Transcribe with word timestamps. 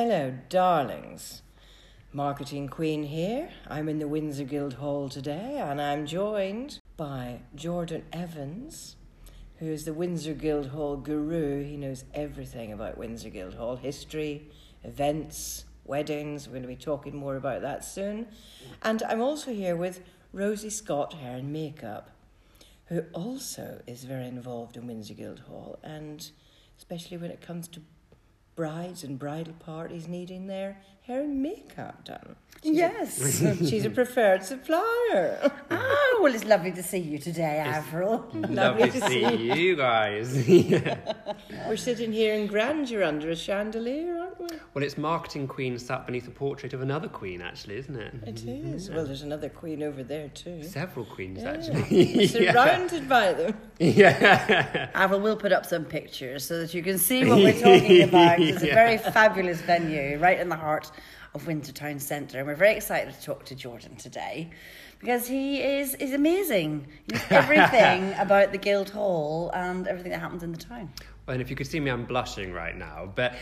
Hello, 0.00 0.32
darlings. 0.48 1.42
Marketing 2.12 2.68
Queen 2.68 3.02
here. 3.02 3.50
I'm 3.66 3.88
in 3.88 3.98
the 3.98 4.06
Windsor 4.06 4.44
Guildhall 4.44 5.08
today 5.08 5.58
and 5.60 5.82
I'm 5.82 6.06
joined 6.06 6.78
by 6.96 7.40
Jordan 7.56 8.04
Evans, 8.12 8.94
who 9.56 9.66
is 9.66 9.84
the 9.84 9.92
Windsor 9.92 10.34
Guildhall 10.34 10.98
guru. 10.98 11.64
He 11.64 11.76
knows 11.76 12.04
everything 12.14 12.72
about 12.72 12.96
Windsor 12.96 13.30
Guildhall 13.30 13.74
history, 13.74 14.48
events, 14.84 15.64
weddings. 15.84 16.46
We're 16.46 16.52
going 16.52 16.62
to 16.62 16.68
be 16.68 16.76
talking 16.76 17.16
more 17.16 17.34
about 17.34 17.62
that 17.62 17.84
soon. 17.84 18.28
And 18.82 19.02
I'm 19.02 19.20
also 19.20 19.52
here 19.52 19.74
with 19.74 20.04
Rosie 20.32 20.70
Scott, 20.70 21.14
hair 21.14 21.38
and 21.38 21.52
makeup, 21.52 22.12
who 22.84 23.00
also 23.14 23.82
is 23.88 24.04
very 24.04 24.28
involved 24.28 24.76
in 24.76 24.86
Windsor 24.86 25.14
Guildhall 25.14 25.80
and 25.82 26.30
especially 26.76 27.16
when 27.16 27.32
it 27.32 27.40
comes 27.40 27.66
to 27.66 27.80
brides 28.62 29.04
and 29.04 29.20
bridal 29.20 29.52
parties 29.60 30.08
needing 30.08 30.48
their 30.48 30.76
hair 31.06 31.20
and 31.20 31.40
makeup 31.40 32.04
done. 32.04 32.34
She's 32.60 32.76
Yes. 32.76 33.40
A, 33.40 33.54
she's 33.70 33.84
a 33.84 33.90
preferred 33.90 34.42
supplier. 34.42 35.52
oh, 35.70 36.18
well, 36.20 36.34
it's 36.34 36.44
lovely 36.44 36.72
to 36.72 36.82
see 36.82 36.98
you 36.98 37.18
today, 37.20 37.58
Avril. 37.58 38.26
Lovely 38.34 38.90
to 38.90 39.00
see 39.02 39.24
you 39.54 39.76
guys. 39.76 40.48
Yeah. 40.48 40.98
We're 41.68 41.76
sitting 41.76 42.12
here 42.12 42.34
in 42.34 42.48
grandeur 42.48 43.04
under 43.04 43.30
a 43.30 43.36
chandelier, 43.36 44.17
aren't? 44.40 44.60
Well, 44.74 44.84
it's 44.84 44.98
marketing 44.98 45.48
queen 45.48 45.78
sat 45.78 46.06
beneath 46.06 46.26
a 46.28 46.30
portrait 46.30 46.72
of 46.72 46.82
another 46.82 47.08
queen, 47.08 47.40
actually, 47.40 47.76
isn't 47.78 47.96
it? 47.96 48.14
It 48.26 48.34
mm-hmm. 48.36 48.74
is. 48.74 48.90
Well, 48.90 49.04
there's 49.04 49.22
another 49.22 49.48
queen 49.48 49.82
over 49.82 50.02
there 50.02 50.28
too. 50.28 50.62
Several 50.62 51.04
queens, 51.04 51.42
Yeah. 51.42 51.50
actually. 51.50 52.14
We're 52.16 52.28
surrounded 52.28 53.08
by 53.08 53.32
them. 53.32 53.56
yeah. 53.78 54.90
Avril 54.94 55.20
will 55.20 55.36
put 55.36 55.52
up 55.52 55.66
some 55.66 55.84
pictures 55.84 56.44
so 56.44 56.60
that 56.60 56.74
you 56.74 56.82
can 56.82 56.98
see 56.98 57.24
what 57.24 57.38
we're 57.38 57.52
talking 57.52 58.02
about. 58.08 58.40
It's 58.40 58.62
a 58.62 58.66
very 58.66 58.98
fabulous 58.98 59.60
venue 59.60 60.18
right 60.18 60.38
in 60.38 60.48
the 60.48 60.56
heart 60.56 60.90
of 61.34 61.46
Windsor 61.46 61.72
Town 61.72 61.98
Centre. 61.98 62.38
And 62.38 62.46
we're 62.46 62.54
very 62.54 62.74
excited 62.76 63.14
to 63.14 63.22
talk 63.22 63.44
to 63.46 63.54
Jordan 63.54 63.96
today 63.96 64.50
because 65.00 65.26
he 65.26 65.62
is, 65.62 65.94
is 65.94 66.12
amazing. 66.12 66.86
He 67.06 67.14
knows 67.14 67.24
everything 67.30 68.14
about 68.18 68.52
the 68.52 68.58
Guildhall 68.58 69.50
and 69.54 69.86
everything 69.86 70.12
that 70.12 70.20
happens 70.20 70.42
in 70.42 70.52
the 70.52 70.58
town. 70.58 70.92
Well, 71.26 71.34
and 71.34 71.42
if 71.42 71.50
you 71.50 71.56
could 71.56 71.66
see 71.66 71.80
me, 71.80 71.90
I'm 71.90 72.04
blushing 72.04 72.52
right 72.52 72.76
now. 72.76 73.12
But 73.14 73.34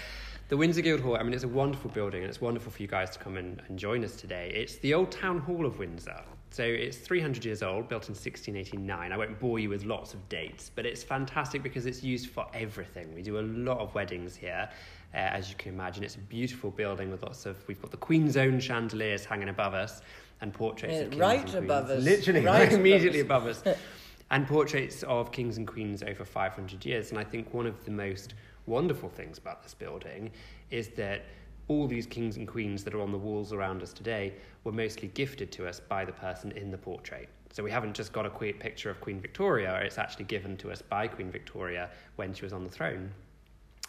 the 0.48 0.56
Windsor 0.56 0.80
Guildhall, 0.82 1.16
I 1.16 1.22
mean, 1.22 1.34
it's 1.34 1.44
a 1.44 1.48
wonderful 1.48 1.90
building, 1.90 2.22
and 2.22 2.28
it's 2.28 2.40
wonderful 2.40 2.70
for 2.70 2.80
you 2.80 2.88
guys 2.88 3.10
to 3.10 3.18
come 3.18 3.36
and, 3.36 3.60
and 3.68 3.78
join 3.78 4.04
us 4.04 4.14
today. 4.16 4.52
It's 4.54 4.76
the 4.76 4.94
old 4.94 5.10
town 5.10 5.38
hall 5.38 5.66
of 5.66 5.78
Windsor. 5.78 6.20
So 6.50 6.62
it's 6.62 6.96
300 6.98 7.44
years 7.44 7.62
old, 7.62 7.88
built 7.88 8.04
in 8.08 8.14
1689. 8.14 9.12
I 9.12 9.16
won't 9.16 9.38
bore 9.40 9.58
you 9.58 9.68
with 9.68 9.84
lots 9.84 10.14
of 10.14 10.26
dates, 10.28 10.70
but 10.74 10.86
it's 10.86 11.02
fantastic 11.02 11.62
because 11.62 11.84
it's 11.86 12.02
used 12.04 12.30
for 12.30 12.46
everything. 12.54 13.12
We 13.14 13.22
do 13.22 13.40
a 13.40 13.42
lot 13.42 13.78
of 13.78 13.92
weddings 13.94 14.36
here. 14.36 14.68
Uh, 15.12 15.16
as 15.18 15.50
you 15.50 15.56
can 15.56 15.72
imagine, 15.74 16.04
it's 16.04 16.14
a 16.14 16.20
beautiful 16.20 16.70
building 16.70 17.10
with 17.10 17.22
lots 17.24 17.44
of. 17.46 17.56
We've 17.66 17.80
got 17.82 17.90
the 17.90 17.96
Queen's 17.96 18.36
Own 18.36 18.60
chandeliers 18.60 19.24
hanging 19.24 19.48
above 19.48 19.74
us, 19.74 20.00
and 20.40 20.52
portraits 20.52 20.94
Yeah, 20.94 21.00
of 21.00 21.10
kings 21.10 21.20
right 21.20 21.54
and 21.54 21.64
above 21.64 21.86
queens. 21.86 21.98
us. 21.98 22.04
Literally, 22.04 22.40
Right 22.44 22.52
right 22.52 22.68
above 22.68 22.78
immediately 22.80 23.20
us. 23.20 23.24
above 23.24 23.46
us 23.46 23.62
and 24.30 24.46
portraits 24.46 25.02
of 25.04 25.32
kings 25.32 25.56
and 25.56 25.66
queens 25.66 26.02
over 26.02 26.24
500 26.24 26.84
years. 26.84 27.10
And 27.10 27.18
I 27.18 27.24
think 27.24 27.52
one 27.54 27.66
of 27.66 27.84
the 27.84 27.90
most 27.90 28.34
wonderful 28.66 29.08
things 29.08 29.38
about 29.38 29.62
this 29.62 29.74
building 29.74 30.30
is 30.70 30.88
that 30.90 31.22
all 31.68 31.86
these 31.88 32.06
kings 32.06 32.36
and 32.36 32.46
queens 32.46 32.84
that 32.84 32.94
are 32.94 33.00
on 33.00 33.10
the 33.10 33.18
walls 33.18 33.52
around 33.52 33.82
us 33.82 33.92
today 33.92 34.32
were 34.64 34.72
mostly 34.72 35.08
gifted 35.08 35.50
to 35.52 35.66
us 35.66 35.80
by 35.80 36.04
the 36.04 36.12
person 36.12 36.52
in 36.52 36.70
the 36.70 36.78
portrait. 36.78 37.28
So 37.52 37.62
we 37.62 37.70
haven't 37.70 37.94
just 37.94 38.12
got 38.12 38.26
a 38.26 38.30
que- 38.30 38.52
picture 38.52 38.90
of 38.90 39.00
Queen 39.00 39.20
Victoria, 39.20 39.80
it's 39.82 39.98
actually 39.98 40.26
given 40.26 40.56
to 40.58 40.70
us 40.70 40.82
by 40.82 41.08
Queen 41.08 41.30
Victoria 41.30 41.90
when 42.16 42.34
she 42.34 42.44
was 42.44 42.52
on 42.52 42.64
the 42.64 42.70
throne. 42.70 43.10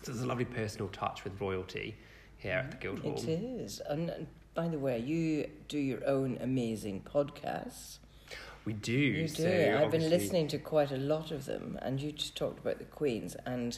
So 0.01 0.11
there's 0.11 0.23
a 0.23 0.27
lovely 0.27 0.45
personal 0.45 0.87
touch 0.89 1.23
with 1.23 1.39
royalty 1.41 1.95
here 2.37 2.65
at 2.65 2.71
the 2.71 2.77
Guildhall. 2.77 3.15
It 3.15 3.27
is. 3.27 3.81
And 3.89 4.09
and 4.09 4.27
by 4.53 4.67
the 4.67 4.79
way, 4.79 4.97
you 4.97 5.47
do 5.67 5.77
your 5.77 6.05
own 6.07 6.39
amazing 6.41 7.01
podcasts. 7.01 7.99
We 8.65 8.73
do. 8.73 8.91
You 8.91 9.27
do. 9.27 9.43
so 9.43 9.79
I've 9.81 9.91
been 9.91 10.09
listening 10.09 10.47
to 10.49 10.57
quite 10.57 10.91
a 10.91 10.97
lot 10.97 11.31
of 11.31 11.45
them, 11.45 11.77
and 11.81 12.01
you 12.01 12.11
just 12.11 12.35
talked 12.35 12.59
about 12.59 12.79
the 12.79 12.85
queens, 12.85 13.35
and 13.45 13.77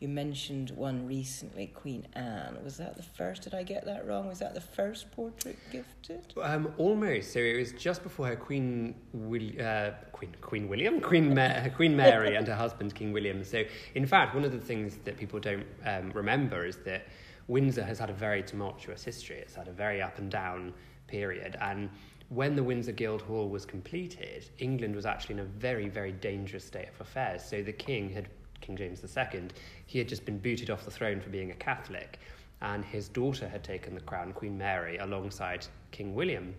you 0.00 0.06
mentioned 0.06 0.70
one 0.70 1.06
recently, 1.06 1.66
Queen 1.66 2.06
Anne. 2.14 2.56
Was 2.62 2.76
that 2.76 2.96
the 2.96 3.02
first? 3.02 3.42
Did 3.42 3.54
I 3.54 3.64
get 3.64 3.84
that 3.86 4.06
wrong? 4.06 4.28
Was 4.28 4.38
that 4.38 4.54
the 4.54 4.60
first 4.60 5.10
portrait 5.10 5.58
gifted? 5.72 6.32
Um, 6.40 6.72
almost. 6.78 7.32
So 7.32 7.40
it 7.40 7.58
was 7.58 7.72
just 7.72 8.04
before 8.04 8.28
her 8.28 8.36
Queen 8.36 8.94
Will, 9.12 9.50
uh, 9.60 9.90
Queen 10.12 10.36
Queen 10.40 10.68
William, 10.68 11.00
Queen 11.00 11.34
Ma- 11.34 11.68
Queen 11.76 11.96
Mary, 11.96 12.36
and 12.36 12.46
her 12.46 12.54
husband 12.54 12.94
King 12.94 13.12
William. 13.12 13.42
So 13.42 13.64
in 13.96 14.06
fact, 14.06 14.36
one 14.36 14.44
of 14.44 14.52
the 14.52 14.60
things 14.60 14.98
that 15.04 15.16
people 15.16 15.40
don't 15.40 15.66
um, 15.84 16.12
remember 16.12 16.64
is 16.64 16.76
that 16.84 17.06
Windsor 17.48 17.82
has 17.82 17.98
had 17.98 18.08
a 18.08 18.14
very 18.14 18.42
tumultuous 18.44 19.02
history. 19.02 19.38
It's 19.38 19.56
had 19.56 19.66
a 19.66 19.72
very 19.72 20.00
up 20.00 20.18
and 20.18 20.30
down 20.30 20.74
period, 21.08 21.56
and 21.60 21.90
when 22.28 22.54
the 22.54 22.62
Windsor 22.62 22.92
Guildhall 22.92 23.48
was 23.48 23.64
completed, 23.64 24.48
England 24.58 24.94
was 24.94 25.06
actually 25.06 25.36
in 25.36 25.40
a 25.40 25.44
very 25.44 25.88
very 25.88 26.12
dangerous 26.12 26.64
state 26.64 26.88
of 26.88 27.00
affairs. 27.00 27.42
So 27.42 27.62
the 27.64 27.72
King 27.72 28.10
had 28.10 28.28
King 28.60 28.76
James 28.76 29.02
II, 29.04 29.48
he 29.86 29.98
had 29.98 30.08
just 30.08 30.24
been 30.24 30.38
booted 30.38 30.70
off 30.70 30.84
the 30.84 30.90
throne 30.90 31.20
for 31.20 31.30
being 31.30 31.50
a 31.50 31.54
Catholic, 31.54 32.18
and 32.60 32.84
his 32.84 33.08
daughter 33.08 33.48
had 33.48 33.62
taken 33.62 33.94
the 33.94 34.00
crown, 34.00 34.32
Queen 34.32 34.58
Mary, 34.58 34.98
alongside 34.98 35.66
King 35.90 36.14
William. 36.14 36.54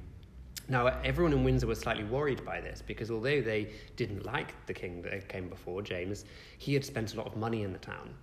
Now, 0.68 0.88
everyone 1.04 1.34
in 1.34 1.44
Windsor 1.44 1.66
was 1.66 1.80
slightly 1.80 2.04
worried 2.04 2.46
by 2.46 2.62
this 2.62 2.84
because 2.86 3.10
although 3.10 3.42
they 3.42 3.72
didn't 3.96 4.26
like 4.26 4.54
the 4.68 4.74
king 4.74 5.02
that 5.02 5.28
came 5.28 5.50
before, 5.50 5.82
James, 5.82 6.26
he 6.60 6.76
had 6.76 6.86
spent 6.86 7.14
a 7.14 7.18
lot 7.18 7.26
of 7.26 7.36
money 7.36 7.64
in 7.64 7.74
the 7.74 7.80
town. 7.80 8.14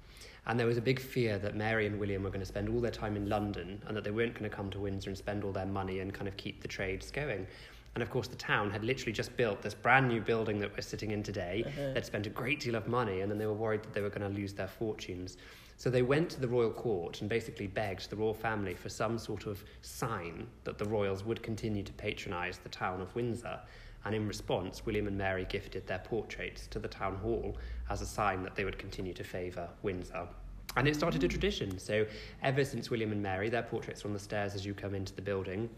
And 0.46 0.58
there 0.58 0.66
was 0.68 0.76
a 0.76 0.82
big 0.82 1.00
fear 1.00 1.38
that 1.40 1.56
Mary 1.56 1.86
and 1.86 1.98
William 1.98 2.22
were 2.22 2.30
going 2.30 2.40
to 2.40 2.46
spend 2.46 2.68
all 2.68 2.80
their 2.80 2.92
time 2.92 3.16
in 3.16 3.28
London 3.28 3.82
and 3.88 3.96
that 3.96 4.04
they 4.04 4.12
weren't 4.12 4.34
going 4.34 4.48
to 4.48 4.56
come 4.56 4.70
to 4.70 4.78
Windsor 4.78 5.10
and 5.10 5.18
spend 5.18 5.42
all 5.42 5.50
their 5.50 5.66
money 5.66 5.98
and 5.98 6.14
kind 6.14 6.28
of 6.28 6.36
keep 6.36 6.62
the 6.62 6.68
trades 6.68 7.10
going. 7.10 7.48
And 7.96 8.02
of 8.02 8.10
course, 8.10 8.28
the 8.28 8.36
town 8.36 8.70
had 8.70 8.84
literally 8.84 9.14
just 9.14 9.34
built 9.38 9.62
this 9.62 9.72
brand 9.72 10.06
new 10.06 10.20
building 10.20 10.58
that 10.58 10.70
we're 10.76 10.82
sitting 10.82 11.12
in 11.12 11.22
today. 11.22 11.64
Uh-huh. 11.66 11.94
They'd 11.94 12.04
spent 12.04 12.26
a 12.26 12.30
great 12.30 12.60
deal 12.60 12.74
of 12.74 12.86
money, 12.86 13.22
and 13.22 13.30
then 13.30 13.38
they 13.38 13.46
were 13.46 13.54
worried 13.54 13.82
that 13.84 13.94
they 13.94 14.02
were 14.02 14.10
going 14.10 14.30
to 14.30 14.38
lose 14.38 14.52
their 14.52 14.68
fortunes. 14.68 15.38
So 15.78 15.88
they 15.88 16.02
went 16.02 16.28
to 16.32 16.40
the 16.40 16.46
royal 16.46 16.70
court 16.70 17.22
and 17.22 17.30
basically 17.30 17.68
begged 17.68 18.10
the 18.10 18.16
royal 18.16 18.34
family 18.34 18.74
for 18.74 18.90
some 18.90 19.18
sort 19.18 19.46
of 19.46 19.64
sign 19.80 20.46
that 20.64 20.76
the 20.76 20.84
royals 20.84 21.24
would 21.24 21.42
continue 21.42 21.82
to 21.84 21.92
patronise 21.94 22.58
the 22.58 22.68
town 22.68 23.00
of 23.00 23.14
Windsor. 23.14 23.58
And 24.04 24.14
in 24.14 24.28
response, 24.28 24.84
William 24.84 25.06
and 25.06 25.16
Mary 25.16 25.46
gifted 25.48 25.86
their 25.86 26.00
portraits 26.00 26.66
to 26.66 26.78
the 26.78 26.88
town 26.88 27.16
hall 27.16 27.56
as 27.88 28.02
a 28.02 28.06
sign 28.06 28.42
that 28.42 28.54
they 28.54 28.66
would 28.66 28.76
continue 28.76 29.14
to 29.14 29.24
favour 29.24 29.70
Windsor. 29.80 30.28
And 30.76 30.86
it 30.86 30.96
started 30.96 31.22
a 31.22 31.26
hmm. 31.28 31.30
tradition. 31.30 31.78
So, 31.78 32.04
ever 32.42 32.62
since 32.62 32.90
William 32.90 33.12
and 33.12 33.22
Mary, 33.22 33.48
their 33.48 33.62
portraits 33.62 34.04
are 34.04 34.08
on 34.08 34.12
the 34.12 34.20
stairs 34.20 34.54
as 34.54 34.66
you 34.66 34.74
come 34.74 34.94
into 34.94 35.14
the 35.14 35.22
building. 35.22 35.70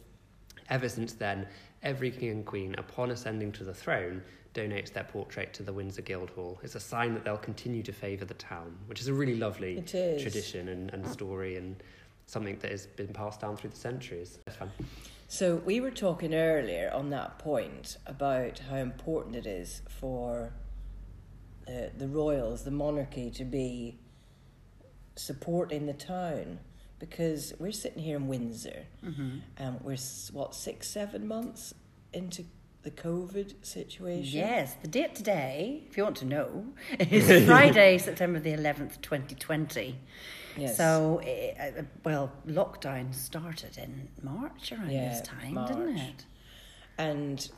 Ever 0.70 0.88
since 0.88 1.14
then, 1.14 1.46
every 1.82 2.10
king 2.10 2.30
and 2.30 2.46
queen, 2.46 2.74
upon 2.78 3.10
ascending 3.10 3.52
to 3.52 3.64
the 3.64 3.74
throne, 3.74 4.22
donates 4.54 4.92
their 4.92 5.04
portrait 5.04 5.52
to 5.54 5.62
the 5.62 5.72
Windsor 5.72 6.02
Guildhall. 6.02 6.58
It's 6.62 6.74
a 6.74 6.80
sign 6.80 7.14
that 7.14 7.24
they'll 7.24 7.36
continue 7.36 7.82
to 7.84 7.92
favour 7.92 8.24
the 8.24 8.34
town, 8.34 8.76
which 8.86 9.00
is 9.00 9.08
a 9.08 9.14
really 9.14 9.36
lovely 9.36 9.82
tradition 9.82 10.68
and, 10.68 10.90
and 10.92 11.06
story 11.06 11.56
and 11.56 11.76
something 12.26 12.58
that 12.58 12.70
has 12.70 12.86
been 12.86 13.08
passed 13.08 13.40
down 13.40 13.56
through 13.56 13.70
the 13.70 13.76
centuries. 13.76 14.38
So 15.28 15.56
we 15.56 15.80
were 15.80 15.90
talking 15.90 16.34
earlier 16.34 16.90
on 16.92 17.10
that 17.10 17.38
point 17.38 17.98
about 18.06 18.58
how 18.58 18.76
important 18.76 19.36
it 19.36 19.46
is 19.46 19.82
for 19.88 20.52
uh, 21.66 21.72
the 21.96 22.08
royals, 22.08 22.64
the 22.64 22.70
monarchy, 22.70 23.30
to 23.30 23.44
be 23.44 23.98
supporting 25.16 25.86
the 25.86 25.92
town 25.92 26.60
because 26.98 27.52
we're 27.58 27.72
sitting 27.72 28.02
here 28.02 28.16
in 28.16 28.26
Windsor, 28.28 28.84
and 29.02 29.80
we're 29.82 29.96
what 30.32 30.54
six, 30.54 30.88
seven 30.88 31.26
months 31.26 31.74
into 32.12 32.44
the 32.82 32.90
COVID 32.90 33.54
situation. 33.64 34.38
Yes, 34.38 34.74
the 34.82 34.88
date 34.88 35.14
today, 35.14 35.82
if 35.90 35.96
you 35.96 36.04
want 36.04 36.16
to 36.18 36.24
know, 36.24 36.66
is 36.98 37.46
Friday, 37.46 37.98
September 37.98 38.38
the 38.40 38.52
11th, 38.52 39.00
2020. 39.02 39.96
Yes. 40.56 40.76
So, 40.76 41.20
eh, 41.24 41.52
eh, 41.56 41.82
well, 42.04 42.32
lockdown 42.46 43.14
started 43.14 43.78
in 43.78 44.08
March 44.22 44.72
around 44.72 44.90
Yeah, 44.90 45.10
this 45.10 45.20
time, 45.22 45.54
didn't 45.66 45.98
it? 45.98 46.24
and 46.96 47.48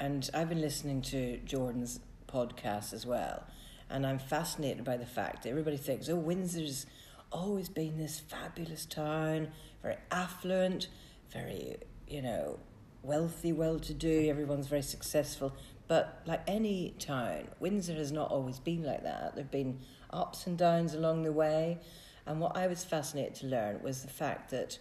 and 0.00 0.30
I've 0.32 0.48
been 0.48 0.60
listening 0.62 1.02
to 1.02 1.36
Jordan's 1.44 2.00
podcast 2.26 2.92
as 2.92 3.04
well, 3.06 3.44
and 3.88 4.06
I'm 4.06 4.18
fascinated 4.18 4.82
by 4.84 4.96
the 4.96 5.06
fact 5.06 5.42
that 5.42 5.50
everybody 5.50 5.76
thinks, 5.76 6.08
oh, 6.08 6.16
Windsor's 6.16 6.86
always 7.32 7.68
been 7.68 7.98
this 7.98 8.20
fabulous 8.20 8.86
town, 8.86 9.48
very 9.82 9.96
affluent, 10.10 10.88
very 11.32 11.76
you 12.08 12.22
know 12.22 12.58
wealthy, 13.02 13.52
well-to-do. 13.52 14.22
Mm. 14.22 14.28
Everyone's 14.28 14.66
very 14.66 14.82
successful, 14.82 15.54
but 15.88 16.22
like 16.26 16.42
any 16.46 16.94
town, 16.98 17.48
Windsor 17.58 17.94
has 17.94 18.12
not 18.12 18.30
always 18.30 18.58
been 18.58 18.84
like 18.84 19.02
that. 19.02 19.34
There've 19.34 19.50
been 19.50 19.80
ups 20.10 20.46
and 20.46 20.58
downs 20.58 20.94
along 20.94 21.22
the 21.22 21.32
way, 21.32 21.78
and 22.26 22.40
what 22.40 22.56
I 22.56 22.66
was 22.66 22.84
fascinated 22.84 23.34
to 23.36 23.46
learn 23.46 23.82
was 23.82 24.02
the 24.02 24.08
fact 24.08 24.50
that 24.50 24.78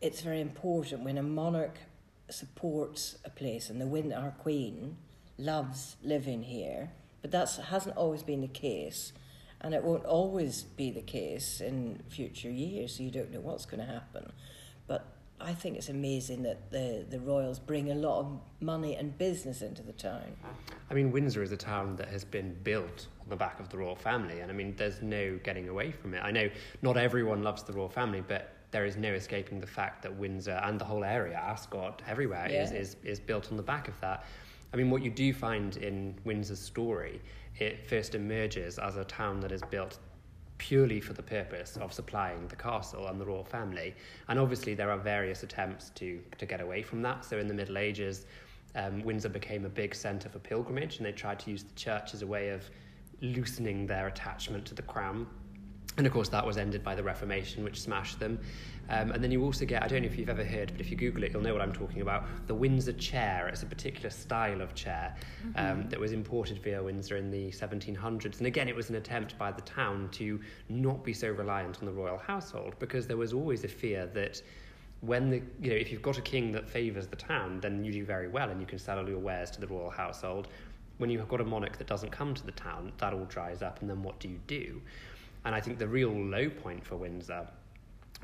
it's 0.00 0.20
very 0.20 0.40
important 0.40 1.02
when 1.02 1.16
a 1.16 1.22
monarch 1.22 1.78
supports 2.28 3.16
a 3.24 3.30
place 3.30 3.68
and 3.70 3.80
the 3.80 3.86
win 3.86 4.12
our 4.12 4.30
queen 4.32 4.96
loves 5.38 5.96
living 6.02 6.42
here 6.42 6.90
but 7.20 7.30
that 7.30 7.50
hasn't 7.68 7.96
always 7.96 8.22
been 8.22 8.40
the 8.40 8.48
case 8.48 9.12
and 9.64 9.72
it 9.72 9.82
won't 9.82 10.04
always 10.04 10.62
be 10.62 10.90
the 10.90 11.00
case 11.00 11.62
in 11.62 11.98
future 12.10 12.50
years. 12.50 12.96
So 12.96 13.02
you 13.02 13.10
don't 13.10 13.32
know 13.32 13.40
what's 13.40 13.64
going 13.64 13.84
to 13.84 13.90
happen, 13.90 14.30
but 14.86 15.06
I 15.40 15.54
think 15.54 15.76
it's 15.76 15.88
amazing 15.88 16.42
that 16.42 16.70
the 16.70 17.04
the 17.08 17.18
royals 17.18 17.58
bring 17.58 17.90
a 17.90 17.94
lot 17.94 18.20
of 18.20 18.40
money 18.60 18.94
and 18.94 19.16
business 19.16 19.62
into 19.62 19.82
the 19.82 19.94
town. 19.94 20.36
I 20.90 20.94
mean, 20.94 21.10
Windsor 21.10 21.42
is 21.42 21.50
a 21.50 21.56
town 21.56 21.96
that 21.96 22.08
has 22.08 22.24
been 22.24 22.54
built 22.62 23.08
on 23.22 23.30
the 23.30 23.36
back 23.36 23.58
of 23.58 23.70
the 23.70 23.78
royal 23.78 23.96
family, 23.96 24.40
and 24.40 24.50
I 24.50 24.54
mean, 24.54 24.74
there's 24.76 25.00
no 25.00 25.40
getting 25.42 25.68
away 25.70 25.90
from 25.90 26.12
it. 26.12 26.20
I 26.22 26.30
know 26.30 26.50
not 26.82 26.98
everyone 26.98 27.42
loves 27.42 27.62
the 27.62 27.72
royal 27.72 27.88
family, 27.88 28.20
but 28.20 28.50
there 28.70 28.84
is 28.84 28.98
no 28.98 29.14
escaping 29.14 29.60
the 29.60 29.66
fact 29.66 30.02
that 30.02 30.14
Windsor 30.14 30.60
and 30.64 30.78
the 30.78 30.84
whole 30.84 31.04
area, 31.04 31.36
Ascot, 31.36 32.02
everywhere, 32.06 32.48
is, 32.48 32.72
is, 32.72 32.96
is 33.04 33.20
built 33.20 33.50
on 33.50 33.56
the 33.56 33.62
back 33.62 33.88
of 33.88 33.98
that. 34.00 34.26
I 34.74 34.76
mean, 34.76 34.90
what 34.90 35.02
you 35.02 35.10
do 35.10 35.32
find 35.32 35.76
in 35.76 36.18
Windsor's 36.24 36.58
story, 36.58 37.20
it 37.58 37.86
first 37.86 38.14
emerges 38.14 38.78
as 38.78 38.96
a 38.96 39.04
town 39.04 39.40
that 39.40 39.52
is 39.52 39.62
built 39.70 39.98
purely 40.58 41.00
for 41.00 41.12
the 41.12 41.22
purpose 41.22 41.76
of 41.76 41.92
supplying 41.92 42.46
the 42.48 42.56
castle 42.56 43.08
and 43.08 43.20
the 43.20 43.26
royal 43.26 43.44
family. 43.44 43.94
And 44.28 44.38
obviously, 44.38 44.74
there 44.74 44.90
are 44.90 44.98
various 44.98 45.42
attempts 45.42 45.90
to, 45.90 46.20
to 46.38 46.46
get 46.46 46.60
away 46.60 46.82
from 46.82 47.02
that. 47.02 47.24
So, 47.24 47.38
in 47.38 47.48
the 47.48 47.54
Middle 47.54 47.78
Ages, 47.78 48.26
um, 48.74 49.02
Windsor 49.02 49.28
became 49.28 49.64
a 49.64 49.68
big 49.68 49.94
centre 49.94 50.28
for 50.28 50.38
pilgrimage, 50.38 50.98
and 50.98 51.06
they 51.06 51.12
tried 51.12 51.38
to 51.40 51.50
use 51.50 51.64
the 51.64 51.74
church 51.74 52.14
as 52.14 52.22
a 52.22 52.26
way 52.26 52.48
of 52.48 52.68
loosening 53.20 53.86
their 53.86 54.06
attachment 54.06 54.64
to 54.66 54.74
the 54.74 54.82
crown. 54.82 55.26
And 55.96 56.06
of 56.06 56.12
course, 56.12 56.28
that 56.30 56.44
was 56.44 56.56
ended 56.56 56.82
by 56.82 56.94
the 56.94 57.02
Reformation, 57.02 57.62
which 57.62 57.80
smashed 57.80 58.18
them. 58.18 58.40
Um, 58.90 59.12
and 59.12 59.22
then 59.22 59.30
you 59.30 59.42
also 59.42 59.64
get, 59.64 59.82
I 59.82 59.88
don't 59.88 60.02
know 60.02 60.06
if 60.06 60.18
you've 60.18 60.28
ever 60.28 60.44
heard, 60.44 60.72
but 60.72 60.80
if 60.80 60.90
you 60.90 60.96
Google 60.96 61.24
it, 61.24 61.32
you'll 61.32 61.42
know 61.42 61.52
what 61.52 61.62
I'm 61.62 61.72
talking 61.72 62.02
about 62.02 62.24
the 62.46 62.54
Windsor 62.54 62.92
chair. 62.92 63.48
It's 63.48 63.62
a 63.62 63.66
particular 63.66 64.10
style 64.10 64.60
of 64.60 64.74
chair 64.74 65.14
um, 65.56 65.88
that 65.88 65.98
was 65.98 66.12
imported 66.12 66.62
via 66.62 66.82
Windsor 66.82 67.16
in 67.16 67.30
the 67.30 67.50
1700s. 67.50 68.38
And 68.38 68.46
again, 68.46 68.68
it 68.68 68.76
was 68.76 68.90
an 68.90 68.96
attempt 68.96 69.38
by 69.38 69.52
the 69.52 69.62
town 69.62 70.08
to 70.12 70.40
not 70.68 71.02
be 71.02 71.12
so 71.12 71.30
reliant 71.30 71.78
on 71.80 71.86
the 71.86 71.92
royal 71.92 72.18
household 72.18 72.74
because 72.78 73.06
there 73.06 73.16
was 73.16 73.32
always 73.32 73.64
a 73.64 73.68
fear 73.68 74.06
that 74.14 74.42
when 75.00 75.28
the 75.28 75.42
you 75.60 75.70
know 75.70 75.76
if 75.76 75.92
you've 75.92 76.02
got 76.02 76.16
a 76.16 76.22
king 76.22 76.52
that 76.52 76.68
favours 76.68 77.06
the 77.06 77.16
town, 77.16 77.60
then 77.60 77.84
you 77.84 77.92
do 77.92 78.04
very 78.04 78.28
well 78.28 78.50
and 78.50 78.60
you 78.60 78.66
can 78.66 78.78
sell 78.78 78.98
all 78.98 79.08
your 79.08 79.18
wares 79.18 79.50
to 79.50 79.60
the 79.60 79.66
royal 79.66 79.90
household. 79.90 80.48
When 80.98 81.10
you've 81.10 81.28
got 81.28 81.40
a 81.40 81.44
monarch 81.44 81.76
that 81.78 81.86
doesn't 81.86 82.10
come 82.10 82.34
to 82.34 82.46
the 82.46 82.52
town, 82.52 82.92
that 82.98 83.12
all 83.12 83.24
dries 83.24 83.62
up, 83.62 83.80
and 83.80 83.90
then 83.90 84.02
what 84.02 84.20
do 84.20 84.28
you 84.28 84.38
do? 84.46 84.80
And 85.44 85.54
I 85.54 85.60
think 85.60 85.78
the 85.78 85.88
real 85.88 86.10
low 86.10 86.48
point 86.48 86.84
for 86.84 86.96
Windsor 86.96 87.48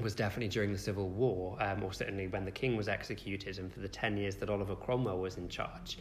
was 0.00 0.14
definitely 0.14 0.48
during 0.48 0.72
the 0.72 0.78
Civil 0.78 1.08
War, 1.08 1.56
um, 1.60 1.82
or 1.82 1.92
certainly 1.92 2.26
when 2.28 2.44
the 2.44 2.50
king 2.50 2.76
was 2.76 2.88
executed, 2.88 3.58
and 3.58 3.72
for 3.72 3.80
the 3.80 3.88
10 3.88 4.16
years 4.16 4.36
that 4.36 4.50
Oliver 4.50 4.76
Cromwell 4.76 5.18
was 5.18 5.36
in 5.36 5.48
charge. 5.48 5.98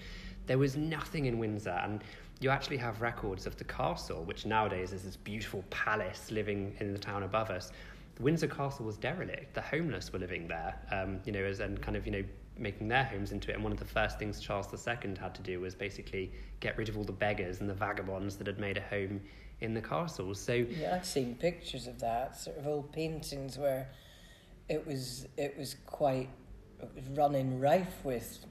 There 0.47 0.57
was 0.57 0.75
nothing 0.75 1.25
in 1.25 1.37
Windsor, 1.37 1.79
and 1.83 2.03
you 2.39 2.49
actually 2.49 2.77
have 2.77 3.01
records 3.01 3.45
of 3.45 3.57
the 3.57 3.63
castle, 3.65 4.23
which 4.23 4.45
nowadays 4.45 4.93
is 4.93 5.03
this 5.03 5.17
beautiful 5.17 5.63
palace 5.69 6.31
living 6.31 6.75
in 6.79 6.93
the 6.93 6.99
town 6.99 7.23
above 7.23 7.49
us. 7.49 7.71
The 8.15 8.23
Windsor 8.23 8.47
Castle 8.47 8.85
was 8.85 8.97
derelict. 8.97 9.53
The 9.53 9.61
homeless 9.61 10.11
were 10.11 10.19
living 10.19 10.47
there, 10.47 10.75
um, 10.91 11.19
you 11.25 11.31
know, 11.31 11.43
as, 11.43 11.59
and 11.59 11.81
kind 11.81 11.95
of, 11.95 12.05
you 12.05 12.11
know, 12.11 12.23
making 12.57 12.87
their 12.87 13.03
homes 13.03 13.31
into 13.31 13.51
it. 13.51 13.55
And 13.55 13.63
one 13.63 13.71
of 13.71 13.79
the 13.79 13.85
first 13.85 14.19
things 14.19 14.39
Charles 14.39 14.67
II 14.73 15.15
had 15.19 15.33
to 15.35 15.41
do 15.41 15.61
was 15.61 15.75
basically 15.75 16.31
get 16.59 16.77
rid 16.77 16.89
of 16.89 16.97
all 16.97 17.03
the 17.03 17.11
beggars 17.11 17.61
and 17.61 17.69
the 17.69 17.73
vagabonds 17.73 18.35
that 18.37 18.47
had 18.47 18.59
made 18.59 18.77
a 18.77 18.81
home 18.81 19.21
in 19.61 19.73
the 19.73 19.81
castle. 19.81 20.33
So 20.35 20.53
Yeah, 20.53 20.95
I've 20.95 21.05
seen 21.05 21.35
pictures 21.35 21.87
of 21.87 21.99
that, 21.99 22.37
sort 22.37 22.57
of 22.57 22.67
old 22.67 22.91
paintings 22.91 23.57
where 23.57 23.89
it 24.67 24.85
was 24.85 25.27
it 25.37 25.57
was 25.57 25.75
quite 25.85 26.29
it 26.81 26.89
was 26.95 27.05
running 27.17 27.59
rife 27.59 28.03
with 28.03 28.45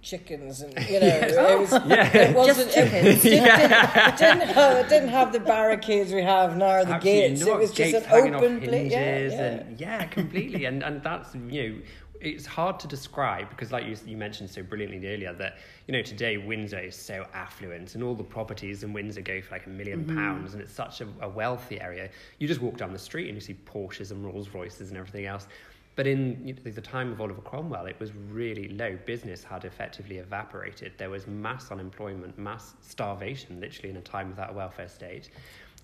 chickens 0.00 0.62
and 0.62 0.72
you 0.88 0.98
know 0.98 1.06
it 1.06 1.60
was 1.60 1.72
oh. 1.72 1.82
Yeah. 1.86 2.16
it 2.16 2.34
wasn't 2.34 2.72
Just 2.72 2.76
it, 2.76 2.90
chickens. 2.90 3.06
it, 3.24 3.30
didn't, 3.30 3.46
it 3.46 4.16
didn't 4.18 4.48
have 4.48 4.76
it 4.78 4.88
didn't 4.88 5.08
have 5.10 5.32
the 5.32 5.38
barricades 5.40 6.12
we 6.12 6.22
have 6.22 6.56
now 6.56 6.82
the 6.82 6.94
Absolutely 6.94 7.28
gates 7.28 7.40
not. 7.46 7.48
it 7.48 7.58
was 7.58 7.70
just 7.72 7.94
an 7.94 8.34
open 8.34 8.60
place 8.60 8.90
yeah, 8.90 9.18
yeah. 9.18 9.40
and 9.42 9.80
yeah, 9.80 10.04
completely. 10.06 10.64
and 10.64 10.82
and 10.82 11.02
that's 11.04 11.34
you 11.48 11.62
know 11.68 11.78
it's 12.22 12.46
hard 12.46 12.78
to 12.80 12.86
describe 12.86 13.50
because 13.50 13.72
like 13.72 13.84
you, 13.84 13.96
you 14.06 14.16
mentioned 14.16 14.48
so 14.48 14.62
brilliantly 14.62 15.06
earlier 15.12 15.32
that 15.34 15.58
you 15.86 15.92
know 15.92 16.02
today 16.02 16.36
Windsor 16.36 16.78
is 16.78 16.94
so 16.96 17.26
affluent 17.34 17.94
and 17.94 18.02
all 18.04 18.14
the 18.14 18.22
properties 18.24 18.82
in 18.84 18.92
Windsor 18.92 19.20
go 19.22 19.40
for 19.42 19.54
like 19.54 19.66
a 19.66 19.70
1000000 19.70 19.92
Mm-hmm. 20.04 20.16
pounds 20.16 20.54
and 20.54 20.62
it's 20.62 20.72
such 20.72 21.00
a, 21.00 21.08
a 21.20 21.28
wealthy 21.28 21.80
area. 21.80 22.08
You 22.38 22.46
just 22.48 22.60
walk 22.60 22.76
down 22.76 22.92
the 22.92 22.98
street 22.98 23.26
and 23.26 23.34
you 23.34 23.40
see 23.40 23.56
Porsches 23.66 24.10
and 24.12 24.24
Rolls 24.24 24.48
Royces 24.50 24.88
and 24.90 24.96
everything 24.96 25.26
else. 25.26 25.46
But 25.94 26.06
in 26.06 26.40
you 26.46 26.54
know, 26.54 26.70
the 26.70 26.80
time 26.80 27.12
of 27.12 27.20
Oliver 27.20 27.42
Cromwell, 27.42 27.84
it 27.86 28.00
was 28.00 28.12
really 28.30 28.68
low. 28.68 28.96
Business 29.04 29.44
had 29.44 29.66
effectively 29.66 30.18
evaporated. 30.18 30.92
There 30.96 31.10
was 31.10 31.26
mass 31.26 31.70
unemployment, 31.70 32.38
mass 32.38 32.74
starvation, 32.80 33.60
literally 33.60 33.90
in 33.90 33.96
a 33.98 34.00
time 34.00 34.30
without 34.30 34.50
a 34.50 34.54
welfare 34.54 34.88
state. 34.88 35.28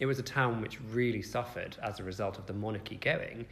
It 0.01 0.07
was 0.07 0.19
a 0.19 0.23
town 0.23 0.63
which 0.63 0.81
really 0.93 1.21
suffered 1.21 1.77
as 1.83 2.01
a 2.01 2.05
result 2.05 2.39
of 2.39 2.47
the 2.47 2.55
monarchy 2.55 2.97
going. 2.97 3.45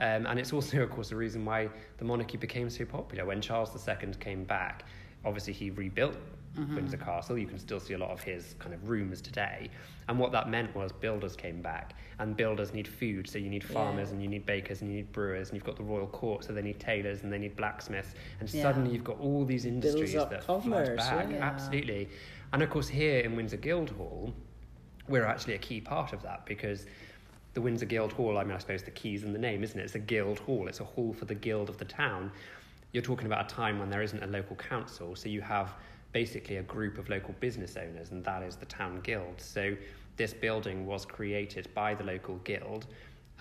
Um, 0.00 0.26
and 0.26 0.38
it's 0.38 0.52
also, 0.52 0.82
of 0.82 0.90
course, 0.90 1.10
the 1.10 1.16
reason 1.16 1.44
why 1.44 1.68
the 1.98 2.04
monarchy 2.04 2.36
became 2.36 2.68
so 2.70 2.84
popular. 2.84 3.24
When 3.24 3.40
Charles 3.40 3.70
II 3.88 3.96
came 4.18 4.44
back, 4.44 4.84
obviously 5.24 5.52
he 5.52 5.70
rebuilt 5.70 6.16
Windsor 6.56 6.96
Castle. 6.98 7.36
You 7.38 7.46
can 7.46 7.58
still 7.58 7.80
see 7.80 7.94
a 7.94 7.98
lot 7.98 8.10
of 8.10 8.20
his 8.22 8.54
kind 8.58 8.74
of 8.74 8.88
rooms 8.88 9.20
today. 9.20 9.70
And 10.08 10.18
what 10.18 10.30
that 10.32 10.48
meant 10.48 10.74
was 10.74 10.92
builders 10.92 11.34
came 11.36 11.62
back, 11.62 11.94
and 12.18 12.36
builders 12.36 12.72
need 12.74 12.86
food, 12.86 13.28
so 13.28 13.38
you 13.38 13.48
need 13.48 13.64
farmers 13.64 14.08
Yeah. 14.08 14.14
and 14.14 14.22
you 14.22 14.28
need 14.28 14.44
bakers 14.46 14.80
and 14.82 14.90
you 14.90 14.96
need 14.96 15.12
brewers, 15.12 15.48
and 15.48 15.56
you've 15.56 15.64
got 15.64 15.76
the 15.76 15.82
royal 15.82 16.06
court, 16.08 16.44
so 16.44 16.52
they 16.52 16.62
need 16.62 16.78
tailors 16.78 17.22
and 17.22 17.32
they 17.32 17.38
need 17.38 17.56
blacksmiths. 17.56 18.14
And 18.40 18.52
Yeah. 18.52 18.62
suddenly 18.62 18.90
you've 18.92 19.04
got 19.04 19.18
all 19.20 19.44
these 19.44 19.64
industries 19.64 20.12
that 20.12 20.44
flood 20.44 20.62
commerce, 20.62 20.96
back. 21.08 21.30
yeah. 21.30 21.36
Absolutely. 21.38 22.08
And 22.52 22.62
of 22.62 22.70
course, 22.70 22.88
here 22.88 23.20
in 23.20 23.34
Windsor 23.36 23.56
Guildhall, 23.56 24.32
we're 25.08 25.24
actually 25.26 25.54
a 25.54 25.58
key 25.58 25.80
part 25.80 26.12
of 26.12 26.22
that 26.22 26.46
because 26.46 26.86
the 27.54 27.60
Windsor 27.60 27.86
Guild 27.86 28.12
Hall, 28.12 28.36
I 28.36 28.44
mean, 28.44 28.52
I 28.52 28.58
suppose 28.58 28.82
the 28.82 28.90
key's 28.90 29.22
in 29.22 29.32
the 29.32 29.38
name, 29.38 29.62
isn't 29.62 29.78
it? 29.78 29.84
It's 29.84 29.94
a 29.94 30.00
guild 30.00 30.40
hall, 30.40 30.66
it's 30.66 30.80
a 30.80 30.84
hall 30.84 31.12
for 31.12 31.24
the 31.24 31.36
guild 31.36 31.68
of 31.68 31.78
the 31.78 31.84
town. 31.84 32.32
You're 32.92 33.02
talking 33.02 33.26
about 33.26 33.50
a 33.50 33.54
time 33.54 33.78
when 33.78 33.90
there 33.90 34.02
isn't 34.02 34.22
a 34.22 34.26
local 34.26 34.56
council, 34.56 35.14
so 35.14 35.28
you 35.28 35.40
have 35.40 35.72
basically 36.12 36.56
a 36.56 36.62
group 36.62 36.98
of 36.98 37.08
local 37.08 37.34
business 37.40 37.76
owners, 37.76 38.10
and 38.10 38.24
that 38.24 38.42
is 38.42 38.56
the 38.56 38.66
town 38.66 39.00
guild. 39.02 39.40
So 39.40 39.76
this 40.16 40.34
building 40.34 40.84
was 40.84 41.04
created 41.04 41.68
by 41.74 41.94
the 41.94 42.04
local 42.04 42.36
guild, 42.38 42.86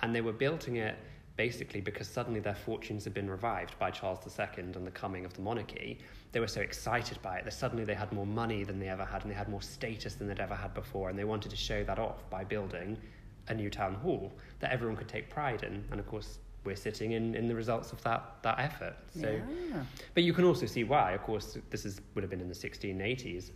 and 0.02 0.16
they 0.16 0.22
were 0.22 0.34
building 0.34 0.78
it 0.78 0.96
basically 1.36 1.82
because 1.82 2.08
suddenly 2.08 2.40
their 2.40 2.54
fortunes 2.54 3.04
had 3.04 3.14
been 3.16 3.28
revived 3.28 3.78
by 3.80 3.90
Charles 3.90 4.20
II 4.40 4.46
and 4.58 4.86
the 4.86 4.92
coming 4.92 5.26
of 5.26 5.34
the 5.34 5.42
monarchy. 5.42 5.98
They 6.32 6.40
were 6.40 6.48
so 6.48 6.62
excited 6.62 7.20
by 7.24 7.38
it 7.38 7.46
that 7.46 7.54
suddenly 7.54 7.84
they 7.84 7.96
had 7.96 8.12
more 8.12 8.28
money 8.28 8.64
than 8.64 8.80
they 8.80 8.90
ever 8.90 9.06
had, 9.06 9.24
and 9.24 9.32
they 9.32 9.36
had 9.36 9.50
more 9.50 9.62
status 9.64 10.14
than 10.14 10.28
they'd 10.28 10.40
ever 10.40 10.54
had 10.56 10.76
before, 10.76 11.10
and 11.10 11.18
they 11.18 11.24
wanted 11.24 11.50
to 11.50 11.58
show 11.58 11.84
that 11.84 11.98
off 11.98 12.30
by 12.30 12.44
building 12.44 12.98
a 13.48 13.54
new 13.54 13.70
town 13.70 13.96
hall 13.96 14.32
that 14.60 14.72
everyone 14.72 14.96
could 14.96 15.08
take 15.08 15.30
pride 15.30 15.64
in. 15.64 15.84
And 15.92 16.00
of 16.00 16.08
course, 16.08 16.40
we're 16.64 16.76
sitting 16.76 17.12
in, 17.12 17.36
in 17.36 17.48
the 17.48 17.56
results 17.56 17.92
of 17.92 18.02
that, 18.04 18.38
that 18.42 18.60
effort. 18.60 18.96
So, 19.20 19.40
Yeah. 19.70 19.84
But 20.14 20.24
you 20.24 20.34
can 20.34 20.46
also 20.46 20.66
see 20.66 20.84
why. 20.84 21.12
Of 21.12 21.24
course, 21.24 21.58
this 21.70 21.86
is, 21.86 22.02
would 22.16 22.24
have 22.24 22.32
been 22.32 22.42
in 22.42 22.48
the 22.48 22.56
1680s. 22.56 23.52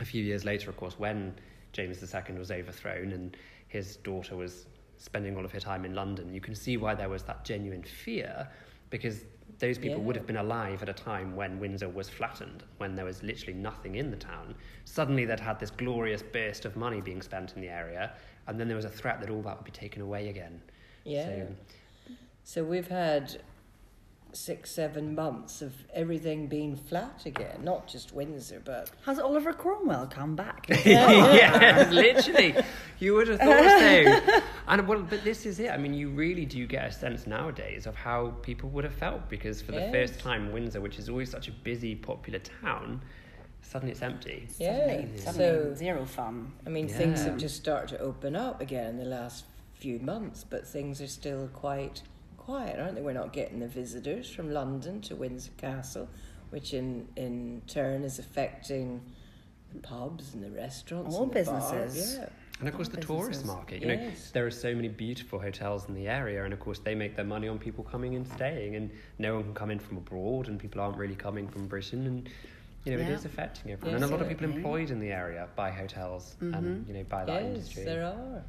A 0.00 0.04
few 0.04 0.22
years 0.22 0.44
later, 0.44 0.68
of 0.68 0.76
course, 0.76 0.98
when 0.98 1.34
James 1.72 2.02
II 2.02 2.38
was 2.38 2.50
overthrown 2.50 3.12
and 3.12 3.36
his 3.68 3.96
daughter 3.96 4.36
was 4.36 4.66
spending 4.98 5.36
all 5.36 5.44
of 5.44 5.52
her 5.52 5.60
time 5.60 5.84
in 5.84 5.94
London, 5.94 6.32
you 6.32 6.40
can 6.40 6.54
see 6.54 6.76
why 6.76 6.94
there 6.94 7.08
was 7.08 7.22
that 7.24 7.44
genuine 7.44 7.82
fear 7.82 8.48
because 8.90 9.24
those 9.58 9.78
people 9.78 10.02
would 10.02 10.16
have 10.16 10.26
been 10.26 10.36
alive 10.36 10.82
at 10.82 10.88
a 10.88 10.92
time 10.92 11.34
when 11.34 11.58
Windsor 11.58 11.88
was 11.88 12.08
flattened, 12.08 12.62
when 12.76 12.94
there 12.94 13.04
was 13.04 13.22
literally 13.22 13.54
nothing 13.54 13.94
in 13.94 14.10
the 14.10 14.16
town. 14.16 14.54
Suddenly, 14.84 15.24
they'd 15.24 15.40
had 15.40 15.58
this 15.58 15.70
glorious 15.70 16.22
burst 16.22 16.64
of 16.66 16.76
money 16.76 17.00
being 17.00 17.22
spent 17.22 17.54
in 17.54 17.62
the 17.62 17.68
area, 17.68 18.12
and 18.46 18.58
then 18.58 18.68
there 18.68 18.76
was 18.76 18.84
a 18.86 18.90
threat 18.90 19.20
that 19.20 19.30
all 19.30 19.42
that 19.42 19.56
would 19.56 19.64
be 19.64 19.70
taken 19.70 20.02
away 20.02 20.28
again. 20.28 20.60
Yeah. 21.04 21.24
So, 21.26 21.46
So 22.44 22.64
we've 22.64 22.88
had 22.88 23.40
six, 24.32 24.70
seven 24.70 25.14
months 25.14 25.62
of 25.62 25.72
everything 25.94 26.46
being 26.46 26.76
flat 26.76 27.24
again, 27.24 27.58
not 27.62 27.86
just 27.88 28.12
Windsor, 28.12 28.60
but 28.64 28.90
Has 29.06 29.18
Oliver 29.18 29.52
Cromwell 29.54 30.06
come 30.08 30.36
back? 30.36 30.66
yes, 30.84 31.90
literally. 31.90 32.54
You 32.98 33.14
would 33.14 33.28
have 33.28 33.40
thought 33.40 33.80
so. 33.80 34.40
And 34.68 34.86
well, 34.88 35.00
but 35.02 35.22
this 35.24 35.46
is 35.46 35.60
it. 35.60 35.70
I 35.70 35.76
mean, 35.78 35.94
you 35.94 36.10
really 36.10 36.44
do 36.44 36.66
get 36.66 36.84
a 36.86 36.92
sense 36.92 37.26
nowadays 37.26 37.86
of 37.86 37.94
how 37.94 38.34
people 38.42 38.68
would 38.70 38.82
have 38.84 38.94
felt 38.94 39.28
because 39.30 39.62
for 39.62 39.72
the 39.72 39.78
Yes. 39.80 39.92
first 39.92 40.20
time, 40.20 40.52
Windsor, 40.52 40.80
which 40.80 40.98
is 40.98 41.08
always 41.08 41.30
such 41.30 41.46
a 41.48 41.52
busy, 41.52 41.94
popular 41.94 42.40
town, 42.40 43.00
suddenly 43.68 43.92
it's 43.92 44.02
empty. 44.02 44.48
yeah. 44.58 45.04
Suddenly 45.16 45.18
So 45.32 45.74
zero 45.74 46.04
fun. 46.04 46.52
I 46.66 46.70
mean, 46.70 46.88
things 46.88 47.22
have 47.24 47.36
just 47.36 47.56
started 47.56 47.88
to 47.96 47.98
open 48.00 48.36
up 48.36 48.60
again 48.60 48.90
in 48.90 48.96
the 48.98 49.04
last 49.04 49.44
few 49.74 49.98
months, 49.98 50.44
but 50.48 50.66
things 50.66 51.00
are 51.00 51.06
still 51.08 51.48
quite 51.52 52.02
quiet, 52.38 52.78
aren't 52.78 52.94
they? 52.94 53.02
We're 53.02 53.12
not 53.12 53.32
getting 53.32 53.58
the 53.60 53.68
visitors 53.68 54.30
from 54.30 54.50
London 54.52 55.00
to 55.02 55.16
Windsor 55.16 55.50
Castle, 55.56 56.08
which 56.50 56.72
in 56.74 57.08
in 57.16 57.62
turn 57.66 58.04
is 58.04 58.18
affecting 58.18 59.00
the 59.72 59.80
pubs 59.80 60.32
and 60.34 60.42
the 60.42 60.50
restaurants, 60.50 61.14
All 61.16 61.24
and 61.24 61.32
the 61.32 61.44
bars. 61.44 61.72
businesses. 61.72 62.16
Yeah. 62.18 62.28
And 62.60 62.68
of 62.70 62.74
course, 62.74 62.88
the 62.88 62.96
Businesses. 62.96 63.20
tourist 63.22 63.44
market. 63.46 63.82
You 63.82 63.88
know, 63.88 64.10
there 64.32 64.46
are 64.46 64.50
so 64.50 64.74
many 64.74 64.88
beautiful 64.88 65.38
hotels 65.38 65.88
in 65.88 65.94
the 65.94 66.08
area, 66.08 66.42
and 66.44 66.54
of 66.54 66.60
course, 66.60 66.78
they 66.78 66.94
make 66.94 67.14
their 67.14 67.24
money 67.26 67.48
on 67.48 67.58
people 67.58 67.84
coming 67.84 68.14
and 68.14 68.26
staying, 68.26 68.76
and 68.76 68.90
no 69.18 69.34
one 69.34 69.42
can 69.44 69.52
come 69.52 69.70
in 69.70 69.78
from 69.78 69.98
abroad, 69.98 70.48
and 70.48 70.58
people 70.58 70.80
aren't 70.80 70.96
really 70.96 71.14
coming 71.16 71.48
from 71.48 71.66
Britain, 71.66 72.06
and 72.06 72.30
you 72.86 72.92
know, 72.96 73.02
it 73.02 73.08
Yeah. 73.08 73.14
is 73.14 73.24
affecting 73.24 73.72
everyone. 73.72 73.94
Yes, 74.00 74.02
and 74.02 74.12
a 74.12 74.16
lot 74.16 74.22
of 74.22 74.28
people 74.28 74.46
employed 74.46 74.90
in 74.90 75.00
the 75.00 75.10
area 75.10 75.48
by 75.56 75.70
hotels 75.70 76.36
and 76.40 76.86
you 76.86 76.94
know 76.94 77.02
by 77.04 77.24
that 77.24 77.42
Yes, 77.42 77.56
industry. 77.56 77.84
there 77.84 78.04
are. 78.04 78.44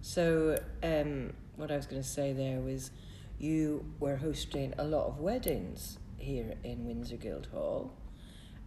So, 0.00 0.56
um, 0.82 1.32
what 1.56 1.70
I 1.70 1.76
was 1.76 1.86
going 1.86 2.02
to 2.02 2.08
say 2.08 2.32
there 2.32 2.60
was 2.60 2.90
you 3.38 3.84
were 4.00 4.16
hosting 4.16 4.74
a 4.78 4.84
lot 4.84 5.06
of 5.06 5.20
weddings 5.20 5.98
here 6.16 6.54
in 6.64 6.86
Windsor 6.86 7.16
Guildhall, 7.16 7.92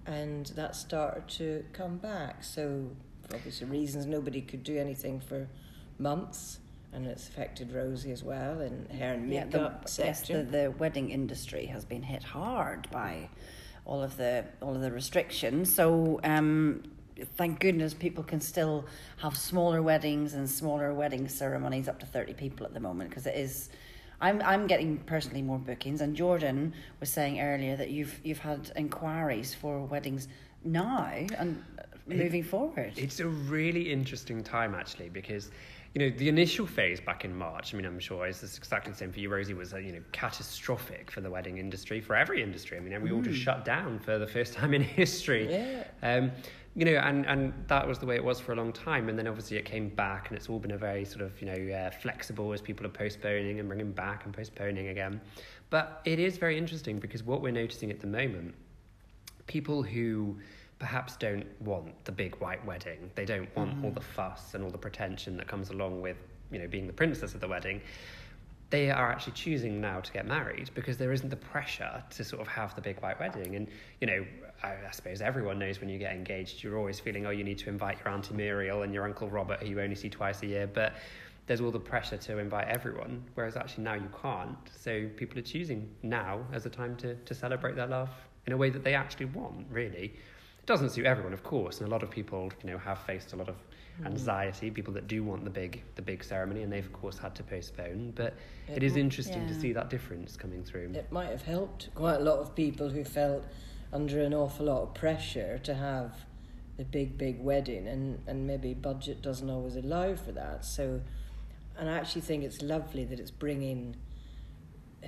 and 0.06 0.46
that 0.56 0.76
started 0.76 1.28
to 1.40 1.66
come 1.74 1.98
back. 1.98 2.44
So, 2.44 2.90
for 3.28 3.36
obvious 3.36 3.62
reasons, 3.62 4.06
nobody 4.06 4.42
could 4.42 4.64
do 4.64 4.78
anything 4.78 5.20
for 5.20 5.50
months, 6.00 6.60
and 6.94 7.06
it's 7.06 7.28
affected 7.28 7.74
Rosie 7.74 8.12
as 8.14 8.24
well 8.24 8.62
in 8.62 8.88
hair 8.90 9.14
and 9.14 9.30
Yeah, 9.30 9.44
makeup 9.46 9.86
the, 9.90 10.04
yes, 10.06 10.26
the, 10.28 10.44
the 10.44 10.74
wedding 10.78 11.10
industry 11.12 11.66
has 11.66 11.84
been 11.84 12.04
hit 12.04 12.24
hard 12.24 12.90
by 12.92 13.30
all 13.92 14.02
of 14.02 14.16
the 14.16 14.46
all 14.62 14.74
of 14.74 14.82
the 14.82 14.92
restrictions. 14.92 15.74
So 15.76 16.22
um, 16.24 16.84
thank 17.36 17.60
goodness 17.60 17.94
people 17.94 18.24
can 18.24 18.40
still 18.40 18.86
have 19.18 19.36
smaller 19.38 19.82
weddings 19.82 20.34
and 20.34 20.50
smaller 20.50 20.94
wedding 20.94 21.28
ceremonies 21.28 21.90
up 21.90 22.00
to 22.00 22.06
thirty 22.06 22.34
people 22.34 22.66
at 22.66 22.74
the 22.74 22.80
moment 22.80 23.10
because 23.10 23.28
it 23.28 23.36
is. 23.36 23.70
I'm 24.22 24.42
I'm 24.44 24.66
getting 24.66 24.98
personally 25.00 25.42
more 25.42 25.60
bookings, 25.60 26.00
and 26.00 26.16
Jordan 26.16 26.74
was 27.02 27.10
saying 27.10 27.42
earlier 27.42 27.76
that 27.76 27.90
you've 27.90 28.18
you've 28.24 28.40
had 28.40 28.72
inquiries 28.78 29.54
for 29.54 29.82
weddings 29.86 30.30
now 30.64 31.10
and 31.38 31.62
moving 32.08 32.44
forward. 32.44 32.94
It's 32.96 33.20
a 33.20 33.28
really 33.28 33.92
interesting 33.92 34.44
time 34.44 34.74
actually 34.74 35.10
because 35.10 35.52
you 35.94 36.00
know 36.00 36.18
the 36.18 36.30
initial 36.30 36.66
phase 36.66 37.02
back 37.02 37.26
in 37.26 37.36
March. 37.36 37.74
I 37.74 37.78
mean, 37.78 37.86
I'm 37.86 38.00
sure 38.00 38.26
it's 38.26 38.44
exactly 38.44 38.92
the 38.92 38.98
same 38.98 39.12
for 39.12 39.20
you, 39.20 39.30
Rosie. 39.30 39.54
Was 39.54 39.74
you 39.74 39.92
know 39.92 40.02
catastrophic 40.12 41.12
for 41.12 41.22
the 41.22 41.30
wedding 41.30 41.58
industry, 41.58 42.00
for 42.00 42.16
every 42.16 42.42
industry. 42.42 42.78
I 42.78 42.80
mean, 42.80 43.02
we 43.02 43.12
all 43.12 43.22
just 43.22 43.40
shut 43.40 43.66
down 43.66 44.00
for 44.00 44.18
the 44.18 44.28
first 44.28 44.54
time 44.54 44.74
in 44.74 44.82
history. 45.02 45.50
Yeah. 45.52 45.84
Um, 46.02 46.32
you 46.76 46.86
know, 46.86 46.94
and, 46.94 47.26
and 47.26 47.54
that 47.68 47.86
was 47.86 48.00
the 48.00 48.06
way 48.06 48.16
it 48.16 48.24
was 48.24 48.40
for 48.40 48.54
a 48.54 48.56
long 48.56 48.72
time. 48.72 49.10
And 49.10 49.20
then 49.20 49.28
obviously 49.28 49.58
it 49.58 49.66
came 49.66 49.90
back, 49.90 50.30
and 50.30 50.38
it's 50.38 50.48
all 50.48 50.60
been 50.60 50.72
a 50.72 50.78
very 50.78 51.04
sort 51.04 51.22
of, 51.22 51.40
you 51.42 51.48
know, 51.48 51.76
uh, 51.76 51.92
flexible 51.92 52.54
as 52.54 52.62
people 52.62 52.86
are 52.86 52.90
postponing 52.90 53.60
and 53.60 53.68
bringing 53.68 53.92
back 53.92 54.24
and 54.24 54.34
postponing 54.34 54.88
again. 54.88 55.20
But 55.70 56.02
it 56.06 56.20
is 56.20 56.38
very 56.38 56.58
interesting 56.58 56.98
because 56.98 57.24
what 57.24 57.42
we're 57.42 57.52
noticing 57.52 57.92
at 57.92 58.00
the 58.00 58.08
moment, 58.08 58.56
people 59.48 59.84
who 59.84 60.38
perhaps 60.82 61.16
don't 61.16 61.46
want 61.62 61.94
the 62.06 62.12
big 62.12 62.34
white 62.38 62.66
wedding, 62.66 63.12
they 63.14 63.24
don't 63.24 63.56
want 63.56 63.70
all 63.70 63.92
mm-hmm. 63.92 63.94
the 63.94 64.02
fuss 64.02 64.56
and 64.56 64.64
all 64.64 64.72
the 64.72 64.80
pretension 64.80 65.38
that 65.38 65.48
comes 65.48 65.70
along 65.70 66.02
with, 66.02 66.18
you 66.52 66.58
know, 66.58 66.68
being 66.68 66.88
the 66.88 66.94
princess 66.94 67.36
of 67.36 67.40
the 67.40 67.48
wedding. 67.48 67.80
They 68.72 68.90
are 68.90 69.12
actually 69.12 69.34
choosing 69.34 69.80
now 69.80 70.00
to 70.00 70.12
get 70.12 70.26
married 70.26 70.72
because 70.74 70.98
there 70.98 71.12
isn't 71.12 71.30
the 71.30 71.36
pressure 71.36 72.04
to 72.10 72.24
sort 72.24 72.42
of 72.42 72.48
have 72.48 72.74
the 72.74 72.82
big 72.82 73.00
white 73.00 73.20
wedding. 73.20 73.56
And, 73.56 73.68
you 74.00 74.08
know, 74.08 74.26
I, 74.64 74.70
I 74.70 74.92
suppose 74.92 75.22
everyone 75.22 75.60
knows 75.60 75.80
when 75.80 75.88
you 75.88 76.00
get 76.00 76.16
engaged, 76.16 76.64
you're 76.64 76.80
always 76.80 77.00
feeling, 77.00 77.28
oh, 77.28 77.30
you 77.30 77.44
need 77.44 77.60
to 77.60 77.70
invite 77.70 78.00
your 78.00 78.12
Auntie 78.12 78.34
Muriel 78.34 78.82
and 78.82 78.92
your 78.92 79.06
Uncle 79.06 79.30
Robert, 79.30 79.60
who 79.60 79.68
you 79.68 79.80
only 79.80 79.94
see 79.94 80.10
twice 80.10 80.42
a 80.42 80.48
year. 80.48 80.66
But 80.66 80.94
there's 81.46 81.62
all 81.62 81.70
the 81.70 81.80
pressure 81.80 82.18
to 82.18 82.40
invite 82.40 82.70
everyone, 82.70 83.24
whereas 83.36 83.56
actually 83.56 83.84
now 83.84 83.94
you 83.94 84.10
can't. 84.20 84.58
So 84.76 85.08
people 85.16 85.38
are 85.38 85.44
choosing 85.44 85.88
now 86.02 86.40
as 86.52 86.66
a 86.66 86.72
time 86.72 86.96
to, 86.98 87.14
to 87.14 87.36
celebrate 87.36 87.76
their 87.76 87.88
love 87.88 88.10
in 88.48 88.54
a 88.54 88.58
way 88.58 88.72
that 88.72 88.84
they 88.84 88.96
actually 88.96 89.28
want, 89.28 89.68
really. 89.70 90.16
It 90.72 90.76
doesn't 90.76 90.92
suit 90.92 91.06
everyone, 91.06 91.34
of 91.34 91.44
course, 91.44 91.82
and 91.82 91.90
a 91.90 91.92
lot 91.92 92.02
of 92.02 92.10
people, 92.10 92.50
you 92.64 92.72
know, 92.72 92.78
have 92.78 93.00
faced 93.00 93.34
a 93.34 93.36
lot 93.36 93.50
of 93.50 93.58
anxiety. 94.06 94.72
People 94.72 94.94
that 94.94 95.06
do 95.06 95.22
want 95.22 95.44
the 95.44 95.50
big, 95.50 95.84
the 95.96 96.02
big 96.02 96.24
ceremony, 96.24 96.64
and 96.64 96.72
they've 96.72 96.86
of 96.86 96.94
course 96.94 97.18
had 97.18 97.36
to 97.36 97.44
postpone. 97.44 98.14
But 98.16 98.36
it 98.70 98.78
It 98.78 98.84
is 98.84 98.96
interesting 98.96 99.46
to 99.50 99.54
see 99.54 99.74
that 99.74 99.90
difference 99.90 100.38
coming 100.38 100.64
through. 100.64 100.94
It 100.94 101.12
might 101.12 101.28
have 101.28 101.42
helped 101.42 101.94
quite 101.94 102.22
a 102.22 102.24
lot 102.24 102.40
of 102.40 102.56
people 102.56 102.88
who 102.88 103.04
felt 103.04 103.44
under 103.92 104.22
an 104.22 104.34
awful 104.34 104.68
lot 104.68 104.84
of 104.84 104.94
pressure 104.94 105.58
to 105.58 105.74
have 105.74 106.16
the 106.78 106.86
big, 106.86 107.18
big 107.18 107.42
wedding, 107.42 107.86
and, 107.90 108.20
and 108.26 108.48
maybe 108.48 108.74
budget 108.74 109.22
doesn't 109.22 109.50
always 109.50 109.76
allow 109.76 110.16
for 110.16 110.32
that. 110.32 110.64
So, 110.64 111.02
and 111.78 111.90
I 111.90 111.98
actually 111.98 112.22
think 112.22 112.46
it's 112.46 112.62
lovely 112.62 113.04
that 113.04 113.20
it's 113.20 113.30
bringing 113.30 113.98
uh, 115.04 115.08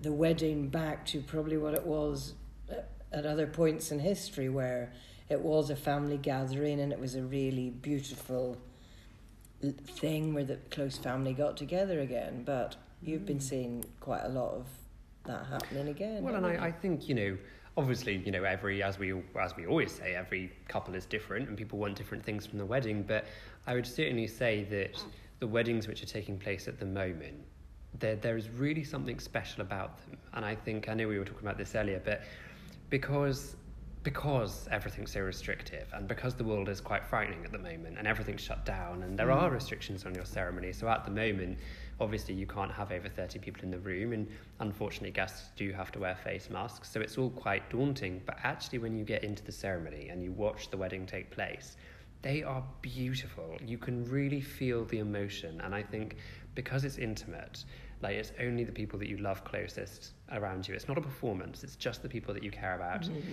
the 0.00 0.12
wedding 0.12 0.70
back 0.70 1.04
to 1.08 1.20
probably 1.20 1.58
what 1.58 1.74
it 1.74 1.86
was 1.86 2.32
uh, 2.70 2.76
at 3.14 3.24
other 3.24 3.46
points 3.46 3.92
in 3.92 4.00
history, 4.00 4.48
where 4.48 4.92
it 5.28 5.40
was 5.40 5.70
a 5.70 5.76
family 5.76 6.18
gathering 6.18 6.80
and 6.80 6.92
it 6.92 7.00
was 7.00 7.14
a 7.14 7.22
really 7.22 7.70
beautiful 7.70 8.58
thing 9.72 10.34
where 10.34 10.44
the 10.44 10.56
close 10.70 10.98
family 10.98 11.32
got 11.32 11.56
together 11.56 12.00
again. 12.00 12.42
But 12.44 12.76
you've 13.02 13.24
been 13.24 13.38
mm. 13.38 13.42
seeing 13.42 13.84
quite 14.00 14.24
a 14.24 14.28
lot 14.28 14.52
of 14.52 14.66
that 15.24 15.46
happening 15.46 15.88
again. 15.88 16.22
Well, 16.22 16.34
and 16.34 16.46
I, 16.46 16.66
I 16.66 16.72
think 16.72 17.08
you 17.08 17.14
know, 17.14 17.38
obviously, 17.76 18.16
you 18.16 18.32
know, 18.32 18.44
every 18.44 18.82
as 18.82 18.98
we 18.98 19.14
as 19.40 19.56
we 19.56 19.66
always 19.66 19.92
say, 19.92 20.14
every 20.14 20.52
couple 20.68 20.94
is 20.94 21.06
different, 21.06 21.48
and 21.48 21.56
people 21.56 21.78
want 21.78 21.96
different 21.96 22.24
things 22.24 22.46
from 22.46 22.58
the 22.58 22.66
wedding. 22.66 23.02
But 23.02 23.24
I 23.66 23.74
would 23.74 23.86
certainly 23.86 24.26
say 24.26 24.64
that 24.64 25.02
the 25.40 25.46
weddings 25.46 25.88
which 25.88 26.02
are 26.02 26.06
taking 26.06 26.38
place 26.38 26.68
at 26.68 26.78
the 26.78 26.86
moment, 26.86 27.36
there 27.98 28.16
there 28.16 28.36
is 28.36 28.50
really 28.50 28.84
something 28.84 29.18
special 29.18 29.62
about 29.62 29.98
them, 30.06 30.18
and 30.34 30.44
I 30.44 30.54
think 30.54 30.88
I 30.88 30.94
know 30.94 31.08
we 31.08 31.18
were 31.18 31.24
talking 31.24 31.46
about 31.46 31.58
this 31.58 31.74
earlier, 31.74 32.02
but 32.04 32.22
because 32.90 33.56
because 34.04 34.68
everything's 34.70 35.10
so 35.12 35.20
restrictive 35.20 35.88
and 35.94 36.06
because 36.06 36.34
the 36.34 36.44
world 36.44 36.68
is 36.68 36.78
quite 36.78 37.02
frightening 37.02 37.42
at 37.42 37.50
the 37.50 37.58
moment 37.58 37.96
and 37.96 38.06
everything's 38.06 38.42
shut 38.42 38.62
down 38.66 39.02
and 39.02 39.18
there 39.18 39.32
are 39.32 39.48
mm. 39.48 39.54
restrictions 39.54 40.04
on 40.04 40.14
your 40.14 40.26
ceremony 40.26 40.72
so 40.72 40.86
at 40.88 41.06
the 41.06 41.10
moment 41.10 41.58
obviously 42.00 42.34
you 42.34 42.46
can't 42.46 42.70
have 42.70 42.92
over 42.92 43.08
30 43.08 43.38
people 43.38 43.62
in 43.62 43.70
the 43.70 43.78
room 43.78 44.12
and 44.12 44.28
unfortunately 44.60 45.10
guests 45.10 45.48
do 45.56 45.72
have 45.72 45.90
to 45.90 45.98
wear 45.98 46.14
face 46.16 46.50
masks 46.50 46.90
so 46.90 47.00
it's 47.00 47.16
all 47.16 47.30
quite 47.30 47.68
daunting 47.70 48.20
but 48.26 48.36
actually 48.42 48.78
when 48.78 48.94
you 48.94 49.04
get 49.04 49.24
into 49.24 49.42
the 49.42 49.52
ceremony 49.52 50.10
and 50.10 50.22
you 50.22 50.32
watch 50.32 50.70
the 50.70 50.76
wedding 50.76 51.06
take 51.06 51.30
place 51.30 51.76
they 52.20 52.42
are 52.42 52.64
beautiful. 52.80 53.58
You 53.62 53.76
can 53.76 54.02
really 54.06 54.40
feel 54.40 54.84
the 54.86 54.98
emotion 54.98 55.60
and 55.62 55.74
i 55.74 55.82
think 55.82 56.16
because 56.54 56.84
it's 56.84 56.98
intimate 56.98 57.64
like 58.04 58.14
it's 58.14 58.32
only 58.40 58.62
the 58.62 58.72
people 58.72 58.98
that 58.98 59.08
you 59.08 59.16
love 59.16 59.42
closest 59.44 60.12
around 60.32 60.68
you 60.68 60.74
it's 60.74 60.86
not 60.86 60.96
a 60.96 61.00
performance 61.00 61.64
it's 61.64 61.76
just 61.76 62.02
the 62.02 62.08
people 62.08 62.32
that 62.32 62.42
you 62.42 62.50
care 62.50 62.76
about 62.76 63.02
mm-hmm. 63.02 63.32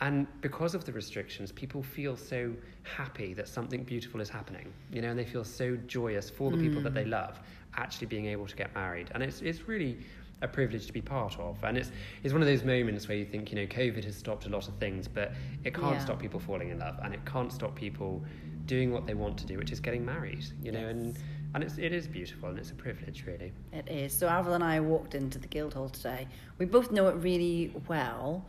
and 0.00 0.26
because 0.40 0.74
of 0.74 0.84
the 0.84 0.92
restrictions, 0.92 1.52
people 1.52 1.82
feel 1.82 2.16
so 2.16 2.52
happy 2.82 3.32
that 3.34 3.46
something 3.48 3.84
beautiful 3.84 4.20
is 4.20 4.28
happening, 4.28 4.72
you 4.90 5.00
know, 5.00 5.10
and 5.10 5.18
they 5.18 5.24
feel 5.24 5.44
so 5.44 5.76
joyous 5.86 6.28
for 6.28 6.50
the 6.50 6.56
people 6.56 6.82
that 6.82 6.94
they 6.94 7.04
mm. 7.04 7.10
love 7.10 7.38
actually 7.76 8.08
being 8.08 8.26
able 8.26 8.46
to 8.46 8.56
get 8.56 8.74
married. 8.74 9.08
And 9.14 9.22
it's, 9.22 9.40
it's 9.40 9.68
really 9.68 9.98
a 10.42 10.48
privilege 10.48 10.86
to 10.86 10.92
be 10.92 11.00
part 11.00 11.38
of. 11.38 11.62
And 11.62 11.78
it's, 11.78 11.90
it's 12.22 12.32
one 12.32 12.42
of 12.42 12.48
those 12.48 12.64
moments 12.64 13.06
where 13.08 13.16
you 13.16 13.24
think, 13.24 13.50
you 13.50 13.56
know, 13.56 13.66
COVID 13.66 14.04
has 14.04 14.16
stopped 14.16 14.46
a 14.46 14.48
lot 14.48 14.66
of 14.68 14.74
things, 14.78 15.06
but 15.06 15.32
it 15.64 15.74
can't 15.74 15.94
Yeah. 15.94 16.04
stop 16.04 16.18
people 16.20 16.40
falling 16.40 16.70
in 16.70 16.78
love 16.80 16.98
and 17.02 17.14
it 17.14 17.24
can't 17.24 17.52
stop 17.52 17.74
people 17.76 18.24
doing 18.66 18.90
what 18.90 19.06
they 19.06 19.14
want 19.14 19.38
to 19.38 19.46
do, 19.46 19.58
which 19.58 19.72
is 19.72 19.80
getting 19.80 20.04
married, 20.04 20.44
you 20.62 20.72
know, 20.72 20.86
and, 20.88 21.16
and 21.54 21.62
it's, 21.62 21.78
it 21.78 21.92
is 21.92 22.08
beautiful 22.08 22.48
and 22.48 22.58
it's 22.58 22.72
a 22.72 22.74
privilege, 22.74 23.24
really. 23.26 23.52
It 23.72 23.88
is. 23.88 24.12
So 24.12 24.28
Avril 24.28 24.54
and 24.54 24.64
I 24.64 24.80
walked 24.80 25.14
into 25.14 25.38
the 25.38 25.46
Guildhall 25.46 25.88
today. 25.88 26.26
We 26.58 26.66
both 26.66 26.90
know 26.90 27.06
it 27.08 27.14
really 27.14 27.72
well, 27.88 28.44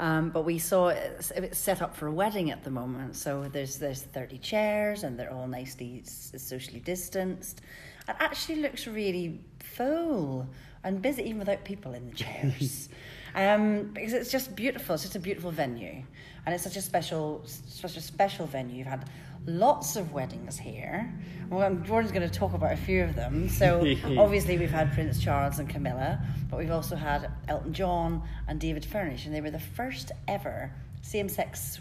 um, 0.00 0.30
but 0.30 0.44
we 0.44 0.58
saw 0.58 0.88
it, 0.88 1.30
it's 1.36 1.58
set 1.58 1.80
up 1.80 1.94
for 1.94 2.08
a 2.08 2.12
wedding 2.12 2.50
at 2.50 2.64
the 2.64 2.70
moment. 2.70 3.14
So 3.16 3.48
there's 3.52 3.78
there's 3.78 4.02
thirty 4.02 4.38
chairs 4.38 5.04
and 5.04 5.18
they're 5.18 5.32
all 5.32 5.46
nicely 5.46 6.02
socially 6.04 6.80
distanced. 6.80 7.60
It 8.08 8.16
actually 8.18 8.56
looks 8.56 8.86
really 8.86 9.40
full 9.60 10.48
and 10.84 11.00
busy, 11.02 11.22
even 11.24 11.38
without 11.38 11.64
people 11.64 11.94
in 11.94 12.06
the 12.10 12.14
chairs. 12.24 12.88
um, 13.34 13.90
because 13.92 14.12
it's 14.12 14.30
just 14.32 14.56
beautiful. 14.56 14.94
It's 14.94 15.04
just 15.04 15.16
a 15.16 15.20
beautiful 15.20 15.50
venue, 15.50 16.02
and 16.44 16.54
it's 16.54 16.64
such 16.64 16.76
a 16.76 16.82
special, 16.82 17.42
such 17.44 17.96
a 17.96 18.00
special 18.00 18.46
venue. 18.46 18.78
You've 18.78 18.86
had 18.86 19.08
lots 19.46 19.96
of 19.96 20.12
weddings 20.12 20.58
here. 20.58 21.12
Well, 21.50 21.74
Jordan's 21.76 22.12
going 22.12 22.28
to 22.28 22.34
talk 22.34 22.52
about 22.52 22.72
a 22.72 22.76
few 22.76 23.02
of 23.02 23.14
them. 23.14 23.48
So 23.48 23.80
obviously 24.18 24.58
we've 24.58 24.70
had 24.70 24.92
Prince 24.92 25.18
Charles 25.18 25.58
and 25.58 25.68
Camilla, 25.68 26.20
but 26.50 26.58
we've 26.58 26.70
also 26.70 26.96
had 26.96 27.30
Elton 27.48 27.72
John 27.72 28.22
and 28.46 28.60
David 28.60 28.84
Furnish, 28.84 29.26
and 29.26 29.34
they 29.34 29.40
were 29.40 29.50
the 29.50 29.58
first 29.58 30.12
ever 30.26 30.72
same-sex 31.00 31.80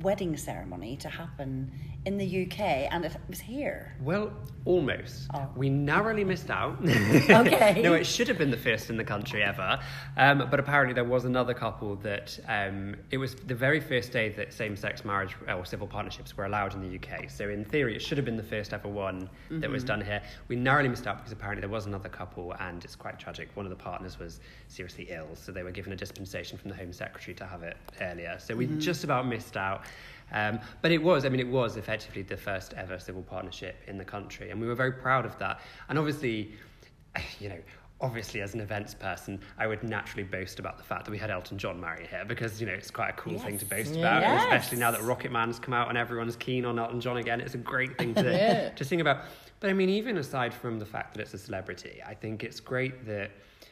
wedding 0.00 0.36
ceremony 0.36 0.96
to 0.96 1.08
happen 1.08 1.70
in 2.06 2.16
the 2.16 2.46
UK, 2.46 2.60
and 2.90 3.04
it 3.04 3.14
was 3.28 3.40
here. 3.40 3.94
Well, 4.00 4.32
almost. 4.64 5.26
Oh. 5.34 5.48
We 5.54 5.68
narrowly 5.68 6.24
missed 6.24 6.50
out. 6.50 6.78
Okay. 7.30 7.80
no, 7.82 7.94
it 7.94 8.04
should 8.04 8.28
have 8.28 8.38
been 8.38 8.50
the 8.50 8.56
first 8.56 8.90
in 8.90 8.96
the 8.96 9.04
country 9.04 9.42
ever. 9.42 9.78
Um, 10.16 10.46
but 10.50 10.58
apparently, 10.58 10.94
there 10.94 11.04
was 11.04 11.24
another 11.24 11.54
couple 11.54 11.96
that 11.96 12.38
um, 12.48 12.96
it 13.10 13.18
was 13.18 13.34
the 13.34 13.54
very 13.54 13.80
first 13.80 14.12
day 14.12 14.30
that 14.30 14.52
same 14.52 14.76
sex 14.76 15.04
marriage 15.04 15.34
or 15.48 15.64
civil 15.64 15.86
partnerships 15.86 16.36
were 16.36 16.44
allowed 16.44 16.74
in 16.74 16.80
the 16.80 16.96
UK. 16.96 17.30
So, 17.30 17.48
in 17.48 17.64
theory, 17.64 17.94
it 17.94 18.00
should 18.02 18.18
have 18.18 18.24
been 18.24 18.36
the 18.36 18.42
first 18.42 18.72
ever 18.72 18.88
one 18.88 19.28
that 19.50 19.70
was 19.70 19.84
done 19.84 20.00
here. 20.00 20.22
We 20.48 20.56
narrowly 20.56 20.88
missed 20.88 21.06
out 21.06 21.18
because 21.18 21.32
apparently 21.32 21.60
there 21.60 21.70
was 21.70 21.86
another 21.86 22.08
couple, 22.08 22.54
and 22.60 22.84
it's 22.84 22.96
quite 22.96 23.18
tragic. 23.18 23.48
One 23.54 23.66
of 23.66 23.70
the 23.70 23.76
partners 23.76 24.18
was 24.18 24.40
seriously 24.68 25.06
ill, 25.10 25.28
so 25.34 25.52
they 25.52 25.62
were 25.62 25.72
given 25.72 25.92
a 25.92 25.96
dispensation 25.96 26.58
from 26.58 26.70
the 26.70 26.76
Home 26.76 26.92
Secretary 26.92 27.34
to 27.36 27.46
have 27.46 27.62
it 27.62 27.76
earlier. 28.00 28.36
So, 28.38 28.56
we 28.56 28.66
just 28.66 29.04
about 29.04 29.26
missed 29.26 29.56
out. 29.56 29.84
Um, 30.32 30.60
but 30.82 30.92
it 30.92 31.02
was, 31.02 31.24
I 31.24 31.28
mean, 31.28 31.40
it 31.40 31.48
was 31.48 31.76
effectively 31.76 32.22
the 32.22 32.36
first 32.36 32.74
ever 32.74 32.98
civil 32.98 33.22
partnership 33.22 33.76
in 33.86 33.98
the 33.98 34.04
country, 34.04 34.50
and 34.50 34.60
we 34.60 34.66
were 34.66 34.74
very 34.74 34.92
proud 34.92 35.24
of 35.26 35.38
that. 35.38 35.60
And 35.88 35.98
obviously, 35.98 36.52
you 37.40 37.48
know, 37.48 37.58
obviously 38.02 38.40
as 38.40 38.54
an 38.54 38.60
events 38.60 38.94
person, 38.94 39.38
I 39.58 39.66
would 39.66 39.82
naturally 39.82 40.22
boast 40.22 40.58
about 40.58 40.78
the 40.78 40.84
fact 40.84 41.04
that 41.04 41.10
we 41.10 41.18
had 41.18 41.30
Elton 41.30 41.58
John 41.58 41.78
marry 41.80 42.06
here 42.06 42.24
because 42.26 42.58
you 42.60 42.66
know 42.66 42.72
it's 42.72 42.90
quite 42.90 43.10
a 43.10 43.12
cool 43.12 43.38
thing 43.38 43.58
to 43.58 43.66
boast 43.66 43.94
about, 43.94 44.22
Yes. 44.22 44.42
especially 44.44 44.78
now 44.78 44.90
that 44.90 45.00
Rocketman's 45.00 45.58
come 45.58 45.74
out 45.74 45.88
and 45.90 45.98
everyone's 45.98 46.36
keen 46.36 46.64
on 46.64 46.78
Elton 46.78 47.00
John 47.00 47.18
again. 47.18 47.40
It's 47.42 47.54
a 47.54 47.58
great 47.58 47.98
thing 47.98 48.14
to 48.14 48.22
Yeah. 48.32 48.70
to 48.70 48.84
sing 48.84 49.00
about. 49.02 49.24
But 49.60 49.68
I 49.68 49.74
mean, 49.74 49.90
even 49.90 50.16
aside 50.16 50.54
from 50.54 50.78
the 50.78 50.86
fact 50.86 51.12
that 51.14 51.20
it's 51.20 51.34
a 51.34 51.38
celebrity, 51.38 52.00
I 52.06 52.14
think 52.14 52.42
it's 52.44 52.60
great 52.60 53.04
that. 53.06 53.30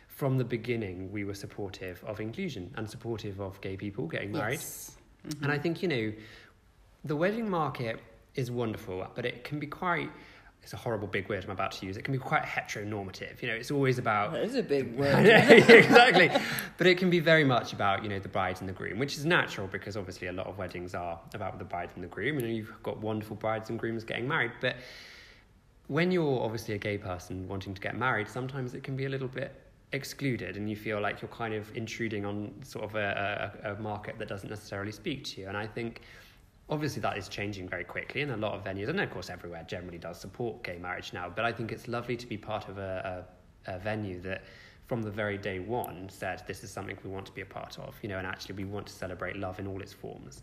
From 0.09 0.37
the 0.37 0.45
beginning, 0.45 1.13
we 1.13 1.23
were 1.23 1.33
supportive 1.33 2.03
of 2.05 2.19
inclusion 2.19 2.75
and 2.77 2.91
supportive 2.91 3.41
of 3.41 3.61
gay 3.61 3.77
people 3.77 4.09
getting 4.09 4.33
married. 4.33 4.55
Yes. 4.55 4.97
And 5.43 5.53
I 5.53 5.59
think, 5.59 5.81
you 5.81 5.87
know, 5.87 6.13
the 7.05 7.17
wedding 7.17 7.49
market 7.49 8.01
is 8.35 8.51
wonderful, 8.51 9.07
but 9.15 9.25
it 9.25 9.45
can 9.45 9.59
be 9.59 9.67
quite, 9.67 10.11
it's 10.63 10.73
a 10.73 10.77
horrible 10.77 11.09
big 11.09 11.29
word 11.29 11.45
I'm 11.45 11.51
about 11.51 11.73
to 11.73 11.87
use, 11.87 11.97
it 11.97 12.05
can 12.05 12.13
be 12.13 12.19
quite 12.19 12.43
heteronormative. 12.43 13.41
You 13.43 13.49
know, 13.49 13.55
it's 13.55 13.71
always 13.71 13.99
about. 13.99 14.33
That 14.33 14.43
is 14.43 14.55
a 14.55 14.63
big 14.63 14.95
word. 14.99 15.27
exactly. 15.27 16.31
But 16.77 16.87
it 16.87 16.99
can 16.99 17.11
be 17.11 17.21
very 17.21 17.45
much 17.45 17.73
about, 17.73 18.03
you 18.03 18.09
know, 18.09 18.19
the 18.19 18.29
bride 18.29 18.61
and 18.61 18.69
the 18.69 18.73
groom, 18.73 18.99
which 18.99 19.17
is 19.17 19.25
natural 19.25 19.67
because 19.67 19.97
obviously 19.97 20.29
a 20.29 20.33
lot 20.33 20.47
of 20.47 20.59
weddings 20.59 20.95
are 20.95 21.19
about 21.35 21.59
the 21.59 21.65
bride 21.65 21.91
and 21.95 22.05
the 22.05 22.09
groom, 22.09 22.39
and 22.39 22.55
you've 22.55 22.73
got 22.83 22.99
wonderful 22.99 23.37
brides 23.37 23.71
and 23.71 23.79
grooms 23.79 24.05
getting 24.05 24.29
married. 24.29 24.53
But 24.61 24.77
when 25.89 26.11
you're 26.11 26.43
obviously 26.43 26.75
a 26.75 26.79
gay 26.79 26.99
person 26.99 27.49
wanting 27.49 27.75
to 27.75 27.81
get 27.81 27.97
married, 27.97 28.29
sometimes 28.29 28.75
it 28.75 28.83
can 28.83 28.95
be 28.95 29.07
a 29.07 29.09
little 29.09 29.29
bit 29.29 29.53
excluded 29.93 30.59
and 30.59 30.69
you 30.69 30.77
feel 30.77 31.01
like 31.01 31.23
you're 31.23 31.31
kind 31.31 31.55
of 31.55 31.75
intruding 31.75 32.27
on 32.27 32.53
sort 32.63 32.85
of 32.85 32.95
a, 32.95 33.51
a, 33.65 33.73
a 33.73 33.81
market 33.81 34.19
that 34.19 34.29
doesn't 34.29 34.51
necessarily 34.51 34.93
speak 34.93 35.25
to 35.25 35.41
you. 35.41 35.49
And 35.49 35.57
I 35.57 35.67
think 35.67 36.03
obviously 36.71 37.01
that 37.01 37.17
is 37.17 37.29
changing 37.29 37.69
very 37.69 37.85
quickly 37.85 38.21
in 38.21 38.31
a 38.31 38.37
lot 38.37 38.55
of 38.55 38.65
venues. 38.65 38.89
And 38.89 39.01
of 39.01 39.11
course 39.11 39.31
everywhere 39.31 39.65
generally 39.67 39.99
does 39.99 40.21
support 40.21 40.63
gay 40.63 40.79
marriage 40.79 41.13
now 41.13 41.31
but 41.35 41.45
i 41.45 41.53
think 41.53 41.73
it's 41.73 41.89
lovely 41.89 42.17
to 42.17 42.27
be 42.27 42.37
part 42.37 42.69
of 42.69 42.79
a, 42.79 43.25
a, 43.67 43.75
a 43.75 43.79
venue 43.79 44.21
that 44.21 44.43
from 44.89 45.03
the 45.03 45.11
very 45.11 45.37
day 45.37 45.59
one 45.59 46.09
said 46.09 46.43
this 46.47 46.65
is 46.65 46.71
something 46.71 46.97
we 47.05 47.11
want 47.11 47.27
to 47.27 47.33
be 47.33 47.43
a 47.43 47.47
part 47.47 47.79
of 47.79 47.95
you 48.03 48.09
know 48.09 48.17
and 48.17 48.27
actually 48.27 48.55
we 48.55 48.65
want 48.65 48.87
to 48.87 48.93
celebrate 48.93 49.37
love 49.37 49.59
in 49.61 49.67
all 49.67 49.83
its 49.83 49.93
forms 49.93 50.41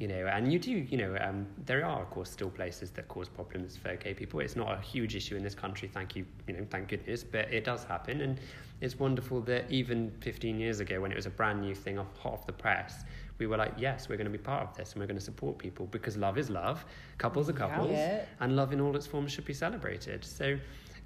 you 0.00 0.08
know. 0.08 0.26
And 0.26 0.50
you 0.50 0.58
do 0.58 0.70
you 0.72 0.96
know 0.96 1.16
um, 1.20 1.46
there 1.66 1.84
are 1.84 2.00
of 2.00 2.10
course 2.10 2.30
still 2.30 2.48
places 2.48 2.90
that 2.92 3.08
cause 3.08 3.28
problems 3.28 3.76
for 3.76 3.94
gay 3.96 4.14
people. 4.14 4.40
It's 4.40 4.56
not 4.56 4.72
a 4.72 4.80
huge 4.80 5.14
issue 5.14 5.36
in 5.36 5.42
this 5.42 5.54
country 5.54 5.86
thank 5.92 6.16
you 6.16 6.24
you 6.48 6.54
know 6.54 6.66
thank 6.70 6.88
goodness 6.88 7.22
but 7.22 7.52
it 7.52 7.64
does 7.64 7.84
happen. 7.84 8.22
And 8.22 8.40
it's 8.80 8.98
wonderful 8.98 9.42
that 9.42 9.70
even 9.70 10.10
15 10.20 10.58
years 10.58 10.80
ago 10.80 11.00
when 11.02 11.12
it 11.12 11.16
was 11.16 11.26
a 11.26 11.30
brand 11.30 11.60
new 11.60 11.74
thing 11.74 11.98
off 11.98 12.06
hot 12.18 12.32
off 12.32 12.46
the 12.46 12.52
press 12.52 13.04
we 13.38 13.46
were 13.46 13.56
like 13.56 13.72
yes 13.76 14.08
we're 14.08 14.16
going 14.16 14.30
to 14.32 14.38
be 14.38 14.38
part 14.38 14.62
of 14.68 14.76
this 14.76 14.92
and 14.92 15.00
we're 15.00 15.06
going 15.06 15.18
to 15.18 15.24
support 15.24 15.58
people 15.58 15.86
because 15.86 16.16
love 16.16 16.38
is 16.38 16.50
love 16.50 16.84
couples 17.18 17.48
are 17.48 17.52
couples 17.54 17.90
Yeah. 17.90 18.24
and 18.40 18.54
love 18.56 18.72
in 18.72 18.80
all 18.80 18.94
its 18.96 19.06
forms 19.06 19.32
should 19.32 19.44
be 19.44 19.54
celebrated 19.54 20.24
so 20.24 20.56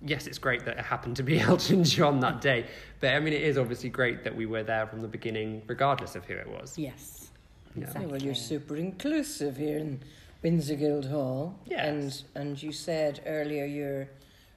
yes 0.03 0.27
it's 0.27 0.39
great 0.39 0.65
that 0.65 0.79
it 0.79 0.85
happened 0.85 1.17
to 1.17 1.23
be 1.23 1.41
elton 1.49 1.83
john 1.85 2.21
that 2.21 2.41
day 2.41 2.67
but 3.01 3.15
i 3.15 3.21
mean 3.21 3.33
it 3.33 3.43
is 3.43 3.57
obviously 3.59 3.89
great 3.89 4.23
that 4.25 4.35
we 4.37 4.47
were 4.47 4.63
there 4.63 4.87
from 4.87 5.01
the 5.03 5.09
beginning 5.09 5.63
regardless 5.67 6.15
of 6.15 6.25
who 6.25 6.35
it 6.35 6.49
was 6.49 6.77
Yes. 6.79 7.31
Yeah. 7.77 7.93
Yeah, 7.95 8.07
well, 8.07 8.21
you're 8.23 8.35
super 8.35 8.77
inclusive 8.77 9.57
here 9.57 9.79
in 9.79 10.01
Windsor 10.43 10.75
Guildhall. 10.75 11.57
Yes. 11.67 11.87
And 12.35 12.49
and 12.49 12.63
you 12.63 12.73
said 12.73 13.21
earlier 13.27 13.67
you're 13.67 14.09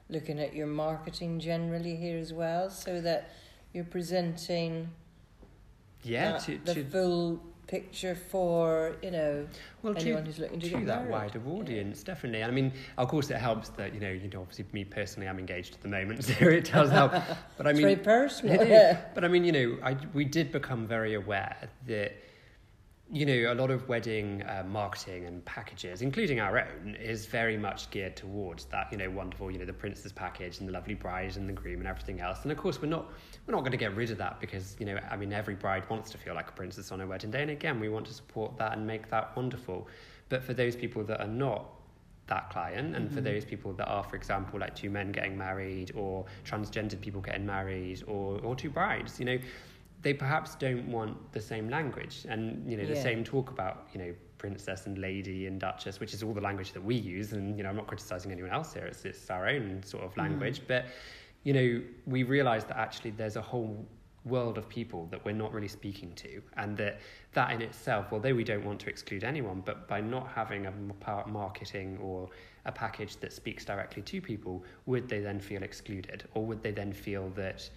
looking 0.09 0.39
at 0.39 0.55
your 0.55 0.65
marketing 0.67 1.39
generally 1.39 1.95
here 1.97 2.17
as 2.17 2.33
well, 2.33 2.69
so 2.69 2.99
that 3.01 3.29
you're 3.73 3.83
presenting 3.83 4.89
yeah 6.03 6.37
to, 6.37 6.57
the 6.65 6.73
to 6.73 6.83
full 6.85 7.43
picture 7.71 8.15
for 8.15 8.97
you 9.01 9.11
know 9.11 9.47
well, 9.81 9.95
anyone 9.97 10.23
to, 10.23 10.25
who's 10.25 10.39
looking 10.39 10.59
to, 10.59 10.69
to 10.69 10.75
get 10.75 10.85
that 10.87 11.09
married. 11.09 11.33
wider 11.35 11.41
audience, 11.47 12.03
definitely. 12.03 12.43
I 12.43 12.51
mean, 12.51 12.73
of 12.97 13.07
course, 13.07 13.31
it 13.31 13.37
helps 13.37 13.69
that 13.69 13.93
you 13.93 14.01
know, 14.01 14.11
you 14.11 14.29
know, 14.29 14.41
obviously, 14.41 14.65
me 14.73 14.83
personally, 14.83 15.27
I'm 15.29 15.39
engaged 15.39 15.73
at 15.75 15.81
the 15.81 15.87
moment, 15.87 16.23
so 16.29 16.33
it 16.45 16.65
does 16.71 16.91
help. 16.91 17.13
But 17.57 17.67
I 17.67 17.69
It's 17.71 17.77
mean, 17.77 17.87
very 17.87 17.95
personal. 17.95 18.55
It 18.55 18.63
is. 18.63 18.69
Yeah. 18.69 19.01
But 19.15 19.23
I 19.23 19.29
mean, 19.29 19.43
you 19.45 19.51
know, 19.53 19.77
I, 19.83 19.95
we 20.13 20.25
did 20.25 20.51
become 20.51 20.85
very 20.87 21.13
aware 21.13 21.55
that, 21.87 22.13
you 23.13 23.25
know, 23.25 23.51
a 23.51 23.55
lot 23.55 23.71
of 23.71 23.89
wedding 23.89 24.41
uh, 24.43 24.63
marketing 24.65 25.25
and 25.25 25.43
packages, 25.43 26.01
including 26.01 26.39
our 26.39 26.59
own, 26.59 26.95
is 26.95 27.25
very 27.25 27.57
much 27.57 27.89
geared 27.89 28.15
towards 28.15 28.65
that, 28.65 28.87
you 28.89 28.97
know, 28.97 29.09
wonderful, 29.09 29.51
you 29.51 29.59
know, 29.59 29.65
the 29.65 29.73
princess 29.73 30.13
package 30.13 30.59
and 30.59 30.69
the 30.69 30.71
lovely 30.71 30.93
bride 30.93 31.35
and 31.35 31.47
the 31.47 31.53
groom 31.53 31.79
and 31.79 31.87
everything 31.87 32.21
else. 32.21 32.43
And 32.43 32.51
of 32.53 32.57
course, 32.57 32.81
we're 32.81 32.87
not 32.87 33.11
we're 33.45 33.53
not 33.53 33.61
going 33.61 33.71
to 33.71 33.77
get 33.77 33.95
rid 33.97 34.11
of 34.11 34.17
that 34.19 34.39
because, 34.39 34.77
you 34.79 34.85
know, 34.85 34.97
I 35.09 35.17
mean, 35.17 35.33
every 35.33 35.55
bride 35.55 35.89
wants 35.89 36.09
to 36.11 36.17
feel 36.17 36.35
like 36.35 36.47
a 36.47 36.53
princess 36.53 36.91
on 36.93 36.99
her 36.99 37.07
wedding 37.07 37.31
day. 37.31 37.41
And 37.41 37.51
again, 37.51 37.81
we 37.81 37.89
want 37.89 38.05
to 38.05 38.13
support 38.13 38.57
that 38.59 38.77
and 38.77 38.87
make 38.87 39.09
that 39.09 39.35
wonderful. 39.35 39.89
But 40.29 40.41
for 40.41 40.53
those 40.53 40.77
people 40.77 41.03
that 41.03 41.19
are 41.19 41.27
not 41.27 41.65
that 42.27 42.49
client 42.49 42.95
and 42.95 43.11
for 43.11 43.19
those 43.19 43.43
people 43.43 43.73
that 43.73 43.87
are 43.87 44.05
for 44.05 44.15
example 44.15 44.57
like 44.57 44.73
two 44.73 44.89
men 44.89 45.11
getting 45.11 45.37
married 45.37 45.91
or 45.95 46.23
transgendered 46.45 47.01
people 47.01 47.19
getting 47.19 47.45
married 47.45 48.01
or 48.07 48.39
or 48.39 48.55
two 48.55 48.69
brides 48.69 49.19
you 49.19 49.25
know 49.25 49.37
they 50.01 50.13
perhaps 50.13 50.55
don't 50.55 50.87
want 50.91 51.31
the 51.31 51.41
same 51.41 51.69
language 51.69 52.25
and 52.27 52.69
you 52.69 52.77
know 52.77 52.85
the 52.85 52.93
Yeah. 52.95 53.03
same 53.03 53.23
talk 53.23 53.51
about 53.51 53.87
you 53.93 53.99
know 53.99 54.13
princess 54.37 54.87
and 54.87 54.97
lady 54.97 55.45
and 55.45 55.59
duchess 55.59 55.99
which 55.99 56.13
is 56.13 56.23
all 56.23 56.33
the 56.33 56.41
language 56.41 56.71
that 56.73 56.83
we 56.83 56.95
use. 56.95 57.33
And 57.33 57.57
you 57.57 57.63
know 57.63 57.69
I'm 57.69 57.75
not 57.75 57.87
criticizing 57.87 58.31
anyone 58.31 58.51
else 58.51 58.73
here. 58.73 58.85
It's 58.85 59.05
it's 59.05 59.29
our 59.29 59.47
own 59.47 59.83
sort 59.83 60.03
of 60.03 60.13
mm. 60.13 60.19
language. 60.19 60.61
But 60.67 60.85
you 61.43 61.53
know 61.53 61.81
we 62.05 62.23
realize 62.23 62.65
that 62.65 62.77
actually 62.77 63.11
there's 63.11 63.35
a 63.35 63.41
whole 63.41 63.85
world 64.23 64.59
of 64.59 64.69
people 64.69 65.07
that 65.07 65.25
we're 65.25 65.33
not 65.33 65.51
really 65.51 65.67
speaking 65.67 66.13
to. 66.13 66.41
And 66.57 66.75
that 66.77 66.99
that 67.33 67.51
in 67.51 67.61
itself 67.61 68.07
although 68.11 68.33
we 68.33 68.43
don't 68.43 68.65
want 68.65 68.79
to 68.81 68.89
exclude 68.89 69.23
anyone 69.23 69.61
but 69.65 69.87
by 69.87 70.01
not 70.01 70.27
having 70.27 70.65
a 70.65 70.73
marketing 71.27 71.97
or 72.01 72.29
a 72.65 72.71
package 72.71 73.17
that 73.17 73.33
speaks 73.33 73.65
directly 73.65 74.03
to 74.03 74.21
people 74.21 74.63
would 74.85 75.07
they 75.07 75.19
then 75.19 75.39
feel 75.39 75.61
excluded? 75.63 76.27
Or 76.33 76.45
would 76.45 76.61
they 76.63 76.71
then 76.71 76.93
feel 76.93 77.29
that 77.35 77.69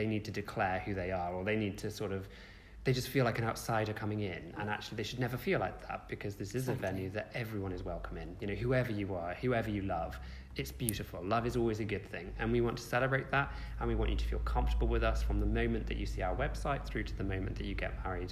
they 0.00 0.06
need 0.06 0.24
to 0.24 0.30
declare 0.30 0.78
who 0.86 0.94
they 0.94 1.10
are 1.10 1.34
or 1.34 1.44
they 1.44 1.56
need 1.56 1.76
to 1.76 1.90
sort 1.90 2.10
of 2.10 2.26
they 2.84 2.92
just 2.94 3.08
feel 3.08 3.26
like 3.26 3.38
an 3.38 3.44
outsider 3.44 3.92
coming 3.92 4.20
in 4.20 4.54
and 4.58 4.70
actually 4.70 4.96
they 4.96 5.02
should 5.02 5.18
never 5.20 5.36
feel 5.36 5.60
like 5.60 5.86
that 5.86 6.08
because 6.08 6.36
this 6.36 6.54
is 6.54 6.70
a 6.70 6.72
venue 6.72 7.10
that 7.10 7.30
everyone 7.34 7.70
is 7.70 7.82
welcome 7.82 8.16
in 8.16 8.34
you 8.40 8.46
know 8.46 8.54
whoever 8.54 8.90
you 8.90 9.14
are 9.14 9.34
whoever 9.42 9.68
you 9.68 9.82
love 9.82 10.18
it's 10.56 10.72
beautiful 10.72 11.20
love 11.22 11.46
is 11.46 11.54
always 11.54 11.80
a 11.80 11.84
good 11.84 12.06
thing 12.10 12.32
and 12.38 12.50
we 12.50 12.62
want 12.62 12.78
to 12.78 12.82
celebrate 12.82 13.30
that 13.30 13.52
and 13.78 13.86
we 13.86 13.94
want 13.94 14.10
you 14.10 14.16
to 14.16 14.24
feel 14.24 14.38
comfortable 14.38 14.88
with 14.88 15.04
us 15.04 15.22
from 15.22 15.38
the 15.38 15.44
moment 15.44 15.86
that 15.86 15.98
you 15.98 16.06
see 16.06 16.22
our 16.22 16.34
website 16.34 16.82
through 16.86 17.02
to 17.02 17.14
the 17.18 17.24
moment 17.24 17.54
that 17.56 17.66
you 17.66 17.74
get 17.74 17.92
married 18.02 18.30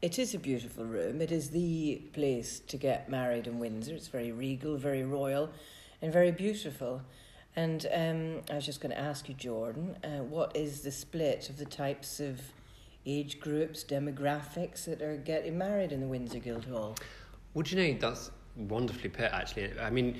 It 0.00 0.18
is 0.18 0.34
a 0.34 0.38
beautiful 0.38 0.84
room. 0.84 1.20
It 1.20 1.30
is 1.30 1.50
the 1.50 2.02
place 2.12 2.60
to 2.70 2.76
get 2.76 3.08
married 3.08 3.46
in 3.46 3.60
Windsor. 3.60 3.94
It's 3.94 4.08
very 4.08 4.32
regal, 4.32 4.76
very 4.76 5.04
royal, 5.04 5.44
and 6.00 6.12
very 6.12 6.32
beautiful. 6.32 7.02
And 7.54 7.86
um, 7.92 8.40
I 8.50 8.54
was 8.54 8.64
just 8.64 8.80
going 8.80 8.92
to 8.92 8.98
ask 8.98 9.28
you, 9.28 9.34
Jordan, 9.34 9.96
uh, 10.02 10.22
what 10.22 10.56
is 10.56 10.80
the 10.80 10.90
split 10.90 11.50
of 11.50 11.58
the 11.58 11.66
types 11.66 12.18
of 12.18 12.40
age 13.04 13.40
groups, 13.40 13.84
demographics 13.84 14.84
that 14.86 15.02
are 15.02 15.16
getting 15.16 15.58
married 15.58 15.92
in 15.92 16.00
the 16.00 16.06
Windsor 16.06 16.38
Guildhall? 16.38 16.96
Well, 17.52 17.62
do 17.62 17.76
you 17.76 17.94
know, 17.94 17.98
that's 18.00 18.30
wonderfully 18.56 19.10
put, 19.10 19.32
actually. 19.32 19.70
I 19.78 19.90
mean, 19.90 20.18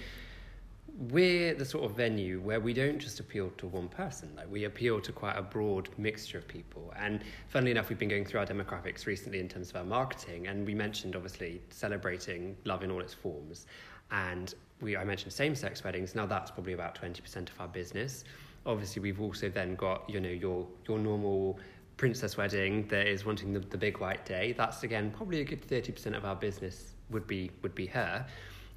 we're 1.10 1.54
the 1.54 1.64
sort 1.64 1.84
of 1.84 1.96
venue 1.96 2.40
where 2.40 2.60
we 2.60 2.74
don't 2.74 2.98
just 2.98 3.18
appeal 3.18 3.50
to 3.58 3.66
one 3.66 3.88
person, 3.88 4.30
like 4.36 4.50
we 4.50 4.64
appeal 4.64 5.00
to 5.00 5.12
quite 5.12 5.38
a 5.38 5.42
broad 5.42 5.88
mixture 5.96 6.38
of 6.38 6.46
people. 6.46 6.92
And 6.98 7.22
funnily 7.48 7.70
enough, 7.70 7.88
we've 7.88 7.98
been 7.98 8.08
going 8.10 8.26
through 8.26 8.40
our 8.40 8.46
demographics 8.46 9.06
recently 9.06 9.40
in 9.40 9.48
terms 9.48 9.70
of 9.70 9.76
our 9.76 9.84
marketing, 9.84 10.48
and 10.48 10.66
we 10.66 10.74
mentioned 10.74 11.16
obviously 11.16 11.62
celebrating 11.70 12.56
love 12.64 12.82
in 12.82 12.90
all 12.90 13.00
its 13.00 13.14
forms. 13.14 13.66
And 14.12 14.54
we, 14.80 14.96
I 14.96 15.04
mentioned 15.04 15.32
same-sex 15.32 15.82
weddings. 15.82 16.14
Now 16.14 16.26
that's 16.26 16.50
probably 16.50 16.74
about 16.74 16.94
twenty 16.94 17.20
percent 17.20 17.50
of 17.50 17.60
our 17.60 17.68
business. 17.68 18.24
Obviously, 18.64 19.02
we've 19.02 19.20
also 19.20 19.48
then 19.48 19.74
got 19.74 20.08
you 20.08 20.20
know 20.20 20.28
your 20.28 20.66
your 20.86 20.98
normal 20.98 21.58
princess 21.96 22.36
wedding 22.36 22.86
that 22.88 23.06
is 23.06 23.24
wanting 23.24 23.52
the, 23.52 23.60
the 23.60 23.78
big 23.78 23.98
white 23.98 24.24
day. 24.24 24.52
That's 24.52 24.82
again 24.82 25.12
probably 25.16 25.40
a 25.40 25.44
good 25.44 25.64
thirty 25.64 25.92
percent 25.92 26.14
of 26.14 26.24
our 26.24 26.36
business 26.36 26.94
would 27.10 27.26
be 27.26 27.50
would 27.62 27.74
be 27.74 27.86
her. 27.86 28.26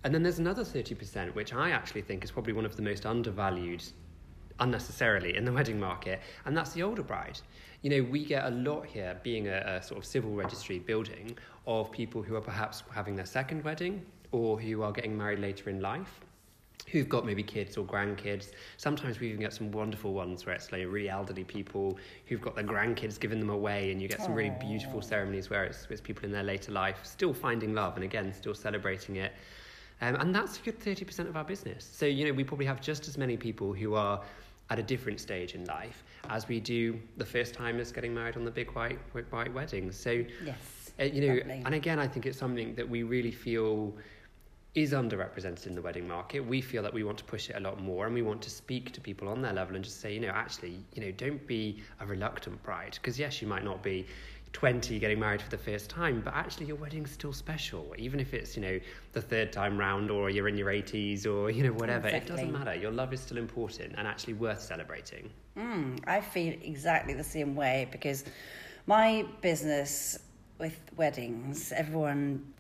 And 0.04 0.14
then 0.14 0.22
there's 0.22 0.38
another 0.38 0.64
30%, 0.64 1.34
which 1.34 1.52
I 1.52 1.72
actually 1.72 2.04
think 2.04 2.24
is 2.24 2.30
probably 2.30 2.54
one 2.54 2.64
of 2.64 2.76
the 2.76 2.84
most 2.84 3.08
undervalued 3.08 3.84
unnecessarily 4.60 5.36
in 5.36 5.46
the 5.46 5.52
wedding 5.52 5.80
market, 5.80 6.22
and 6.46 6.56
that's 6.56 6.74
the 6.74 6.84
older 6.84 7.02
bride. 7.02 7.40
You 7.82 7.90
know, 7.90 8.10
we 8.10 8.24
get 8.24 8.46
a 8.46 8.52
lot 8.52 8.86
here, 8.86 9.20
being 9.24 9.48
a, 9.48 9.58
a 9.66 9.82
sort 9.82 9.98
of 9.98 10.06
civil 10.06 10.32
registry 10.32 10.78
building, 10.78 11.36
of 11.66 11.92
people 11.92 12.22
who 12.22 12.36
are 12.36 12.42
perhaps 12.42 12.84
having 12.94 13.16
their 13.16 13.26
second 13.26 13.64
wedding 13.64 14.06
or 14.36 14.60
who 14.60 14.84
are 14.84 14.92
getting 14.92 15.18
married 15.18 15.40
later 15.40 15.70
in 15.70 15.80
life. 15.82 16.20
Who've 16.92 17.08
got 17.10 17.26
maybe 17.26 17.42
kids 17.42 17.78
or 17.78 17.86
grandkids. 17.86 18.52
Sometimes 18.78 19.20
we 19.20 19.28
even 19.30 19.40
get 19.40 19.54
some 19.54 19.72
wonderful 19.72 20.14
ones 20.14 20.46
where 20.46 20.54
it's 20.54 20.72
like 20.72 20.86
really 20.88 21.10
elderly 21.10 21.44
people 21.44 21.98
who've 22.28 22.42
got 22.42 22.56
their 22.56 22.66
grandkids 22.66 23.20
giving 23.20 23.40
them 23.40 23.50
away, 23.50 23.92
and 23.92 24.02
you 24.02 24.08
get 24.08 24.22
some 24.22 24.36
really 24.36 24.52
beautiful 24.52 25.02
ceremonies 25.02 25.50
where 25.50 25.64
it's, 25.64 25.88
it's 25.90 26.02
people 26.02 26.26
in 26.26 26.32
their 26.32 26.44
later 26.44 26.72
life 26.72 27.00
still 27.04 27.34
finding 27.34 27.74
love 27.74 27.96
and 27.96 28.04
again 28.04 28.32
still 28.34 28.54
celebrating 28.54 29.16
it. 29.16 29.32
Um, 30.02 30.16
and 30.16 30.36
that's 30.36 30.60
a 30.60 30.62
good 30.62 30.80
30% 30.80 31.28
of 31.30 31.38
our 31.38 31.46
business. 31.46 31.90
So, 31.92 32.06
you 32.06 32.26
know, 32.26 32.34
we 32.34 32.44
probably 32.44 32.66
have 32.66 32.82
just 32.82 33.08
as 33.08 33.18
many 33.18 33.38
people 33.38 33.74
who 33.74 33.96
are 33.96 34.22
at 34.70 34.78
a 34.78 34.84
different 34.84 35.20
stage 35.20 35.56
in 35.56 35.64
life 35.66 36.04
as 36.30 36.48
we 36.48 36.60
do 36.60 37.00
the 37.18 37.26
first 37.26 37.54
timers 37.54 37.92
getting 37.92 38.14
married 38.14 38.36
on 38.36 38.44
the 38.44 38.52
big 38.52 38.70
white, 38.72 39.00
white, 39.14 39.32
white 39.32 39.54
weddings. 39.54 39.98
So, 39.98 40.24
Yes. 40.44 40.92
uh, 41.00 41.04
you 41.04 41.22
know, 41.28 41.36
Lovely. 41.36 41.62
and 41.66 41.74
again, 41.74 42.00
I 42.00 42.08
think 42.08 42.26
it's 42.26 42.38
something 42.38 42.76
that 42.76 42.88
we 42.88 43.04
really 43.04 43.32
feel 43.32 43.94
is 44.76 44.92
underrepresented 44.92 45.68
in 45.68 45.74
the 45.74 45.82
wedding 45.82 46.08
market. 46.08 46.42
We 46.42 46.60
feel 46.60 46.84
that 46.84 46.94
we 46.94 47.04
want 47.04 47.18
to 47.20 47.24
push 47.24 47.50
it 47.50 47.56
a 47.56 47.60
lot 47.62 47.82
more 47.82 48.06
and 48.06 48.14
we 48.14 48.22
want 48.22 48.42
to 48.42 48.50
speak 48.50 48.92
to 48.92 49.02
people 49.02 49.30
on 49.30 49.42
their 49.42 49.54
level 49.54 49.76
and 49.76 49.84
just 49.84 50.02
say, 50.02 50.14
you 50.14 50.20
know, 50.20 50.30
actually, 50.30 50.78
you 50.94 51.02
know, 51.02 51.12
don't 51.12 51.46
be 51.48 51.82
a 52.02 52.06
reluctant 52.06 52.62
bride. 52.62 52.98
Because 53.02 53.18
yes, 53.18 53.42
you 53.42 53.48
might 53.48 53.64
not 53.64 53.82
be 53.82 54.06
20 54.52 55.00
getting 55.00 55.20
married 55.20 55.42
for 55.42 55.50
the 55.50 55.58
first 55.58 55.90
time, 55.90 56.22
but 56.24 56.34
actually 56.34 56.66
your 56.66 56.76
wedding's 56.76 57.12
still 57.12 57.32
special. 57.32 57.94
Even 57.98 58.20
if 58.20 58.34
it's, 58.34 58.58
you 58.58 58.62
know, 58.62 58.80
the 59.14 59.22
third 59.22 59.54
time 59.54 59.78
round 59.78 60.12
or 60.12 60.30
you're 60.30 60.50
in 60.50 60.58
your 60.58 60.68
80s 60.70 61.26
or, 61.26 61.50
you 61.50 61.64
know, 61.64 61.72
whatever, 61.72 62.08
Exactly. 62.08 62.34
it 62.34 62.36
doesn't 62.36 62.52
matter. 62.52 62.76
Your 62.76 62.92
love 62.92 63.14
is 63.14 63.22
still 63.22 63.38
important 63.38 63.96
and 63.98 64.06
actually 64.06 64.34
worth 64.34 64.62
celebrating. 64.62 65.30
Mm, 65.58 66.04
I 66.06 66.20
feel 66.20 66.54
exactly 66.62 67.14
the 67.14 67.24
same 67.24 67.56
way 67.56 67.88
because 67.94 68.26
my 68.88 69.26
business 69.40 70.20
with 70.60 70.78
weddings, 70.98 71.72
everyone 71.72 72.54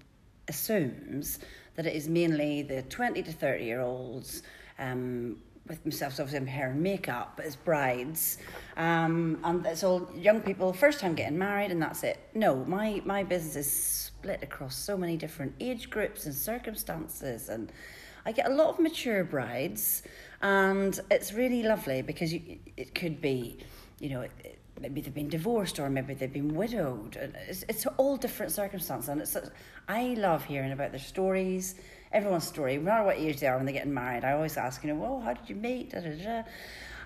assumes 0.47 1.39
that 1.76 1.86
it 1.86 1.96
is 1.96 2.08
mainly 2.08 2.62
the 2.62 2.82
20 2.84 3.24
to 3.24 3.32
30 3.32 3.64
year 3.64 3.82
olds. 3.82 4.44
Um, 4.80 5.38
with 5.68 5.80
so 5.94 6.06
obviously 6.06 6.38
I'm 6.38 6.46
hair 6.46 6.70
and 6.70 6.82
makeup, 6.82 7.42
as 7.44 7.56
brides, 7.56 8.38
um, 8.78 9.40
and 9.44 9.66
it's 9.66 9.84
all 9.84 10.08
young 10.16 10.42
people, 10.42 10.72
first 10.74 11.00
time 11.00 11.16
getting 11.16 11.38
married, 11.40 11.72
and 11.72 11.82
that's 11.82 12.04
it. 12.04 12.20
No, 12.36 12.64
my 12.66 13.02
my 13.04 13.24
business 13.24 13.56
is 13.56 13.72
split 13.72 14.44
across 14.44 14.76
so 14.76 14.96
many 14.96 15.18
different 15.18 15.56
age 15.60 15.90
groups 15.90 16.26
and 16.26 16.36
circumstances, 16.36 17.50
and 17.50 17.72
I 18.28 18.32
get 18.32 18.48
a 18.48 18.54
lot 18.54 18.70
of 18.70 18.80
mature 18.80 19.24
brides, 19.24 20.04
and 20.42 21.00
it's 21.10 21.34
really 21.34 21.64
lovely 21.64 22.04
because 22.04 22.32
you, 22.32 22.60
it 22.78 22.94
could 22.94 23.20
be, 23.20 23.58
you 24.00 24.10
know, 24.10 24.22
it- 24.22 24.60
maybe 24.80 25.02
they've 25.02 25.14
been 25.14 25.30
divorced 25.30 25.80
or 25.80 25.90
maybe 25.90 26.14
they've 26.14 26.32
been 26.32 26.54
widowed. 26.56 27.18
It's, 27.48 27.64
it's 27.70 27.86
all 27.98 28.18
different 28.18 28.52
circumstances, 28.52 29.10
and 29.10 29.22
it's 29.22 29.36
uh, 29.36 29.50
I 29.88 30.16
love 30.16 30.44
hearing 30.46 30.72
about 30.72 30.92
their 30.92 31.00
stories, 31.00 31.76
everyone's 32.12 32.48
story, 32.48 32.78
no 32.78 32.84
matter 32.84 33.04
what 33.04 33.18
age 33.18 33.40
they 33.40 33.48
are 33.48 33.56
when 33.58 33.66
they're 33.66 33.74
getting 33.74 33.94
married. 33.94 34.24
I 34.24 34.34
always 34.34 34.58
ask, 34.58 34.84
you 34.84 34.94
know, 34.94 35.00
well, 35.00 35.20
how 35.22 35.34
did 35.34 35.48
you 35.50 35.56
meet? 35.56 35.92
Da, 35.92 36.00
da, 36.02 36.16
da. 36.16 36.44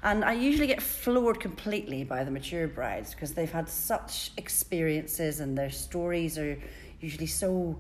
And 0.01 0.23
I 0.23 0.33
usually 0.33 0.67
get 0.67 0.81
floored 0.81 1.39
completely 1.41 2.03
by 2.05 2.23
the 2.23 2.31
mature 2.31 2.67
brides 2.67 3.13
because 3.13 3.33
they've 3.33 3.51
had 3.51 3.67
such 3.67 4.31
experiences 4.37 5.41
and 5.41 5.57
their 5.57 5.69
stories 5.69 6.37
are 6.37 6.57
usually 7.01 7.27
so 7.27 7.77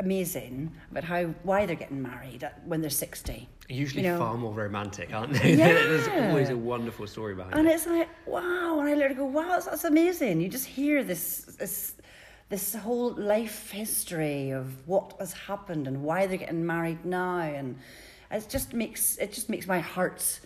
amazing 0.00 0.72
about 0.90 1.04
how 1.04 1.24
why 1.44 1.64
they're 1.64 1.76
getting 1.76 2.02
married 2.02 2.48
when 2.64 2.80
they're 2.80 2.90
60 2.90 3.48
Usually 3.68 4.02
You 4.02 4.10
know? 4.10 4.18
far 4.18 4.36
more 4.36 4.52
romantic, 4.52 5.14
aren't 5.14 5.34
they? 5.34 5.54
Yeah. 5.56 5.72
There's 5.72 6.08
always 6.08 6.50
a 6.50 6.56
wonderful 6.56 7.06
story 7.06 7.34
behind 7.36 7.54
and 7.54 7.68
it. 7.68 7.72
it's 7.72 7.86
like 7.86 8.08
wow. 8.32 8.80
And 8.80 8.88
i 8.88 8.94
literally 8.94 9.14
go 9.14 9.26
wow 9.26 9.48
that's, 9.48 9.66
that's 9.66 9.84
amazing. 9.84 10.40
You 10.40 10.48
just 10.48 10.66
hear 10.66 11.04
this 11.04 11.44
this 11.58 11.94
this 12.48 12.74
whole 12.74 13.12
life 13.12 13.70
history 13.70 14.50
of 14.50 14.86
what 14.86 15.14
has 15.18 15.32
happened 15.32 15.86
and 15.86 16.02
why 16.02 16.26
they're 16.26 16.36
getting 16.36 16.66
married 16.66 17.04
now. 17.04 17.40
And 17.40 17.78
it 18.30 18.46
just 18.48 18.72
makes 18.72 19.18
it 19.18 19.32
just 19.32 19.48
makes 19.48 19.66
my 19.66 19.80
heart 19.80 20.40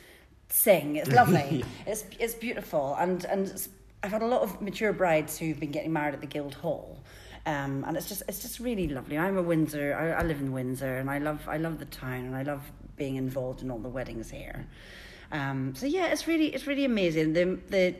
sing. 0.48 0.96
It's 0.96 1.10
lovely. 1.20 1.64
It's 1.86 2.04
it's 2.18 2.34
beautiful. 2.34 2.96
And 2.98 3.24
and 3.24 3.68
i've 4.02 4.12
had 4.12 4.22
a 4.22 4.26
lot 4.26 4.42
of 4.42 4.60
mature 4.60 4.92
brides 4.92 5.38
who've 5.38 5.58
been 5.58 5.72
getting 5.72 5.92
married 5.92 6.14
at 6.14 6.20
the 6.20 6.26
guild 6.26 6.54
hall. 6.54 7.00
Um, 7.46 7.84
and 7.86 7.96
it's 7.96 8.08
just 8.08 8.24
it's 8.28 8.42
just 8.42 8.58
really 8.58 8.88
lovely. 8.88 9.16
I'm 9.16 9.38
a 9.38 9.42
Windsor. 9.42 9.94
I, 9.94 10.20
I 10.20 10.22
live 10.24 10.40
in 10.40 10.50
Windsor, 10.52 10.96
and 10.96 11.08
I 11.08 11.18
love 11.18 11.48
I 11.48 11.58
love 11.58 11.78
the 11.78 11.84
town, 11.84 12.24
and 12.26 12.36
I 12.36 12.42
love 12.42 12.62
being 12.96 13.14
involved 13.14 13.62
in 13.62 13.70
all 13.70 13.78
the 13.78 13.88
weddings 13.88 14.30
here. 14.30 14.66
Um, 15.32 15.74
so 15.74 15.86
yeah, 15.86 16.06
it's 16.06 16.26
really 16.26 16.54
it's 16.54 16.66
really 16.66 16.84
amazing. 16.84 17.32
The 17.32 17.58
the 17.68 17.94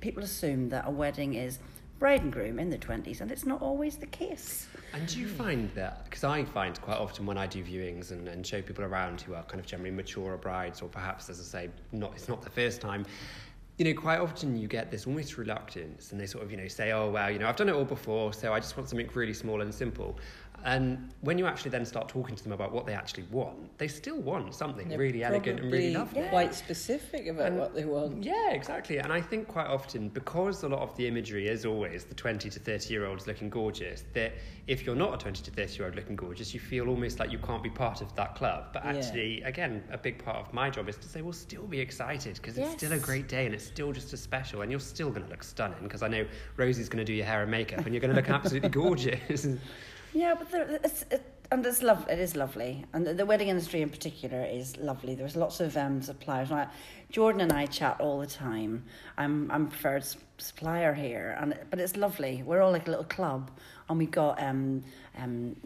people 0.00 0.22
assume 0.22 0.68
that 0.70 0.86
a 0.86 0.90
wedding 0.90 1.34
is 1.34 1.58
bride 1.98 2.22
and 2.22 2.32
groom 2.32 2.58
in 2.58 2.70
the 2.70 2.78
twenties, 2.78 3.20
and 3.20 3.30
it's 3.30 3.46
not 3.46 3.62
always 3.62 3.96
the 3.96 4.06
case. 4.06 4.66
And 4.92 5.06
do 5.08 5.18
you 5.18 5.28
find 5.28 5.70
that, 5.74 6.04
because 6.04 6.22
I 6.22 6.44
find 6.44 6.80
quite 6.80 6.98
often 6.98 7.26
when 7.26 7.36
I 7.36 7.46
do 7.46 7.62
viewings 7.64 8.12
and, 8.12 8.28
and 8.28 8.46
show 8.46 8.62
people 8.62 8.84
around 8.84 9.20
who 9.20 9.34
are 9.34 9.42
kind 9.44 9.58
of 9.58 9.66
generally 9.66 9.90
mature 9.90 10.36
brides, 10.36 10.82
or 10.82 10.88
perhaps, 10.88 11.28
as 11.28 11.40
I 11.40 11.42
say, 11.42 11.70
not 11.92 12.12
it's 12.14 12.28
not 12.28 12.42
the 12.42 12.50
first 12.50 12.80
time, 12.80 13.04
you 13.78 13.84
know, 13.84 14.00
quite 14.00 14.20
often 14.20 14.56
you 14.56 14.68
get 14.68 14.90
this 14.90 15.06
almost 15.06 15.36
reluctance 15.36 16.12
and 16.12 16.20
they 16.20 16.26
sort 16.26 16.44
of, 16.44 16.50
you 16.50 16.56
know, 16.56 16.68
say, 16.68 16.92
oh, 16.92 17.10
well, 17.10 17.28
you 17.30 17.40
know, 17.40 17.48
I've 17.48 17.56
done 17.56 17.68
it 17.68 17.74
all 17.74 17.84
before, 17.84 18.32
so 18.32 18.52
I 18.52 18.60
just 18.60 18.76
want 18.76 18.88
something 18.88 19.08
really 19.14 19.34
small 19.34 19.62
and 19.62 19.74
simple. 19.74 20.16
And 20.64 21.10
when 21.20 21.36
you 21.36 21.46
actually 21.46 21.72
then 21.72 21.84
start 21.84 22.08
talking 22.08 22.34
to 22.34 22.42
them 22.42 22.52
about 22.52 22.72
what 22.72 22.86
they 22.86 22.94
actually 22.94 23.24
want, 23.24 23.76
they 23.76 23.86
still 23.86 24.18
want 24.18 24.54
something 24.54 24.88
They're 24.88 24.96
really 24.98 25.22
elegant 25.22 25.60
and 25.60 25.70
really 25.70 25.92
lovely. 25.92 26.22
Quite 26.30 26.54
specific 26.54 27.26
about 27.26 27.48
And- 27.48 27.58
what 27.58 27.74
they 27.74 27.84
want. 27.84 28.24
Yeah, 28.24 28.50
exactly. 28.52 28.96
And 28.96 29.12
I 29.12 29.20
think 29.20 29.46
quite 29.46 29.66
often, 29.66 30.08
because 30.08 30.62
a 30.62 30.68
lot 30.68 30.80
of 30.80 30.96
the 30.96 31.06
imagery 31.06 31.48
is 31.48 31.66
always 31.66 32.04
the 32.04 32.14
20 32.14 32.48
to 32.48 32.58
30 32.58 32.88
year 32.94 33.04
olds 33.04 33.26
looking 33.26 33.50
gorgeous, 33.50 34.04
that 34.14 34.32
if 34.66 34.86
you're 34.86 34.96
not 34.96 35.12
a 35.12 35.18
20 35.18 35.42
to 35.42 35.50
30 35.50 35.74
year 35.76 35.84
old 35.84 35.96
looking 35.96 36.16
gorgeous, 36.16 36.54
you 36.54 36.60
feel 36.60 36.88
almost 36.88 37.18
like 37.18 37.30
you 37.30 37.38
can't 37.38 37.62
be 37.62 37.68
part 37.68 38.00
of 38.00 38.14
that 38.16 38.34
club. 38.34 38.68
But 38.72 38.84
Yeah. 38.84 38.92
actually, 38.92 39.42
again, 39.42 39.84
a 39.92 39.98
big 39.98 40.24
part 40.24 40.38
of 40.38 40.54
my 40.54 40.70
job 40.70 40.88
is 40.88 40.96
to 40.96 41.08
say, 41.08 41.20
well, 41.20 41.34
still 41.34 41.66
be 41.66 41.78
excited 41.80 42.36
because 42.36 42.56
it's 42.56 42.72
still 42.72 42.92
a 42.92 42.98
great 42.98 43.28
day 43.28 43.44
and 43.44 43.54
it's 43.54 43.66
still 43.66 43.92
just 43.92 44.14
as 44.14 44.20
special 44.22 44.62
and 44.62 44.70
you're 44.70 44.80
still 44.80 45.10
going 45.10 45.24
to 45.24 45.28
look 45.30 45.44
stunning 45.44 45.82
because 45.82 46.02
I 46.02 46.08
know 46.08 46.24
Rosie's 46.56 46.88
going 46.88 47.04
to 47.04 47.12
do 47.12 47.12
your 47.12 47.26
hair 47.26 47.42
and 47.42 47.50
makeup 47.50 47.84
and 47.84 47.92
you're 47.94 48.00
going 48.00 48.14
to 48.14 48.16
look 48.16 48.30
absolutely 48.30 48.68
gorgeous. 48.82 49.46
Yeah, 50.14 50.34
but 50.38 50.50
there, 50.52 50.80
it's 50.84 51.04
it, 51.10 51.22
and 51.50 51.66
it's 51.66 51.82
love. 51.82 52.06
It 52.08 52.20
is 52.20 52.36
lovely, 52.36 52.84
and 52.92 53.04
the, 53.04 53.14
the 53.14 53.26
wedding 53.26 53.48
industry 53.48 53.82
in 53.82 53.90
particular 53.90 54.44
is 54.44 54.76
lovely. 54.76 55.16
There's 55.16 55.34
lots 55.34 55.60
of 55.60 55.76
um, 55.76 56.00
suppliers. 56.02 56.50
Now, 56.50 56.70
Jordan 57.10 57.40
and 57.40 57.52
I 57.52 57.66
chat 57.66 58.00
all 58.00 58.20
the 58.20 58.26
time. 58.26 58.84
I'm 59.18 59.50
I'm 59.50 59.66
preferred 59.66 60.06
supplier 60.38 60.94
here, 60.94 61.36
and 61.40 61.58
but 61.68 61.80
it's 61.80 61.96
lovely. 61.96 62.44
We're 62.44 62.62
all 62.62 62.70
like 62.70 62.86
a 62.86 62.90
little 62.90 63.04
club, 63.04 63.50
and 63.88 63.98
we 63.98 64.06
got 64.06 64.40
um 64.40 64.84
um 65.18 65.56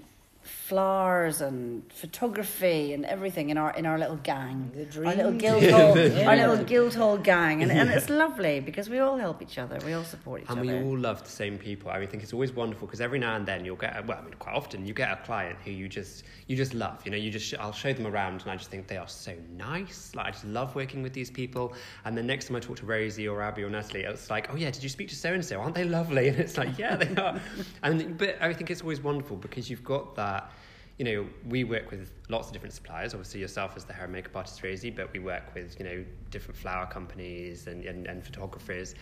flowers 0.48 1.40
and 1.40 1.82
photography 1.92 2.92
and 2.92 3.04
everything 3.04 3.50
in 3.50 3.56
our 3.58 3.72
in 3.74 3.87
our 3.87 3.98
little 3.98 4.16
gang. 4.16 4.70
The 4.74 5.06
our 5.06 5.14
little 5.14 5.30
dream 5.32 5.38
guild 5.38 5.62
hall, 5.64 5.98
Yeah. 6.18 6.28
our 6.28 6.37
little 6.37 6.64
guild 6.64 6.94
hall 6.94 7.16
gang, 7.18 7.62
and, 7.62 7.70
and 7.70 7.88
it's 7.90 8.08
lovely 8.11 8.61
because 8.61 8.88
we 8.90 8.98
all 8.98 9.16
help 9.16 9.40
each 9.42 9.58
other. 9.58 9.78
We 9.84 9.92
all 9.92 10.04
support 10.04 10.42
each 10.42 10.50
And 10.50 10.58
other. 10.61 10.70
And 10.70 10.84
we 10.84 10.90
all 10.90 10.98
love 10.98 11.22
the 11.22 11.30
same 11.30 11.58
people. 11.58 11.90
I 11.90 11.94
mean, 11.98 12.08
I 12.08 12.11
think 12.11 12.22
it's 12.22 12.32
always 12.32 12.52
wonderful 12.52 12.87
because 12.87 13.00
every 13.00 13.18
now 13.18 13.37
and 13.37 13.46
then 13.46 13.64
you'll 13.64 13.76
get, 13.76 13.96
a, 13.98 14.02
well, 14.02 14.18
I 14.18 14.22
mean, 14.22 14.34
quite 14.38 14.54
often 14.54 14.84
you 14.87 14.94
get 14.94 15.11
a 15.12 15.16
client 15.24 15.58
who 15.64 15.70
you 15.70 15.88
just, 15.88 16.24
you 16.46 16.56
just 16.56 16.74
love. 16.74 17.00
You 17.04 17.11
know, 17.12 17.16
you 17.16 17.30
just, 17.30 17.46
sh- 17.46 17.54
I'll 17.58 17.72
show 17.84 17.92
them 17.92 18.06
around 18.06 18.42
and 18.42 18.50
I 18.50 18.56
just 18.56 18.70
think 18.70 18.88
they 18.88 18.96
are 18.96 19.08
so 19.08 19.34
nice. 19.56 20.12
Like 20.14 20.26
I 20.26 20.30
just 20.30 20.44
love 20.44 20.74
working 20.74 21.02
with 21.02 21.12
these 21.12 21.30
people. 21.30 21.72
And 22.04 22.16
then 22.16 22.26
next 22.26 22.46
time 22.48 22.56
I 22.56 22.61
talk 22.61 22.76
to 22.78 22.87
Rosie 22.87 23.28
or 23.28 23.42
Abby 23.42 23.62
or 23.64 23.70
Natalie, 23.70 24.02
it's 24.04 24.30
like, 24.30 24.52
oh 24.52 24.56
yeah, 24.56 24.70
did 24.70 24.82
you 24.82 24.88
speak 24.88 25.08
to 25.08 25.16
so 25.16 25.32
and 25.32 25.44
so? 25.44 25.58
Aren't 25.61 25.74
they 25.74 25.84
lovely? 25.84 26.28
And 26.38 26.38
it's 26.38 26.56
like, 26.58 26.78
yeah, 26.78 26.94
they 26.96 27.14
are. 27.20 27.40
and 27.82 28.18
but 28.18 28.37
I 28.40 28.52
think 28.52 28.70
it's 28.70 28.82
always 28.82 29.00
wonderful 29.00 29.37
because 29.37 29.70
you've 29.70 29.84
got 29.84 30.14
that. 30.16 30.38
You 30.98 31.04
know, 31.04 31.26
we 31.48 31.64
work 31.64 31.90
with 31.90 32.12
lots 32.28 32.48
of 32.48 32.52
different 32.52 32.74
suppliers. 32.74 33.14
Obviously, 33.14 33.40
yourself 33.40 33.74
as 33.76 33.84
the 33.84 33.92
hair 33.92 34.04
and 34.04 34.12
makeup 34.12 34.37
artist, 34.37 34.62
Rosie, 34.62 34.90
but 34.90 35.12
we 35.12 35.20
work 35.20 35.54
with 35.54 35.76
you 35.78 35.84
know 35.84 36.04
different 36.30 36.58
flower 36.58 36.87
companies 36.87 37.66
and, 37.66 37.84
and, 37.84 38.06
and 38.06 38.24
photographers. 38.24 38.94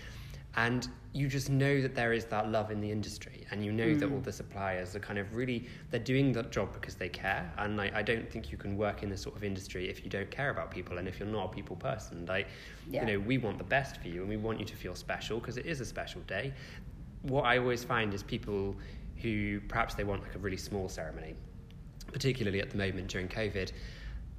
And 0.57 0.89
you 1.13 1.29
just 1.29 1.51
know 1.51 1.83
that 1.83 1.95
there 1.95 2.15
is 2.15 2.25
that 2.27 2.51
love 2.51 2.71
in 2.71 2.81
the 2.81 2.91
industry, 2.91 3.47
and 3.51 3.63
you 3.63 3.73
know 3.73 3.95
that 3.95 4.11
all 4.11 4.19
mm. 4.19 4.25
the 4.25 4.33
suppliers 4.33 4.97
are 4.97 5.01
kind 5.01 5.19
of 5.19 5.35
really 5.35 5.69
they're 5.91 6.01
doing 6.01 6.33
that 6.33 6.51
job 6.51 6.73
because 6.73 6.95
they 6.95 7.11
care. 7.11 7.53
And 7.59 7.79
I, 7.79 7.91
I 7.95 8.03
don't 8.03 8.31
think 8.31 8.51
you 8.51 8.57
can 8.57 8.77
work 8.79 9.03
in 9.03 9.11
this 9.11 9.21
sort 9.21 9.37
of 9.37 9.45
industry 9.45 9.91
if 9.91 10.03
you 10.03 10.11
don't 10.11 10.31
care 10.31 10.49
about 10.49 10.71
people 10.71 10.97
and 10.97 11.07
if 11.07 11.21
you're 11.21 11.29
not 11.29 11.45
a 11.45 11.49
people 11.49 11.77
person. 11.77 12.25
Like, 12.27 12.49
Yeah. 12.89 13.03
you 13.03 13.13
know, 13.13 13.19
we 13.19 13.37
want 13.37 13.59
the 13.59 13.65
best 13.65 13.99
for 13.99 14.09
you, 14.09 14.21
and 14.21 14.31
we 14.31 14.39
want 14.39 14.59
you 14.59 14.65
to 14.65 14.77
feel 14.77 14.95
special 14.95 15.41
because 15.41 15.59
it 15.59 15.67
is 15.67 15.81
a 15.81 15.85
special 15.85 16.23
day. 16.23 16.55
What 17.23 17.43
I 17.43 17.59
always 17.59 17.85
find 17.85 18.15
is 18.15 18.23
people 18.23 18.77
who 19.17 19.61
perhaps 19.69 19.95
they 19.95 20.05
want 20.05 20.23
like 20.23 20.35
a 20.37 20.39
really 20.39 20.57
small 20.57 20.89
ceremony, 20.89 21.35
particularly 22.17 22.61
at 22.63 22.71
the 22.71 22.79
moment 22.79 23.09
during 23.09 23.29
COVID, 23.29 23.73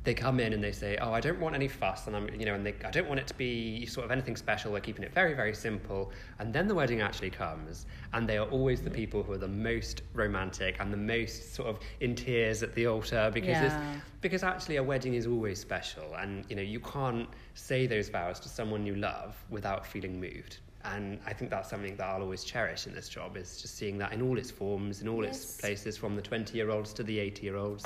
they 0.03 0.15
come 0.15 0.39
in 0.39 0.51
and 0.53 0.63
they 0.63 0.71
say, 0.71 0.97
"Oh, 0.99 1.13
I 1.13 1.21
don't 1.21 1.39
want 1.39 1.53
any 1.53 1.67
fuss," 1.67 2.07
and 2.07 2.15
I'm, 2.15 2.27
you 2.39 2.45
know, 2.47 2.55
and 2.55 2.65
they, 2.65 2.73
I 2.83 2.89
don't 2.89 3.07
want 3.07 3.19
it 3.19 3.27
to 3.27 3.35
be 3.35 3.85
sort 3.85 4.03
of 4.05 4.09
anything 4.11 4.35
special. 4.35 4.71
We're 4.71 4.79
keeping 4.79 5.03
it 5.03 5.13
very, 5.13 5.35
very 5.35 5.53
simple. 5.53 6.11
And 6.39 6.51
then 6.51 6.67
the 6.67 6.73
wedding 6.73 7.01
actually 7.01 7.29
comes, 7.29 7.85
and 8.13 8.27
they 8.27 8.39
are 8.39 8.47
always 8.47 8.81
the 8.81 8.89
people 8.89 9.21
who 9.21 9.33
are 9.33 9.37
the 9.37 9.47
most 9.47 10.01
romantic 10.15 10.77
and 10.79 10.91
the 10.91 10.97
most 11.15 11.53
sort 11.53 11.67
of 11.69 11.79
in 11.99 12.15
tears 12.15 12.63
at 12.63 12.73
the 12.73 12.87
altar 12.87 13.29
because 13.31 13.59
Yeah. 13.59 13.67
it's, 13.67 13.77
because 14.21 14.41
actually 14.43 14.77
a 14.77 14.83
wedding 14.83 15.13
is 15.13 15.27
always 15.27 15.59
special, 15.59 16.15
and 16.15 16.45
you 16.49 16.55
know 16.55 16.63
you 16.63 16.79
can't 16.79 17.29
say 17.53 17.85
those 17.85 18.09
vows 18.09 18.39
to 18.39 18.49
someone 18.49 18.87
you 18.87 18.95
love 18.95 19.35
without 19.51 19.85
feeling 19.85 20.19
moved. 20.19 20.57
And 20.95 21.19
I 21.26 21.34
think 21.34 21.52
that's 21.52 21.69
something 21.69 21.95
that 21.97 22.06
I'll 22.06 22.21
always 22.21 22.43
cherish 22.43 22.88
in 22.88 22.93
this 22.93 23.10
job 23.10 23.36
is 23.36 23.62
just 23.62 23.76
seeing 23.76 23.97
that 23.97 24.13
in 24.13 24.21
all 24.21 24.38
its 24.38 24.52
forms, 24.52 25.02
in 25.02 25.08
all 25.08 25.23
its 25.26 25.58
places, 25.58 25.97
from 25.97 26.15
the 26.15 26.21
20 26.21 26.56
year 26.56 26.69
olds 26.69 26.93
to 26.93 27.04
the 27.04 27.19
80 27.19 27.43
year 27.43 27.58
olds. 27.58 27.86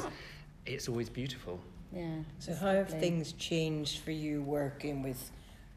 It's 0.66 0.88
always 0.88 1.10
beautiful. 1.10 1.60
yeah. 1.92 2.18
So 2.40 2.52
it's 2.52 2.62
how 2.62 2.74
have 2.74 2.90
things 2.90 3.34
changed 3.34 4.00
for 4.02 4.12
you 4.12 4.44
working 4.44 5.02
with 5.02 5.32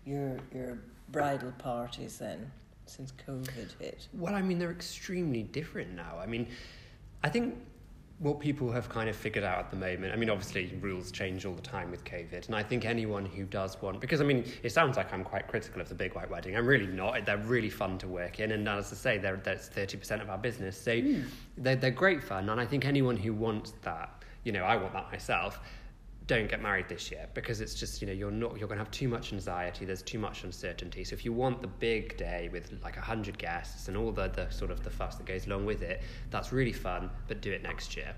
your 0.05 0.39
your 0.55 0.79
bridal 1.11 1.53
parties 1.59 2.19
then 2.19 2.51
since 2.87 3.13
COVID 3.27 3.81
hit? 3.81 4.09
Well, 4.13 4.35
I 4.35 4.43
mean, 4.43 4.59
they're 4.59 4.71
extremely 4.71 5.43
different 5.43 5.95
now. 5.95 6.19
I 6.21 6.27
mean, 6.27 6.49
I 7.23 7.31
think 7.31 7.57
what 8.20 8.38
people 8.40 8.70
have 8.70 8.88
kind 8.88 9.09
of 9.09 9.16
figured 9.16 9.44
out 9.44 9.59
at 9.59 9.70
the 9.70 9.77
moment, 9.77 10.12
I 10.12 10.16
mean, 10.16 10.31
obviously 10.31 10.72
rules 10.81 11.11
change 11.11 11.44
all 11.44 11.55
the 11.55 11.62
time 11.62 11.90
with 11.90 12.05
COVID, 12.05 12.46
and 12.46 12.55
I 12.55 12.62
think 12.62 12.85
anyone 12.85 13.27
who 13.27 13.44
does 13.44 13.81
want, 13.83 14.00
because 14.00 14.20
I 14.20 14.24
mean, 14.24 14.44
it 14.62 14.70
sounds 14.70 14.96
like 14.96 15.12
I'm 15.12 15.24
quite 15.24 15.48
critical 15.48 15.81
of 15.81 15.88
the 15.88 15.94
big 15.94 16.14
white 16.14 16.31
wedding. 16.31 16.57
I'm 16.57 16.66
really 16.66 16.87
not. 16.87 17.27
They're 17.27 17.38
really 17.38 17.70
fun 17.70 17.98
to 17.98 18.09
work 18.09 18.40
in, 18.40 18.53
and 18.53 18.68
as 18.68 18.92
I 18.92 18.96
say, 18.96 19.18
they're, 19.18 19.37
that's 19.37 19.68
30% 19.68 20.22
of 20.22 20.31
our 20.31 20.38
business. 20.38 20.81
So 20.81 20.98
hmm. 20.98 21.22
they're, 21.59 21.77
they're 21.77 21.90
great 21.90 22.22
fun, 22.22 22.48
and 22.48 22.61
I 22.61 22.66
think 22.66 22.85
anyone 22.85 23.16
who 23.16 23.33
wants 23.33 23.72
that 23.83 24.24
you 24.44 24.53
know, 24.53 24.62
I 24.62 24.77
want 24.77 24.92
that 24.92 25.11
myself. 25.11 25.61
Don't 26.27 26.49
get 26.49 26.63
married 26.63 26.89
this 26.89 27.11
year 27.11 27.29
because 27.35 27.61
it's 27.61 27.75
just 27.75 28.01
you 28.01 28.07
know 28.07 28.13
you're 28.15 28.31
not 28.31 28.59
you're 28.59 28.69
going 28.69 28.79
to 28.79 28.85
have 28.85 28.91
too 28.91 29.09
much 29.09 29.33
anxiety. 29.33 29.85
There's 29.85 30.03
too 30.03 30.19
much 30.19 30.43
uncertainty. 30.45 31.05
So 31.05 31.13
if 31.13 31.25
you 31.25 31.33
want 31.33 31.61
the 31.61 31.69
big 31.69 32.17
day 32.17 32.49
with 32.51 32.73
like 32.83 32.97
a 32.97 33.03
hundred 33.03 33.37
guests 33.37 33.89
and 33.89 33.97
all 33.97 34.11
the, 34.11 34.29
the 34.29 34.49
sort 34.51 34.71
of 34.71 34.83
the 34.83 34.91
fuss 34.91 35.17
that 35.17 35.27
goes 35.27 35.47
along 35.47 35.67
with 35.67 35.83
it, 35.83 36.03
that's 36.31 36.51
really 36.51 36.73
fun. 36.73 37.11
But 37.29 37.43
do 37.43 37.53
it 37.53 37.63
next 37.63 37.95
year. 37.97 38.15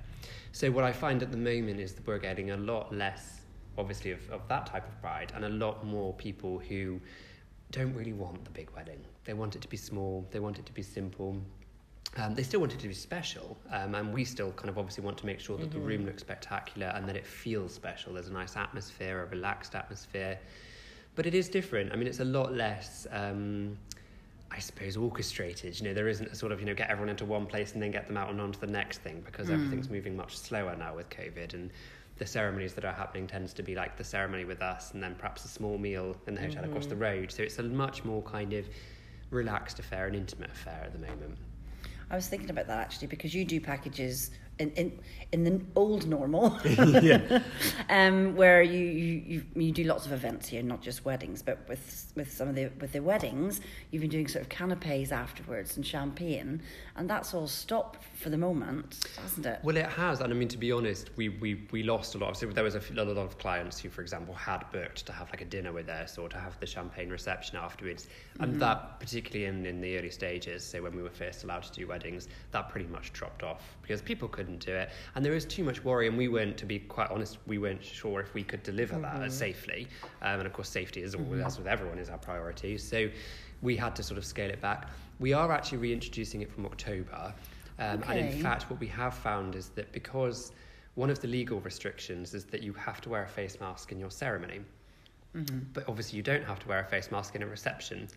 So 0.53 0.71
what 0.71 0.85
I 0.85 0.93
find 0.93 1.23
at 1.23 1.33
the 1.33 1.37
moment 1.37 1.81
is 1.81 1.95
that 1.95 2.07
we're 2.07 2.19
getting 2.19 2.53
a 2.53 2.57
lot 2.57 2.95
less, 2.95 3.41
obviously, 3.77 4.13
of, 4.13 4.31
of 4.31 4.47
that 4.49 4.67
type 4.67 4.87
of 4.87 5.01
bride, 5.03 5.33
and 5.35 5.45
a 5.45 5.49
lot 5.49 5.85
more 5.85 6.15
people 6.15 6.59
who 6.59 7.01
don't 7.73 7.93
really 7.95 8.13
want 8.13 8.45
the 8.45 8.51
big 8.51 8.71
wedding. 8.71 9.05
They 9.25 9.35
want 9.35 9.57
it 9.57 9.63
to 9.63 9.69
be 9.69 9.77
small. 9.77 10.27
They 10.31 10.39
want 10.39 10.59
it 10.59 10.67
to 10.67 10.73
be 10.73 10.83
simple. 10.83 11.37
Um, 12.17 12.35
they 12.35 12.43
still 12.43 12.61
wanted 12.61 12.81
to 12.81 12.89
be 12.89 12.95
special, 12.95 13.59
um, 13.71 13.95
and 13.95 14.13
we 14.13 14.25
still 14.25 14.53
kind 14.53 14.71
of 14.71 14.79
obviously 14.79 15.05
want 15.05 15.19
to 15.19 15.27
make 15.27 15.41
sure 15.41 15.59
that 15.59 15.71
the 15.71 15.79
room 15.79 16.07
looks 16.07 16.23
spectacular 16.23 16.89
and 16.89 17.07
that 17.09 17.17
it 17.17 17.27
feels 17.27 17.75
special. 17.75 18.15
There's 18.15 18.29
a 18.29 18.33
nice 18.33 18.57
atmosphere, 18.57 19.23
a 19.23 19.27
relaxed 19.27 19.75
atmosphere, 19.75 20.39
but 21.15 21.27
it 21.27 21.35
is 21.35 21.49
different. 21.49 21.93
I 21.93 21.97
mean, 21.97 22.07
it's 22.07 22.21
a 22.21 22.25
lot 22.25 22.55
less. 22.55 23.07
Um, 23.11 23.77
I 24.51 24.61
suppose 24.61 24.97
orchestrated. 24.97 25.79
You 25.79 25.89
know, 25.89 25.95
there 25.95 26.09
isn't 26.09 26.29
a 26.29 26.35
sort 26.35 26.53
of 26.53 26.61
you 26.61 26.67
know 26.67 26.75
get 26.75 26.89
everyone 26.89 27.11
into 27.11 27.25
one 27.25 27.47
place 27.47 27.73
and 27.75 27.83
then 27.83 27.91
get 27.91 28.07
them 28.07 28.17
out 28.17 28.31
and 28.31 28.41
onto 28.41 28.59
the 28.59 28.67
next 28.67 28.99
thing 28.99 29.21
because 29.27 29.51
everything's 29.51 29.91
moving 29.91 30.17
much 30.17 30.39
slower 30.39 30.75
now 30.77 30.95
with 30.95 31.11
COVID 31.11 31.53
and 31.55 31.71
the 32.19 32.27
ceremonies 32.27 32.73
that 32.75 32.85
are 32.85 32.93
happening 32.93 33.27
tends 33.27 33.53
to 33.53 33.63
be 33.63 33.75
like 33.75 33.97
the 33.97 34.05
ceremony 34.05 34.45
with 34.45 34.63
us 34.63 34.95
and 34.95 35.03
then 35.03 35.15
perhaps 35.17 35.45
a 35.45 35.49
small 35.49 35.77
meal 35.77 36.17
in 36.27 36.35
the 36.35 36.41
hotel 36.41 36.65
across 36.65 36.87
the 36.87 36.97
road. 36.97 37.31
So 37.31 37.43
it's 37.43 37.59
a 37.59 37.63
much 37.65 38.05
more 38.05 38.23
kind 38.23 38.53
of 38.55 38.67
relaxed 39.31 39.79
affair, 39.79 40.07
an 40.07 40.15
intimate 40.15 40.51
affair 40.51 40.83
at 40.85 40.93
the 40.93 40.99
moment. 40.99 41.37
I 42.11 42.15
was 42.15 42.29
thinking 42.29 42.51
about 42.51 42.69
that 42.69 42.79
actually 42.79 43.09
because 43.09 43.35
you 43.35 43.45
do 43.45 43.61
packages 43.61 44.31
in 44.59 44.71
in, 44.71 44.99
in 45.33 45.45
the 45.45 45.61
old 45.75 46.07
normal, 46.07 46.59
um, 47.91 48.35
where 48.37 48.63
you, 48.63 48.79
you 48.79 49.23
you 49.27 49.45
you 49.55 49.73
do 49.73 49.85
lots 49.85 50.07
of 50.07 50.13
events 50.13 50.49
here, 50.49 50.63
not 50.63 50.81
just 50.81 51.05
weddings, 51.05 51.43
but 51.43 51.59
with 51.69 52.13
with 52.17 52.33
some 52.33 52.49
of 52.49 52.55
the 52.55 52.71
with 52.81 52.93
the 52.93 53.01
weddings, 53.01 53.61
you've 53.91 54.01
been 54.01 54.11
doing 54.11 54.29
sort 54.29 54.43
of 54.43 54.49
canapes 54.49 55.13
afterwards 55.13 55.77
and 55.77 55.87
champagne, 55.87 56.63
and 56.97 57.09
that's 57.11 57.35
all 57.35 57.47
stopped 57.47 58.05
for 58.15 58.31
the 58.31 58.39
moment, 58.39 59.07
hasn't 59.21 59.47
it? 59.47 59.61
Well, 59.63 59.77
it 59.77 59.87
has, 59.87 60.21
and 60.21 60.33
I 60.33 60.37
mean 60.37 60.49
to 60.49 60.59
be 60.59 60.73
honest, 60.73 61.11
we 61.17 61.29
we, 61.29 61.67
we 61.71 61.83
lost 61.83 62.15
a 62.15 62.19
lot. 62.19 62.37
So 62.37 62.47
there 62.47 62.65
was 62.65 62.75
a, 62.75 62.79
f- 62.79 62.91
a 62.91 62.95
lot 62.95 63.09
of 63.09 63.39
clients 63.39 63.79
who, 63.79 63.91
for 63.91 64.01
example, 64.01 64.35
had 64.35 64.65
booked 64.73 65.07
to 65.07 65.13
have 65.13 65.29
like 65.31 65.43
a 65.43 65.47
dinner 65.47 65.73
with 65.73 65.89
us 65.89 66.19
or 66.19 66.29
to 66.29 66.39
have 66.39 66.59
the 66.61 66.67
champagne 66.67 67.11
reception 67.11 67.57
afterwards, 67.57 68.09
and 68.41 68.61
that 68.61 69.01
particularly 69.01 69.47
in 69.47 69.67
in 69.67 69.81
the 69.81 69.99
early 69.99 70.11
stages, 70.11 70.65
so 70.65 70.83
when 70.83 70.97
we 70.97 71.03
were 71.03 71.11
first 71.11 71.45
allowed 71.45 71.65
to 71.65 71.73
do 71.73 71.87
weddings, 71.87 72.29
that 72.53 72.69
pretty 72.71 72.87
much 72.87 73.13
dropped 73.13 73.43
off 73.43 73.77
because 73.83 74.01
people 74.01 74.29
couldn't 74.47 74.65
do 74.65 74.73
it, 74.73 74.91
and 75.15 75.25
there 75.25 75.35
is 75.35 75.45
too 75.45 75.65
much 75.65 75.83
worry, 75.85 76.07
and 76.07 76.17
we 76.17 76.29
weren't, 76.29 76.57
to 76.59 76.67
be 76.67 76.79
quite 76.79 77.11
honest, 77.11 77.39
we 77.47 77.59
weren't 77.59 77.85
sure 77.85 78.21
if 78.21 78.33
we 78.33 78.45
could 78.45 78.63
deliver 78.63 78.99
that 79.01 79.33
safely, 79.33 79.89
um, 80.23 80.39
and 80.39 80.47
of 80.47 80.53
course, 80.53 80.69
safety 80.69 81.03
is 81.03 81.15
always, 81.15 81.45
as 81.45 81.59
with 81.59 81.67
everyone, 81.67 81.99
is 81.99 82.09
our 82.09 82.19
priority. 82.19 82.79
So 82.79 83.09
we 83.63 83.77
had 83.77 83.97
to 83.97 84.03
sort 84.03 84.19
of 84.19 84.25
scale 84.25 84.51
it 84.51 84.61
back. 84.61 84.89
We 85.19 85.33
are 85.33 85.51
actually 85.51 85.79
reintroducing 85.79 86.43
it 86.43 86.51
from 86.53 86.67
October. 86.67 87.35
Um, 87.79 88.03
And 88.09 88.19
in 88.19 88.43
fact, 88.43 88.71
what 88.71 88.79
we 88.81 88.87
have 88.89 89.15
found 89.15 89.55
is 89.55 89.71
that 89.71 89.91
because 89.93 90.53
one 90.95 91.11
of 91.11 91.19
the 91.21 91.29
legal 91.29 91.61
restrictions 91.61 92.35
is 92.35 92.45
that 92.47 92.63
you 92.63 92.73
have 92.75 93.01
to 93.03 93.09
wear 93.11 93.25
a 93.25 93.29
face 93.29 93.59
mask 93.61 93.93
in 93.93 93.99
your 93.99 94.11
ceremony. 94.11 94.61
But 95.73 95.85
obviously, 95.89 96.17
you 96.17 96.23
don't 96.23 96.45
have 96.45 96.59
to 96.61 96.69
wear 96.69 96.81
a 96.81 96.85
face 96.85 97.11
mask 97.11 97.35
in 97.35 97.43
a 97.43 97.47
reception. 97.47 98.09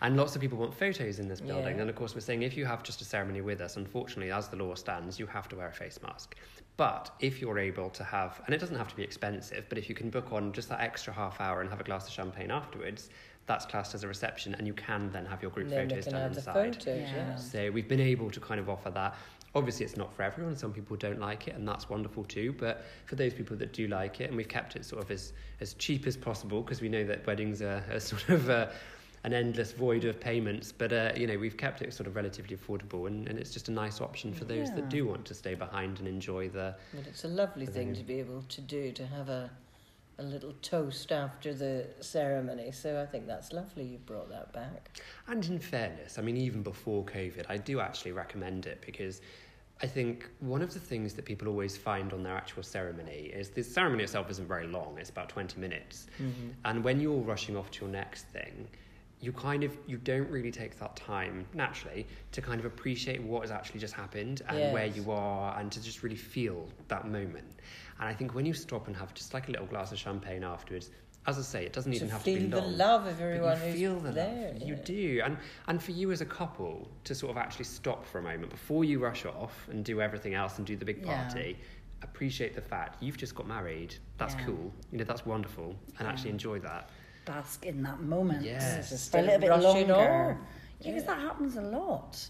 And 0.00 0.16
lots 0.16 0.34
of 0.34 0.40
people 0.40 0.58
want 0.58 0.74
photos 0.74 1.18
in 1.18 1.28
this 1.28 1.40
building. 1.40 1.76
Yeah. 1.76 1.82
And 1.82 1.90
of 1.90 1.96
course, 1.96 2.14
we're 2.14 2.20
saying 2.20 2.42
if 2.42 2.56
you 2.56 2.64
have 2.64 2.82
just 2.82 3.00
a 3.00 3.04
ceremony 3.04 3.40
with 3.40 3.60
us, 3.60 3.76
unfortunately, 3.76 4.32
as 4.32 4.48
the 4.48 4.56
law 4.56 4.74
stands, 4.74 5.18
you 5.18 5.26
have 5.26 5.48
to 5.50 5.56
wear 5.56 5.68
a 5.68 5.72
face 5.72 5.98
mask. 6.02 6.36
But 6.76 7.10
if 7.20 7.40
you're 7.40 7.58
able 7.58 7.90
to 7.90 8.04
have, 8.04 8.40
and 8.46 8.54
it 8.54 8.58
doesn't 8.58 8.76
have 8.76 8.88
to 8.88 8.96
be 8.96 9.02
expensive, 9.02 9.66
but 9.68 9.78
if 9.78 9.88
you 9.88 9.94
can 9.94 10.10
book 10.10 10.32
on 10.32 10.52
just 10.52 10.68
that 10.70 10.80
extra 10.80 11.12
half 11.12 11.40
hour 11.40 11.60
and 11.60 11.70
have 11.70 11.80
a 11.80 11.84
glass 11.84 12.06
of 12.08 12.12
champagne 12.12 12.50
afterwards, 12.50 13.10
that's 13.46 13.66
classed 13.66 13.94
as 13.94 14.02
a 14.04 14.08
reception, 14.08 14.54
and 14.54 14.66
you 14.66 14.72
can 14.72 15.10
then 15.12 15.26
have 15.26 15.42
your 15.42 15.50
group 15.50 15.68
then 15.68 15.88
photos 15.88 16.06
done 16.06 16.32
inside. 16.32 16.54
photos, 16.54 16.86
Yeah. 16.86 17.14
yeah. 17.14 17.36
So 17.36 17.70
we've 17.70 17.86
been 17.86 18.00
able 18.00 18.30
to 18.30 18.40
kind 18.40 18.58
of 18.58 18.70
offer 18.70 18.90
that. 18.90 19.14
Obviously, 19.54 19.84
it's 19.86 19.96
not 19.96 20.12
for 20.12 20.22
everyone. 20.22 20.56
Some 20.56 20.72
people 20.72 20.96
don't 20.96 21.20
like 21.20 21.46
it, 21.46 21.54
and 21.54 21.66
that's 21.66 21.88
wonderful 21.88 22.24
too. 22.24 22.54
But 22.58 22.84
for 23.06 23.14
those 23.14 23.32
people 23.32 23.56
that 23.58 23.72
do 23.72 23.86
like 23.86 24.20
it, 24.20 24.28
and 24.28 24.36
we've 24.36 24.48
kept 24.48 24.74
it 24.74 24.84
sort 24.84 25.02
of 25.02 25.10
as, 25.10 25.32
as 25.60 25.74
cheap 25.74 26.06
as 26.06 26.16
possible 26.16 26.60
because 26.62 26.80
we 26.80 26.88
know 26.88 27.04
that 27.04 27.24
weddings 27.26 27.62
are, 27.62 27.84
are 27.92 28.00
sort 28.12 28.28
of 28.30 28.50
uh, 28.50 28.66
an 29.22 29.32
endless 29.32 29.70
void 29.72 30.04
of 30.04 30.18
payments. 30.18 30.72
But 30.72 30.92
uh, 30.92 31.12
you 31.16 31.26
know, 31.28 31.38
we've 31.38 31.56
kept 31.56 31.82
it 31.82 31.94
sort 31.94 32.08
of 32.08 32.16
relatively 32.16 32.56
affordable, 32.56 33.06
and, 33.06 33.28
and 33.28 33.38
it's 33.38 33.52
just 33.52 33.68
a 33.68 33.72
nice 33.72 34.00
option 34.00 34.32
for 34.34 34.44
those 34.44 34.68
Yeah. 34.70 34.74
that 34.76 34.88
do 34.90 35.06
want 35.06 35.24
to 35.26 35.34
stay 35.34 35.54
behind 35.54 36.00
and 36.00 36.08
enjoy 36.08 36.48
the. 36.48 36.74
But 36.92 37.06
it's 37.06 37.22
a 37.24 37.28
lovely 37.28 37.66
thing 37.66 37.94
to 37.94 38.02
be 38.02 38.18
able 38.18 38.42
to 38.42 38.60
do, 38.60 38.90
to 38.90 39.06
have 39.06 39.28
a, 39.28 39.50
a 40.18 40.22
little 40.22 40.52
toast 40.62 41.10
after 41.12 41.54
the 41.54 41.86
ceremony. 42.00 42.70
So 42.72 43.00
I 43.00 43.06
think 43.06 43.26
that's 43.26 43.52
lovely 43.52 43.84
you've 43.84 44.06
brought 44.06 44.30
that 44.30 44.52
back. 44.52 45.00
And 45.26 45.44
in 45.46 45.58
fairness, 45.58 46.18
I 46.18 46.22
mean, 46.22 46.36
even 46.36 46.62
before 46.62 47.04
COVID, 47.04 47.46
I 47.48 47.56
do 47.56 47.80
actually 47.80 48.12
recommend 48.12 48.66
it 48.66 48.82
because 48.84 49.20
I 49.84 49.86
think 49.86 50.30
one 50.40 50.62
of 50.62 50.72
the 50.72 50.80
things 50.80 51.12
that 51.12 51.26
people 51.26 51.46
always 51.46 51.76
find 51.76 52.14
on 52.14 52.22
their 52.22 52.34
actual 52.34 52.62
ceremony 52.62 53.30
is 53.34 53.50
the 53.50 53.62
ceremony 53.62 54.04
itself 54.04 54.30
isn't 54.30 54.48
very 54.48 54.66
long, 54.66 54.96
it's 54.98 55.10
about 55.10 55.28
20 55.28 55.60
minutes. 55.60 56.06
Mm-hmm. 56.14 56.48
And 56.64 56.82
when 56.82 57.00
you're 57.00 57.20
rushing 57.20 57.54
off 57.54 57.70
to 57.72 57.84
your 57.84 57.92
next 57.92 58.22
thing, 58.28 58.66
you 59.20 59.30
kind 59.30 59.62
of 59.62 59.76
you 59.86 59.98
don't 59.98 60.30
really 60.30 60.50
take 60.50 60.78
that 60.78 60.96
time 60.96 61.44
naturally 61.52 62.06
to 62.32 62.40
kind 62.40 62.60
of 62.60 62.64
appreciate 62.64 63.22
what 63.22 63.42
has 63.42 63.50
actually 63.50 63.78
just 63.78 63.92
happened 63.92 64.40
and 64.48 64.72
where 64.72 64.86
you 64.86 65.10
are 65.10 65.60
and 65.60 65.70
to 65.72 65.82
just 65.82 66.02
really 66.02 66.16
feel 66.16 66.66
that 66.88 67.06
moment. 67.06 67.60
And 68.00 68.08
I 68.08 68.14
think 68.14 68.34
when 68.34 68.46
you 68.46 68.54
stop 68.54 68.86
and 68.86 68.96
have 68.96 69.12
just 69.12 69.34
like 69.34 69.48
a 69.48 69.50
little 69.50 69.66
glass 69.66 69.92
of 69.92 69.98
champagne 69.98 70.44
afterwards, 70.44 70.92
as 71.26 71.38
I 71.38 71.42
say, 71.42 71.64
it 71.64 71.72
doesn't 71.72 71.92
To 71.92 71.96
even 71.96 72.08
have 72.10 72.22
feel 72.22 72.34
to 72.36 72.40
be 72.42 72.46
the 72.48 72.60
love 72.60 73.06
of 73.06 73.16
But 73.18 73.22
everyone 73.24 73.56
you 73.58 73.64
who's 73.66 73.74
feel 73.74 74.00
the 74.00 74.10
there. 74.12 74.52
love. 74.52 74.62
You 74.68 74.74
do, 74.76 75.22
and 75.24 75.36
and 75.68 75.82
for 75.82 75.92
you 75.92 76.12
as 76.12 76.20
a 76.20 76.26
couple 76.26 76.90
to 77.04 77.14
sort 77.14 77.30
of 77.30 77.36
actually 77.38 77.64
stop 77.64 78.04
for 78.04 78.18
a 78.18 78.22
moment 78.22 78.50
before 78.50 78.84
you 78.84 78.98
rush 78.98 79.24
off 79.24 79.66
and 79.70 79.84
do 79.84 80.00
everything 80.02 80.34
else 80.34 80.58
and 80.58 80.66
do 80.66 80.76
the 80.76 80.84
big 80.84 81.04
Yeah. 81.04 81.24
party. 81.24 81.58
Appreciate 82.02 82.54
the 82.54 82.60
fact 82.60 83.02
you've 83.02 83.16
just 83.16 83.34
got 83.34 83.46
married. 83.46 83.94
That's 84.18 84.34
Yeah. 84.34 84.44
cool. 84.46 84.72
You 84.92 84.98
know 84.98 85.04
that's 85.04 85.24
wonderful, 85.24 85.74
and 85.98 86.06
actually 86.06 86.30
enjoy 86.30 86.58
that. 86.60 86.90
Bask 87.24 87.64
in 87.64 87.82
that 87.84 88.00
moment. 88.02 88.42
Yes. 88.44 88.90
Just 88.90 89.10
for 89.10 89.18
a 89.18 89.22
little 89.22 89.38
bit 89.40 89.48
rushing 89.48 89.88
longer. 89.88 90.38
Yeah, 90.80 90.90
because 90.92 91.04
that 91.04 91.18
happens 91.20 91.56
a 91.56 91.62
lot. 91.62 92.28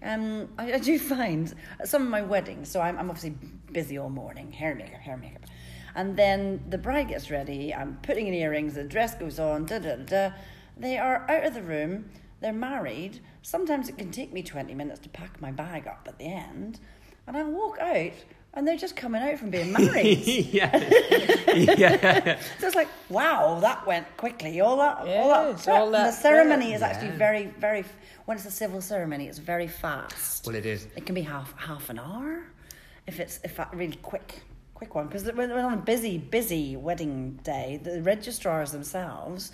Um, 0.00 0.48
I, 0.56 0.74
I 0.74 0.78
do 0.78 0.96
find 0.96 1.52
some 1.84 2.02
of 2.02 2.08
my 2.08 2.22
weddings, 2.22 2.70
so 2.70 2.80
I'm, 2.80 2.96
I'm 2.98 3.10
obviously 3.10 3.34
busy 3.72 3.98
all 3.98 4.10
morning, 4.10 4.52
hair 4.52 4.70
and 4.70 4.78
makeup, 4.78 5.00
hair 5.00 5.14
and 5.14 5.22
makeup. 5.22 5.42
And 5.94 6.16
then 6.16 6.62
the 6.68 6.78
bride 6.78 7.08
gets 7.08 7.30
ready, 7.30 7.74
I'm 7.74 7.98
putting 8.02 8.26
in 8.26 8.34
earrings, 8.34 8.74
the 8.74 8.84
dress 8.84 9.14
goes 9.14 9.38
on, 9.38 9.64
da 9.66 9.78
da 9.78 9.96
da. 9.96 10.30
They 10.76 10.96
are 10.98 11.28
out 11.30 11.44
of 11.44 11.54
the 11.54 11.62
room, 11.62 12.10
they're 12.40 12.52
married. 12.52 13.20
Sometimes 13.42 13.88
it 13.88 13.98
can 13.98 14.10
take 14.10 14.32
me 14.32 14.42
20 14.42 14.74
minutes 14.74 15.00
to 15.00 15.08
pack 15.08 15.40
my 15.40 15.50
bag 15.50 15.86
up 15.86 16.06
at 16.06 16.18
the 16.18 16.26
end. 16.26 16.78
And 17.26 17.36
I 17.36 17.42
walk 17.44 17.78
out, 17.80 18.12
and 18.54 18.66
they're 18.66 18.76
just 18.76 18.94
coming 18.96 19.22
out 19.22 19.38
from 19.38 19.50
being 19.50 19.72
married. 19.78 20.18
yeah, 20.52 20.76
yeah. 21.54 22.38
So 22.58 22.66
it's 22.66 22.76
like, 22.76 22.88
wow, 23.08 23.58
that 23.60 23.86
went 23.86 24.06
quickly. 24.16 24.60
All 24.60 24.76
that, 24.78 24.98
all 24.98 25.28
that, 25.28 25.68
all 25.68 25.90
that 25.90 26.06
the 26.06 26.12
ceremony 26.12 26.72
is 26.74 26.82
actually 26.82 27.08
Yeah. 27.08 27.16
very, 27.16 27.46
very. 27.58 27.84
When 28.26 28.36
it's 28.36 28.46
a 28.46 28.50
civil 28.50 28.80
ceremony, 28.80 29.26
it's 29.26 29.38
very 29.38 29.66
fast. 29.68 30.46
Well, 30.46 30.54
it 30.56 30.66
is. 30.66 30.86
It 30.96 31.06
can 31.06 31.14
be 31.14 31.22
half 31.22 31.54
half 31.58 31.88
an 31.90 31.98
hour, 31.98 32.44
if 33.06 33.20
it's 33.20 33.40
if 33.42 33.56
that 33.56 33.72
really 33.74 33.96
quick, 33.96 34.42
quick 34.78 34.94
one. 34.94 35.08
Because 35.08 35.24
when, 35.24 35.50
when 35.50 35.64
on 35.64 35.74
a 35.74 35.76
busy, 35.76 36.18
busy 36.18 36.76
wedding 36.76 37.40
day, 37.42 37.80
the 37.82 38.00
registrars 38.00 38.70
themselves 38.70 39.50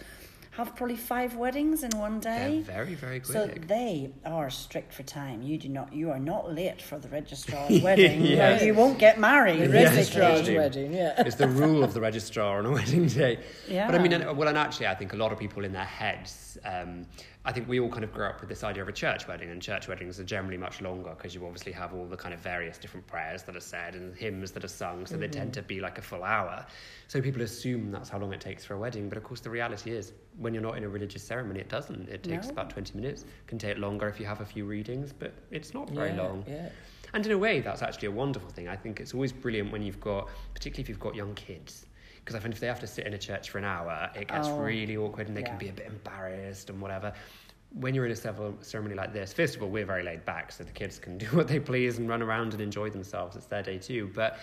have 0.51 0.77
probably 0.77 0.95
five 0.95 1.35
weddings 1.35 1.83
in 1.83 1.91
one 1.99 2.21
They're 2.21 2.49
day. 2.49 2.61
very, 2.61 2.95
very 2.95 3.21
quick. 3.21 3.33
So 3.33 3.47
they 3.67 4.13
are 4.25 4.51
strict 4.51 4.93
for 4.93 5.03
time. 5.03 5.43
You 5.43 5.59
do 5.59 5.69
not. 5.69 5.93
You 5.93 6.11
are 6.11 6.19
not 6.21 6.55
late 6.55 6.81
for 6.81 6.99
the 6.99 7.09
registrar's 7.09 7.83
wedding. 7.87 8.25
Yes. 8.25 8.63
You 8.63 8.75
won't 8.75 8.99
get 8.99 9.19
married. 9.19 9.61
The 9.61 9.69
registrar's 9.71 10.43
basically. 10.43 10.59
wedding, 10.59 10.93
yeah. 10.93 11.23
it's 11.27 11.37
the 11.37 11.49
rule 11.49 11.83
of 11.83 11.95
the 11.95 12.01
registrar 12.01 12.59
on 12.59 12.67
a 12.67 12.71
wedding 12.79 13.07
day. 13.07 13.41
Yeah. 13.67 13.87
But 13.87 13.99
I 13.99 13.99
mean, 13.99 14.37
well, 14.37 14.49
and 14.49 14.59
actually, 14.59 14.87
I 14.87 14.95
think 14.95 15.13
a 15.15 15.17
lot 15.17 15.33
of 15.33 15.39
people 15.39 15.65
in 15.65 15.73
their 15.73 15.85
heads, 15.85 16.59
um, 16.65 17.07
I 17.47 17.53
think 17.53 17.69
we 17.69 17.79
all 17.79 17.91
kind 17.91 18.05
of 18.05 18.13
grew 18.13 18.25
up 18.25 18.41
with 18.41 18.49
this 18.49 18.65
idea 18.65 18.83
of 18.83 18.89
a 18.89 18.93
church 18.93 19.29
wedding, 19.29 19.51
and 19.51 19.61
church 19.61 19.87
weddings 19.87 20.19
are 20.19 20.25
generally 20.25 20.57
much 20.57 20.81
longer 20.81 21.11
because 21.11 21.35
you 21.35 21.45
obviously 21.45 21.73
have 21.73 21.93
all 21.93 22.07
the 22.07 22.17
kind 22.17 22.33
of 22.33 22.41
various 22.41 22.79
different 22.79 23.07
prayers 23.07 23.43
that 23.43 23.55
are 23.55 23.61
said 23.61 23.95
and 23.95 24.17
hymns 24.17 24.51
that 24.53 24.65
are 24.65 24.69
sung, 24.69 25.05
so 25.05 25.19
they 25.19 25.29
tend 25.29 25.53
mm-hmm. 25.53 25.61
to 25.61 25.63
be 25.63 25.81
like 25.81 25.99
a 25.99 26.03
full 26.03 26.25
hour. 26.25 26.65
So 27.07 27.21
people 27.21 27.43
assume 27.43 27.91
that's 27.91 28.09
how 28.09 28.19
long 28.19 28.33
it 28.33 28.41
takes 28.41 28.65
for 28.65 28.75
a 28.75 28.79
wedding, 28.79 29.11
but 29.11 29.19
of 29.19 29.25
course, 29.25 29.41
the 29.41 29.51
reality 29.51 29.91
is 29.91 30.13
when 30.39 30.55
you're 30.55 30.63
not 30.63 30.79
in 30.79 30.85
a 30.85 30.89
religious 30.89 31.23
ceremony, 31.23 31.61
it 31.61 31.69
doesn't. 31.69 32.09
It 32.09 32.23
takes 32.23 32.47
No. 32.47 32.53
about 32.53 32.71
20 32.71 32.97
minutes, 32.99 33.27
can 33.47 33.59
take 33.59 33.77
longer 33.77 34.09
if 34.09 34.19
you 34.19 34.25
have 34.25 34.41
a 34.41 34.47
few 34.47 34.65
readings, 34.65 35.13
but 35.13 35.35
it's 35.51 35.75
not 35.75 35.91
very 35.91 36.11
yeah, 36.11 36.23
long. 36.23 36.45
Yeah. 36.49 36.71
And 37.13 37.27
in 37.27 37.33
a 37.33 37.39
way, 37.39 37.61
that's 37.61 37.83
actually 37.83 38.09
a 38.09 38.13
wonderful 38.13 38.49
thing. 38.51 38.69
I 38.69 38.77
think 38.77 39.01
it's 39.01 39.13
always 39.13 39.33
brilliant 39.33 39.71
when 39.71 39.83
you've 39.83 40.01
got, 40.01 40.29
particularly 40.55 40.83
if 40.83 40.89
you've 40.89 40.99
got 40.99 41.15
young 41.15 41.35
kids. 41.35 41.87
Because 42.25 42.37
I 42.37 42.39
find 42.39 42.55
if 42.55 42.61
they 42.61 42.67
have 42.69 42.81
to 42.81 42.87
sit 42.87 43.07
in 43.07 43.13
a 43.13 43.19
church 43.19 43.51
for 43.51 43.59
an 43.59 43.65
hour, 43.65 44.11
it 44.15 44.29
gets 44.29 44.49
Oh, 44.49 44.57
really 44.59 44.97
awkward 44.97 45.29
and 45.29 45.37
they 45.37 45.43
yeah. 45.43 45.49
can 45.49 45.59
be 45.59 45.69
a 45.69 45.73
bit 45.73 45.87
embarrassed 45.87 46.71
and 46.71 46.81
whatever. 46.81 47.13
When 47.73 47.95
you're 47.95 48.07
in 48.07 48.13
a 48.13 48.17
civil 48.17 48.57
ceremony 48.63 48.95
like 48.95 49.13
this, 49.13 49.33
first 49.35 49.57
of 49.57 49.63
all, 49.63 49.69
we're 49.69 49.85
very 49.85 50.03
laid 50.05 50.25
back, 50.25 50.51
so 50.53 50.65
the 50.65 50.73
kids 50.73 50.99
can 50.99 51.19
do 51.25 51.27
what 51.27 51.49
they 51.49 51.61
please 51.61 51.99
and 51.99 52.09
run 52.09 52.23
around 52.23 52.53
and 52.53 52.63
enjoy 52.63 52.89
themselves. 52.89 53.37
It's 53.37 53.47
their 53.47 53.63
day 53.63 53.79
too. 53.79 54.11
But 54.15 54.39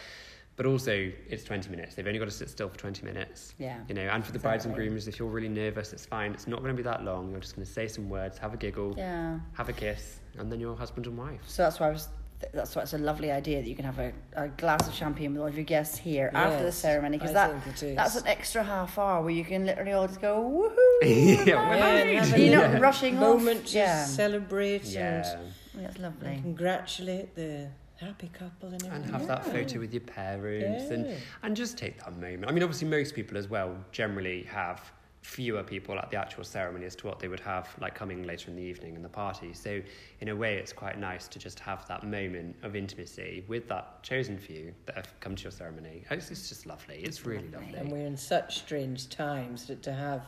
but 0.57 0.65
also 0.67 1.11
it's 1.27 1.43
20 1.43 1.69
minutes. 1.71 1.95
They've 1.95 2.05
only 2.05 2.19
got 2.19 2.25
to 2.25 2.31
sit 2.31 2.49
still 2.49 2.69
for 2.69 2.77
20 2.77 3.03
minutes. 3.03 3.55
Yeah. 3.57 3.79
You 3.87 3.95
know, 3.95 4.01
and 4.01 4.23
for 4.23 4.31
the 4.33 4.37
brides 4.37 4.65
and 4.65 4.75
grooms, 4.75 5.07
if 5.07 5.17
you're 5.17 5.29
really 5.29 5.47
nervous, 5.49 5.91
it's 5.93 6.05
fine. 6.05 6.33
It's 6.33 6.45
not 6.45 6.59
going 6.59 6.69
to 6.71 6.77
be 6.77 6.83
that 6.83 7.03
long. 7.03 7.31
You're 7.31 7.39
just 7.39 7.55
going 7.55 7.65
to 7.65 7.71
say 7.71 7.87
some 7.87 8.09
words, 8.09 8.37
have 8.37 8.53
a 8.53 8.57
giggle, 8.57 8.93
Yeah. 8.95 9.39
have 9.53 9.69
a 9.69 9.73
kiss, 9.73 10.19
and 10.37 10.51
then 10.51 10.59
you're 10.59 10.75
husband 10.75 11.07
and 11.07 11.17
wife. 11.17 11.39
So 11.47 11.63
that's 11.63 11.79
why 11.79 11.87
I 11.87 11.91
was. 11.91 12.09
Th- 12.41 12.51
That's 12.53 12.75
why 12.75 12.81
it's 12.81 12.93
a 12.93 12.97
lovely 12.97 13.31
idea 13.31 13.61
that 13.61 13.67
you 13.69 13.75
can 13.75 13.85
have 13.85 13.99
a, 13.99 14.11
a 14.35 14.47
glass 14.49 14.87
of 14.87 14.93
champagne 14.93 15.31
with 15.33 15.41
all 15.41 15.47
of 15.47 15.55
your 15.55 15.63
guests 15.63 15.97
here 15.97 16.29
after 16.33 16.63
the 16.63 16.71
ceremony 16.71 17.17
because 17.17 17.33
that 17.33 17.51
think 17.63 17.75
it 17.77 17.83
is. 17.83 17.95
that's 17.95 18.15
an 18.17 18.27
extra 18.27 18.63
half 18.63 18.97
hour 18.99 19.21
where 19.21 19.31
you 19.31 19.45
can 19.45 19.65
literally 19.65 19.91
all 19.93 20.07
just 20.07 20.21
go 20.21 20.41
woohoo. 20.41 20.77
Yeah, 21.47 21.69
we're 21.69 21.75
Yeah, 21.77 21.79
married. 21.79 22.13
You're 22.41 22.57
little 22.57 22.73
not 22.73 22.81
rushing 22.81 23.15
moment 23.17 23.65
off. 23.65 23.73
Yeah. 23.73 24.05
celebrate 24.05 24.83
Yeah. 24.85 25.37
and 25.73 25.85
Absolutely. 25.85 26.39
congratulate 26.41 27.35
the 27.35 27.67
happy 27.97 28.29
couple 28.33 28.69
and 28.69 28.81
And 28.83 28.91
everything. 28.93 29.13
have 29.13 29.27
that 29.27 29.45
photo 29.45 29.79
with 29.79 29.93
your 29.93 30.01
parents 30.01 30.89
and, 30.91 31.15
and 31.43 31.55
just 31.55 31.77
take 31.77 31.99
that 31.99 32.13
moment. 32.13 32.45
I 32.47 32.51
mean, 32.51 32.63
obviously, 32.63 32.87
most 32.87 33.13
people 33.15 33.37
as 33.37 33.47
well 33.47 33.75
generally 33.91 34.43
have 34.43 34.91
fewer 35.21 35.61
people 35.61 35.97
at 35.99 36.09
the 36.09 36.17
actual 36.17 36.43
ceremony 36.43 36.85
as 36.85 36.95
to 36.95 37.05
what 37.05 37.19
they 37.19 37.27
would 37.27 37.39
have 37.39 37.69
like 37.79 37.93
coming 37.93 38.23
later 38.23 38.49
in 38.49 38.55
the 38.55 38.61
evening 38.61 38.95
in 38.95 39.03
the 39.03 39.09
party. 39.09 39.53
So, 39.53 39.81
in 40.19 40.29
a 40.29 40.35
way, 40.35 40.57
it's 40.57 40.73
quite 40.73 40.99
nice 40.99 41.27
to 41.29 41.39
just 41.39 41.59
have 41.59 41.87
that 41.87 42.03
moment 42.03 42.55
of 42.63 42.75
intimacy 42.75 43.45
with 43.47 43.67
that 43.67 44.01
chosen 44.03 44.37
few 44.37 44.73
that 44.87 44.95
have 44.95 45.19
come 45.19 45.35
to 45.35 45.43
your 45.43 45.51
ceremony. 45.51 46.03
Oh, 46.09 46.15
it's, 46.15 46.31
it's 46.31 46.49
just 46.49 46.65
lovely. 46.65 47.01
It's 47.03 47.25
really 47.25 47.49
lovely. 47.49 47.75
And 47.75 47.91
we're 47.91 48.05
in 48.05 48.17
such 48.17 48.59
strange 48.59 49.09
times 49.09 49.67
that 49.67 49.83
to 49.83 49.93
have 49.93 50.25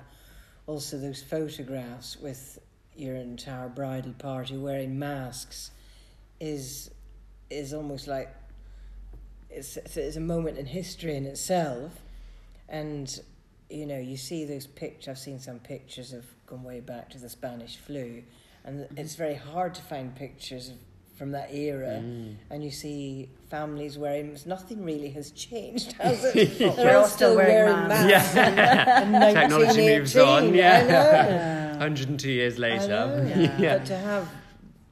also 0.68 0.98
those 0.98 1.22
photographs 1.22 2.18
with 2.18 2.60
your 2.96 3.16
entire 3.16 3.70
bridal 3.70 4.14
party 4.14 4.58
wearing 4.58 4.98
masks 4.98 5.72
is 6.40 6.92
is 7.50 7.74
almost 7.74 8.08
like 8.08 8.34
it's 9.50 9.78
it's 9.78 10.16
a 10.16 10.22
moment 10.22 10.58
in 10.58 10.66
history 10.66 11.16
in 11.16 11.26
itself, 11.26 12.02
and 12.70 13.22
you 13.70 13.86
know 13.86 13.98
you 14.00 14.18
see 14.18 14.46
those 14.46 14.68
pictures. 14.68 15.08
I've 15.10 15.18
seen 15.20 15.40
some 15.40 15.60
pictures 15.60 16.14
of 16.14 16.26
going 16.46 16.64
way 16.64 16.80
back 16.80 17.10
to 17.12 17.18
the 17.18 17.30
Spanish 17.30 17.78
flu, 17.78 18.24
and 18.64 18.88
it's 18.98 19.16
very 19.16 19.36
hard 19.36 19.74
to 19.76 19.82
find 19.82 20.16
pictures 20.16 20.70
of, 20.70 20.76
from 21.18 21.32
that 21.32 21.54
era. 21.54 22.00
Mm. 22.02 22.36
And 22.50 22.64
you 22.64 22.72
see 22.72 23.30
families 23.50 23.98
wearing 23.98 24.38
nothing 24.46 24.84
really 24.84 25.10
has 25.12 25.32
changed, 25.32 25.92
has 26.02 26.24
it? 26.26 26.60
Yeah. 26.60 26.70
They're 26.76 26.86
We're 26.86 26.92
all 26.98 27.02
all 27.04 27.08
still 27.08 27.34
still 27.34 27.36
wearing 27.36 27.74
wearing 27.74 27.88
masks. 27.88 28.36
masks. 28.36 29.06
in 29.28 29.34
Technology 29.42 29.88
moves 29.98 30.18
on, 30.18 30.54
yeah. 30.54 30.86
Yeah. 30.86 31.70
102 31.78 32.32
years 32.32 32.58
later. 32.60 32.88
know. 32.88 33.34
Yeah. 33.60 33.78
But 33.78 33.86
to 33.88 33.98
have 33.98 34.30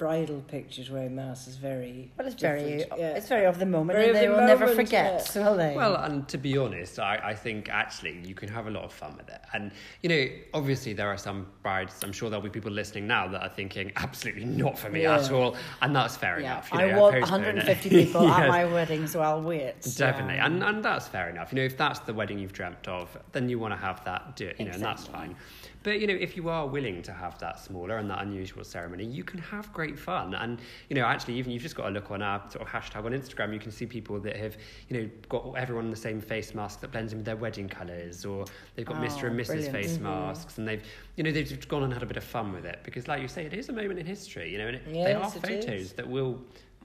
bridal 0.01 0.41
pictures 0.47 0.89
wearing 0.89 1.13
masks 1.13 1.47
is 1.47 1.57
very. 1.57 2.11
But 2.17 2.25
it's 2.25 2.41
very, 2.41 2.83
uh, 2.89 2.95
yeah. 2.97 3.09
it's 3.11 3.27
very 3.27 3.45
of 3.45 3.59
the 3.59 3.67
moment, 3.67 3.99
Very 3.99 4.07
and 4.07 4.15
they 4.15 4.25
the 4.25 4.31
will 4.33 4.47
never 4.47 4.67
forget, 4.69 5.31
yeah. 5.35 5.47
will 5.47 5.55
they? 5.55 5.75
Well, 5.75 5.95
and 5.95 6.27
to 6.29 6.39
be 6.39 6.57
honest, 6.57 6.97
I, 6.97 7.21
I 7.23 7.35
think 7.35 7.69
actually 7.69 8.19
you 8.25 8.33
can 8.33 8.49
have 8.49 8.65
a 8.65 8.71
lot 8.71 8.83
of 8.83 8.91
fun 8.91 9.15
with 9.15 9.29
it. 9.29 9.39
And, 9.53 9.71
you 10.01 10.09
know, 10.09 10.25
obviously 10.55 10.93
there 10.93 11.07
are 11.07 11.19
some 11.19 11.45
brides, 11.61 12.03
I'm 12.03 12.11
sure 12.11 12.31
there'll 12.31 12.41
be 12.41 12.49
people 12.49 12.71
listening 12.71 13.05
now 13.05 13.27
that 13.27 13.43
are 13.43 13.49
thinking, 13.49 13.91
absolutely 13.95 14.45
not 14.45 14.75
for 14.75 14.89
me 14.89 15.05
at 15.05 15.31
all. 15.31 15.55
And 15.83 15.95
that's 15.95 16.17
fair 16.17 16.39
yeah, 16.39 16.53
enough. 16.53 16.71
You 16.73 16.79
I 16.79 16.97
want 16.97 17.19
postpone 17.19 17.43
it. 17.43 17.55
150 17.57 17.89
people 18.03 18.27
at 18.27 18.49
my 18.49 18.65
wedding, 18.65 19.05
so 19.05 19.21
I'll 19.21 19.43
wait. 19.43 19.75
Definitely, 19.97 20.37
Yeah. 20.37 20.47
and 20.47 20.63
and 20.63 20.83
that's 20.83 21.07
fair 21.07 21.29
enough. 21.29 21.51
You 21.51 21.57
know, 21.57 21.65
if 21.65 21.77
that's 21.77 21.99
the 21.99 22.13
wedding 22.15 22.39
you've 22.39 22.53
dreamt 22.53 22.87
of, 22.87 23.15
then 23.33 23.49
you 23.49 23.59
want 23.59 23.73
to 23.75 23.77
have 23.79 24.03
that. 24.05 24.35
Do 24.35 24.47
it, 24.47 24.55
you 24.57 24.65
know, 24.65 24.71
and 24.71 24.81
that's 24.83 25.03
Exactly. 25.05 25.27
fine. 25.27 25.35
But 25.83 25.99
you 25.99 26.05
know, 26.05 26.13
if 26.13 26.37
you 26.37 26.47
are 26.49 26.67
willing 26.67 27.01
to 27.03 27.11
have 27.11 27.39
that 27.39 27.59
smaller 27.59 27.97
and 27.97 28.07
that 28.11 28.21
unusual 28.21 28.63
ceremony, 28.63 29.03
you 29.03 29.23
can 29.23 29.39
have 29.39 29.71
great 29.73 29.97
fun. 29.97 30.35
And 30.35 30.59
you 30.89 30.95
know, 30.95 31.03
actually, 31.05 31.35
even 31.35 31.51
you've 31.51 31.63
just 31.63 31.75
got 31.75 31.85
to 31.85 31.89
look 31.89 32.11
on 32.11 32.21
our 32.21 32.39
sort 32.51 32.61
of 32.61 32.67
hashtag 32.67 33.03
on 33.05 33.13
Instagram. 33.13 33.51
You 33.53 33.59
can 33.59 33.71
see 33.71 33.87
people 33.87 34.19
that 34.19 34.35
have 34.35 34.57
you 34.89 35.01
know 35.01 35.09
got 35.27 35.53
everyone 35.57 35.85
in 35.85 35.91
the 35.91 35.97
same 35.97 36.21
face 36.21 36.53
mask 36.53 36.81
that 36.81 36.91
blends 36.91 37.13
in 37.13 37.19
with 37.19 37.25
their 37.25 37.35
wedding 37.35 37.67
colours, 37.67 38.25
or 38.25 38.45
they've 38.75 38.85
got 38.85 38.97
Oh, 38.97 38.99
Mr. 38.99 39.27
and 39.27 39.39
Mrs. 39.39 39.47
brilliant. 39.47 39.71
face 39.73 39.97
Mhm. 39.97 40.01
masks, 40.01 40.57
and 40.59 40.67
they've 40.67 40.83
you 41.15 41.23
know 41.23 41.31
they've 41.31 41.67
gone 41.67 41.83
and 41.83 41.91
had 41.93 42.03
a 42.03 42.05
bit 42.05 42.17
of 42.17 42.23
fun 42.23 42.51
with 42.53 42.65
it 42.65 42.79
because, 42.83 43.07
like 43.07 43.21
you 43.21 43.27
say, 43.27 43.45
it 43.45 43.53
is 43.53 43.69
a 43.69 43.73
moment 43.73 43.99
in 43.99 44.05
history. 44.05 44.51
You 44.51 44.59
know, 44.59 44.67
and 44.67 44.75
it, 44.75 44.85
they 44.93 45.13
are 45.13 45.31
photos 45.31 45.65
is. 45.65 45.93
that 45.93 46.07
will. 46.07 46.39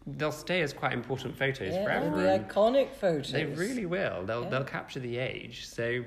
They'll 0.09 0.31
stay 0.31 0.63
as 0.63 0.73
quite 0.73 0.93
important 0.93 1.37
photos 1.37 1.75
yeah, 1.75 1.83
forever. 1.83 2.17
they'll 2.23 2.39
be 2.39 2.45
iconic 2.45 2.95
photos. 2.95 3.33
they 3.33 3.45
really 3.45 3.87
will. 3.87 4.25
They'll 4.25 4.45
Yeah. 4.45 4.49
they'll 4.51 4.65
capture 4.65 5.01
the 5.01 5.19
age. 5.19 5.67
So 5.67 6.05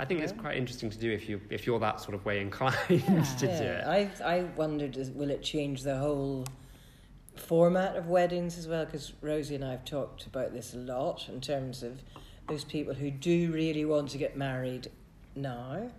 I 0.00 0.06
think 0.06 0.20
it's 0.20 0.32
quite 0.32 0.56
interesting 0.56 0.88
to 0.88 0.98
do 0.98 1.10
if 1.12 1.28
you 1.28 1.40
if 1.50 1.66
you're 1.66 1.78
that 1.80 2.00
sort 2.00 2.14
of 2.14 2.24
way 2.24 2.40
inclined 2.40 2.74
Yeah. 2.88 3.22
to 3.38 3.46
do 3.46 3.52
it. 3.52 3.84
I 3.86 4.10
I 4.24 4.44
wondered, 4.56 4.96
is, 4.96 5.10
will 5.10 5.28
it 5.30 5.42
change 5.42 5.82
the 5.82 5.96
whole 5.98 6.46
format 7.36 7.96
of 7.96 8.06
weddings 8.08 8.56
as 8.56 8.66
well? 8.66 8.86
Because 8.86 9.12
Rosie 9.20 9.54
and 9.56 9.64
I 9.64 9.72
have 9.72 9.84
talked 9.84 10.26
about 10.26 10.54
this 10.54 10.72
a 10.72 10.78
lot 10.78 11.28
in 11.28 11.40
terms 11.42 11.82
of 11.82 12.00
those 12.48 12.64
people 12.64 12.94
who 12.94 13.10
do 13.10 13.52
really 13.52 13.84
want 13.84 14.08
to 14.10 14.18
get 14.18 14.36
married 14.38 14.88
now 15.36 15.90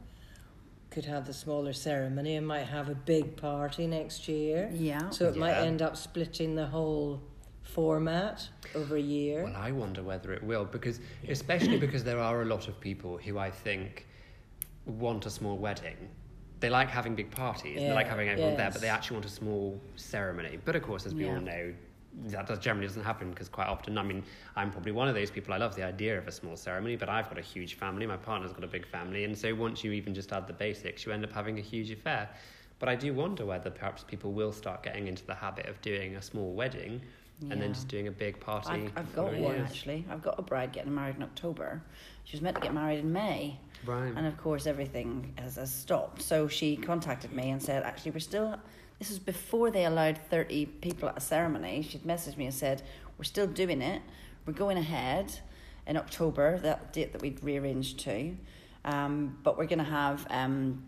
could 0.90 1.06
have 1.06 1.26
the 1.28 1.34
smaller 1.34 1.72
ceremony 1.72 2.36
and 2.36 2.46
might 2.46 2.66
have 2.66 2.90
a 2.90 2.96
big 2.96 3.38
party 3.38 3.86
next 3.88 4.28
year. 4.28 4.70
Yeah. 4.74 5.10
So 5.12 5.28
it 5.30 5.36
might 5.38 5.54
end 5.54 5.82
up 5.82 5.96
splitting 5.96 6.56
the 6.56 6.66
whole 6.66 7.22
format 7.74 8.48
over 8.76 8.96
a 8.96 9.02
year. 9.02 9.44
Well, 9.44 9.56
I 9.56 9.72
wonder 9.72 10.04
whether 10.04 10.34
it 10.34 10.44
will 10.44 10.66
because 10.66 11.00
especially 11.30 11.78
because 11.78 12.04
there 12.04 12.20
are 12.20 12.42
a 12.42 12.46
lot 12.46 12.68
of 12.68 12.80
people 12.80 13.18
who 13.18 13.38
I 13.38 13.50
think 13.52 14.08
want 14.86 15.26
a 15.26 15.30
small 15.30 15.58
wedding. 15.58 15.98
They 16.60 16.70
like 16.70 16.90
having 16.90 17.16
big 17.16 17.32
parties. 17.32 17.80
They 17.80 17.92
like 17.92 18.08
having 18.08 18.30
everyone 18.30 18.56
there, 18.56 18.70
but 18.70 18.82
they 18.82 18.88
actually 18.90 19.16
want 19.16 19.26
a 19.26 19.30
small 19.30 19.80
ceremony. 19.96 20.60
But 20.64 20.76
of 20.76 20.84
course, 20.84 21.06
as 21.08 21.16
we 21.16 21.26
Yeah. 21.26 21.32
all 21.32 21.42
know, 21.42 21.74
that 22.28 22.46
does, 22.46 22.60
generally 22.60 22.86
doesn't 22.88 23.04
happen 23.04 23.32
because 23.32 23.50
quite 23.50 23.68
often, 23.68 23.98
I 23.98 24.04
mean, 24.04 24.24
I'm 24.56 24.70
probably 24.70 24.92
one 24.92 25.08
of 25.08 25.16
those 25.16 25.32
people. 25.32 25.54
I 25.54 25.58
love 25.58 25.76
the 25.76 25.84
idea 25.84 26.18
of 26.18 26.28
a 26.28 26.32
small 26.32 26.56
ceremony, 26.56 26.98
but 26.98 27.10
I've 27.10 27.30
got 27.30 27.40
a 27.40 27.42
huge 27.42 27.76
family. 27.76 28.06
My 28.06 28.18
partner's 28.18 28.52
got 28.54 28.64
a 28.64 28.68
big 28.68 28.86
family, 28.86 29.24
and 29.24 29.36
so 29.36 29.56
once 29.56 29.84
you 29.84 29.92
even 29.94 30.14
just 30.14 30.32
add 30.34 30.46
the 30.46 30.54
basics, 30.54 31.04
you 31.06 31.12
end 31.14 31.24
up 31.24 31.32
having 31.32 31.58
a 31.58 31.62
huge 31.62 31.90
affair. 31.90 32.30
But 32.80 32.90
I 32.90 32.96
do 32.96 33.14
wonder 33.14 33.46
whether 33.46 33.70
perhaps 33.72 34.04
people 34.04 34.34
will 34.34 34.52
start 34.52 34.84
getting 34.84 35.08
into 35.08 35.26
the 35.26 35.36
habit 35.36 35.68
of 35.68 35.80
doing 35.82 36.16
a 36.16 36.22
small 36.22 36.54
wedding 36.54 37.02
and 37.50 37.62
then 37.62 37.74
just 37.74 37.88
doing 37.88 38.08
a 38.08 38.12
big 38.12 38.40
party. 38.40 38.70
I've, 38.70 38.92
I've 38.98 39.16
got 39.16 39.26
one 39.34 39.56
years. 39.56 39.70
actually. 39.70 40.06
I've 40.10 40.22
got 40.22 40.38
a 40.38 40.42
bride 40.42 40.72
getting 40.72 40.94
married 40.94 41.16
in 41.16 41.24
October. 41.24 41.82
She 42.24 42.36
was 42.36 42.42
meant 42.42 42.56
to 42.58 42.62
get 42.62 42.74
married 42.74 43.00
in 43.00 43.12
May, 43.12 43.58
Right. 43.86 44.14
and 44.16 44.28
of 44.28 44.38
course 44.38 44.68
everything 44.68 45.34
has, 45.38 45.56
has 45.56 45.74
stopped. 45.74 46.22
So 46.22 46.48
she 46.48 46.78
contacted 46.78 47.34
me 47.34 47.50
and 47.50 47.62
said, 47.62 47.84
actually, 47.84 48.12
we're 48.12 48.20
still. 48.20 48.58
This 49.00 49.10
was 49.10 49.18
before 49.20 49.72
they 49.72 49.86
allowed 49.86 50.20
thirty 50.30 50.68
people 50.68 51.10
at 51.10 51.18
a 51.18 51.22
ceremony. 51.22 51.82
She'd 51.82 52.04
messaged 52.04 52.38
me 52.38 52.46
and 52.46 52.54
said, 52.54 52.84
we're 53.18 53.24
still 53.24 53.48
doing 53.48 53.82
it. 53.82 54.02
We're 54.46 54.54
going 54.54 54.78
ahead 54.78 55.40
in 55.88 55.98
October, 55.98 56.60
that 56.60 56.94
date 56.94 57.12
that 57.14 57.22
we'd 57.22 57.44
rearranged 57.44 58.00
to, 58.02 58.36
um, 58.86 59.38
but 59.44 59.58
we're 59.58 59.66
going 59.66 59.80
to 59.80 59.84
have. 59.86 60.28
Um, 60.30 60.84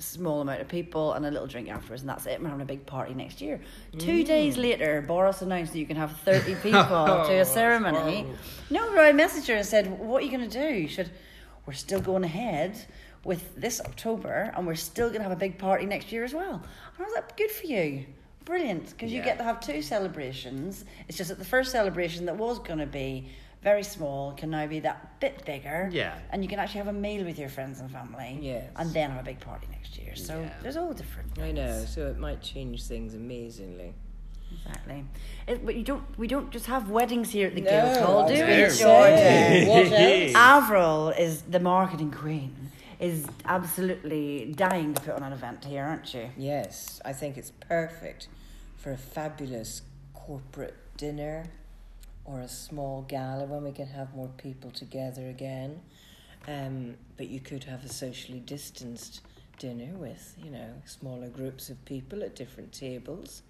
small 0.00 0.40
amount 0.40 0.60
of 0.60 0.68
people 0.68 1.12
and 1.12 1.24
a 1.24 1.30
little 1.30 1.46
drink 1.46 1.68
afterwards, 1.68 2.02
and 2.02 2.08
that's 2.08 2.26
it. 2.26 2.40
We're 2.40 2.48
having 2.48 2.62
a 2.62 2.66
big 2.66 2.86
party 2.86 3.14
next 3.14 3.40
year. 3.40 3.60
Two 3.98 4.22
mm. 4.22 4.26
days 4.26 4.56
later, 4.56 5.02
Boris 5.02 5.42
announced 5.42 5.72
that 5.72 5.78
you 5.78 5.86
can 5.86 5.96
have 5.96 6.16
30 6.20 6.54
people 6.62 6.72
to 6.72 7.32
a 7.32 7.40
oh, 7.40 7.44
ceremony. 7.44 8.26
No, 8.70 8.98
I 8.98 9.12
messaged 9.12 9.48
her 9.48 9.54
and 9.54 9.66
said, 9.66 9.98
What 9.98 10.22
are 10.22 10.26
you 10.26 10.36
going 10.36 10.48
to 10.48 10.70
do? 10.70 10.88
She 10.88 10.94
said, 10.94 11.10
We're 11.66 11.72
still 11.72 12.00
going 12.00 12.24
ahead 12.24 12.84
with 13.24 13.54
this 13.56 13.80
October, 13.80 14.52
and 14.56 14.66
we're 14.66 14.74
still 14.74 15.08
going 15.08 15.20
to 15.20 15.28
have 15.28 15.32
a 15.32 15.40
big 15.40 15.58
party 15.58 15.86
next 15.86 16.10
year 16.10 16.24
as 16.24 16.32
well. 16.32 16.54
And 16.54 16.98
I 16.98 17.02
was 17.02 17.12
like, 17.14 17.36
Good 17.36 17.50
for 17.50 17.66
you. 17.66 18.06
Brilliant, 18.46 18.90
because 18.90 19.12
you 19.12 19.22
get 19.22 19.38
to 19.38 19.44
have 19.44 19.60
two 19.60 19.82
celebrations. 19.82 20.84
It's 21.06 21.18
just 21.18 21.28
that 21.28 21.38
the 21.38 21.44
first 21.44 21.70
celebration 21.70 22.24
that 22.24 22.36
was 22.36 22.58
going 22.58 22.78
to 22.78 22.86
be 22.86 23.28
very 23.62 23.82
small 23.82 24.32
can 24.32 24.50
now 24.50 24.66
be 24.66 24.80
that 24.80 25.20
bit 25.20 25.44
bigger. 25.44 25.88
Yeah. 25.92 26.18
And 26.30 26.42
you 26.42 26.48
can 26.48 26.58
actually 26.58 26.78
have 26.78 26.88
a 26.88 26.92
meal 26.92 27.24
with 27.24 27.38
your 27.38 27.48
friends 27.50 27.80
and 27.80 27.90
family. 27.90 28.38
Yes. 28.40 28.70
And 28.76 28.92
then 28.92 29.10
have 29.10 29.20
a 29.20 29.24
big 29.24 29.40
party 29.40 29.66
next 29.70 29.98
year. 29.98 30.16
So 30.16 30.40
Yeah. 30.40 30.48
there's 30.62 30.76
all 30.76 30.92
different. 30.94 31.38
I 31.38 31.52
know, 31.52 31.84
so 31.84 32.06
it 32.06 32.18
might 32.18 32.40
change 32.40 32.84
things 32.84 33.14
amazingly. 33.14 33.92
Exactly. 34.52 35.04
It, 35.46 35.64
but 35.64 35.76
you 35.76 35.84
don't. 35.84 36.02
We 36.18 36.26
don't 36.26 36.50
just 36.50 36.66
have 36.66 36.90
weddings 36.90 37.30
here 37.30 37.46
at 37.46 37.54
the 37.54 37.60
No, 37.60 37.70
Guildhall, 37.70 38.26
do 38.26 38.32
was 38.32 38.40
we, 38.42 38.46
gonna 38.48 38.62
No. 38.62 38.68
say, 38.68 39.64
Jordan? 39.64 39.68
what 39.68 40.00
else? 40.00 40.32
Avril 40.34 41.08
is 41.10 41.42
the 41.42 41.60
marketing 41.60 42.10
queen. 42.10 42.56
Is 42.98 43.26
absolutely 43.44 44.52
dying 44.56 44.92
to 44.94 45.00
put 45.00 45.14
on 45.14 45.22
an 45.22 45.32
event 45.32 45.64
here, 45.64 45.84
aren't 45.84 46.12
you? 46.12 46.30
Yes, 46.36 47.00
I 47.04 47.12
think 47.12 47.38
it's 47.38 47.50
perfect 47.52 48.28
for 48.76 48.90
a 48.92 48.96
fabulous 48.98 49.82
corporate 50.14 50.74
dinner 50.96 51.44
or 52.30 52.40
a 52.40 52.48
small 52.48 53.02
gala 53.02 53.44
when 53.44 53.64
we 53.64 53.72
can 53.72 53.88
have 53.88 54.14
more 54.14 54.30
people 54.36 54.70
together 54.70 55.28
again. 55.28 55.80
Um, 56.48 56.94
but 57.16 57.28
you 57.28 57.40
could 57.40 57.64
have 57.64 57.84
a 57.84 57.88
socially 57.88 58.40
distanced 58.40 59.22
dinner 59.58 59.92
with, 59.94 60.34
you 60.42 60.50
know, 60.50 60.72
smaller 60.86 61.28
groups 61.28 61.68
of 61.68 61.84
people 61.84 62.22
at 62.22 62.34
different 62.34 62.72
tables. 62.72 63.42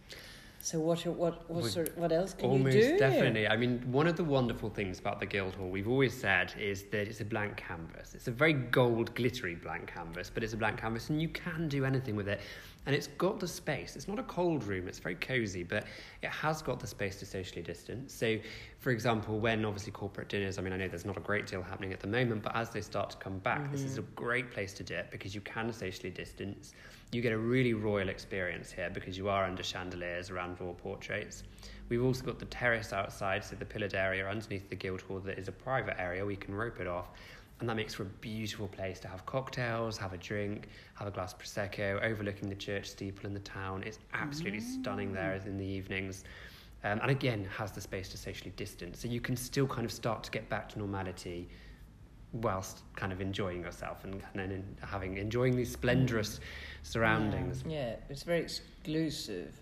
So 0.63 0.79
what 0.79 1.07
what 1.07 1.51
what 1.51 1.65
sort 1.65 1.97
what 1.97 2.13
else 2.13 2.35
can 2.35 2.51
Almost 2.51 2.77
you 2.77 2.83
do? 2.83 2.87
Almost 2.89 3.01
definitely. 3.01 3.49
I 3.49 3.57
mean, 3.57 3.81
one 3.91 4.07
of 4.07 4.17
the 4.17 4.25
wonderful 4.25 4.69
things 4.69 4.99
about 4.99 5.19
the 5.19 5.25
Guildhall, 5.25 5.71
we've 5.71 5.89
always 5.89 6.13
said, 6.13 6.53
is 6.61 6.83
that 6.91 7.09
it's 7.09 7.23
a 7.23 7.25
blank 7.25 7.57
canvas. 7.57 8.15
It's 8.15 8.29
a 8.29 8.31
very 8.31 8.53
gold, 8.53 9.15
glittery 9.15 9.55
blank 9.55 9.91
canvas, 9.93 10.31
but 10.33 10.45
it's 10.45 10.53
a 10.53 10.59
blank 10.59 10.79
canvas, 10.79 11.09
and 11.09 11.21
you 11.21 11.29
can 11.31 11.67
do 11.69 11.87
anything 11.87 12.15
with 12.15 12.29
it. 12.29 12.41
And 12.85 12.95
it's 12.95 13.07
got 13.07 13.41
the 13.41 13.49
space. 13.49 13.97
It's 13.97 14.07
not 14.07 14.19
a 14.19 14.23
cold 14.25 14.65
room, 14.65 14.87
it's 14.87 14.99
very 14.99 15.15
cozy, 15.15 15.63
but 15.63 15.85
it 16.23 16.31
has 16.31 16.61
got 16.61 16.79
the 16.79 16.87
space 16.87 17.19
to 17.21 17.27
socially 17.27 17.63
distance. 17.63 18.13
So, 18.13 18.37
for 18.79 18.91
example, 18.91 19.39
when 19.39 19.65
obviously 19.65 19.93
corporate 19.93 20.29
dinners, 20.29 20.59
I 20.59 20.63
mean, 20.63 20.75
I 20.75 20.77
know 20.77 20.89
there's 20.89 21.05
not 21.07 21.17
a 21.17 21.21
great 21.21 21.47
deal 21.47 21.63
happening 21.63 21.93
at 21.93 22.01
the 22.01 22.09
moment, 22.09 22.43
but 22.43 22.55
as 22.55 22.69
they 22.71 22.81
start 22.83 23.11
to 23.11 23.17
come 23.17 23.39
back, 23.39 23.63
mm-hmm. 23.63 23.73
this 23.73 23.83
is 23.83 23.97
a 23.97 24.03
mm-hmm. 24.03 24.15
great 24.15 24.51
place 24.51 24.75
to 24.75 24.83
do 24.83 24.95
it 24.95 25.11
because 25.11 25.35
you 25.35 25.41
can 25.41 25.73
socially 25.73 26.11
distance. 26.11 26.75
You 27.13 27.23
get 27.23 27.33
a 27.33 27.39
really 27.39 27.75
royal 27.75 28.09
experience 28.09 28.71
here 28.71 28.89
because 28.89 29.19
you 29.19 29.29
are 29.29 29.45
under 29.45 29.63
chandeliers 29.63 30.31
around 30.31 30.61
royal 30.61 30.75
portraits. 30.75 31.43
We've 31.89 32.05
also 32.05 32.25
got 32.25 32.39
the 32.39 32.45
terrace 32.47 32.93
outside, 32.93 33.45
so 33.45 33.57
the 33.57 33.65
pillared 33.65 33.95
area 33.95 34.29
underneath 34.29 34.71
the 34.71 34.77
Guildhall 34.77 35.19
that 35.21 35.39
is 35.39 35.49
a 35.49 35.53
private 35.53 36.01
area. 36.01 36.25
We 36.25 36.37
can 36.37 36.55
rope 36.55 36.79
it 36.81 36.87
off 36.87 37.09
and 37.61 37.69
that 37.69 37.77
makes 37.77 37.95
for 37.95 38.05
a 38.05 38.07
beautiful 38.07 38.69
place 38.69 38.99
to 39.01 39.09
have 39.09 39.25
cocktails, 39.27 39.99
have 39.99 40.15
a 40.15 40.17
drink, 40.17 40.69
have 40.95 41.07
a 41.07 41.11
glass 41.11 41.35
prosecco, 41.35 42.03
overlooking 42.03 42.49
the 42.49 42.55
church 42.55 42.89
steeple 42.89 43.27
in 43.27 43.35
the 43.35 43.41
town. 43.41 43.83
It's 43.85 43.99
absolutely 44.15 44.61
mm. 44.61 44.81
stunning 44.81 45.13
there 45.13 45.39
in 45.45 45.59
the 45.59 45.65
evenings. 45.65 46.25
Um, 46.85 46.99
and 47.03 47.11
again, 47.11 47.47
has 47.57 47.73
the 47.73 47.81
space 47.83 48.09
to 48.11 48.17
socially 48.17 48.53
distance, 48.57 49.01
so 49.01 49.09
you 49.09 49.21
can 49.21 49.37
still 49.37 49.67
kind 49.67 49.85
of 49.85 49.93
start 49.93 50.23
to 50.25 50.31
get 50.31 50.49
back 50.49 50.71
to 50.71 50.79
normality 50.79 51.49
whilst 52.33 52.83
kind 52.97 53.13
of 53.13 53.21
enjoying 53.21 53.63
yourself 53.63 54.05
and, 54.05 54.23
and 54.35 54.77
having 54.83 55.17
enjoying 55.19 55.57
these 55.57 55.73
splendorous 55.73 56.41
surroundings. 56.83 57.65
Yeah, 57.67 57.73
yeah, 57.73 57.97
it's 58.09 58.23
a 58.23 58.27
very 58.27 58.41
exclusive 58.41 59.55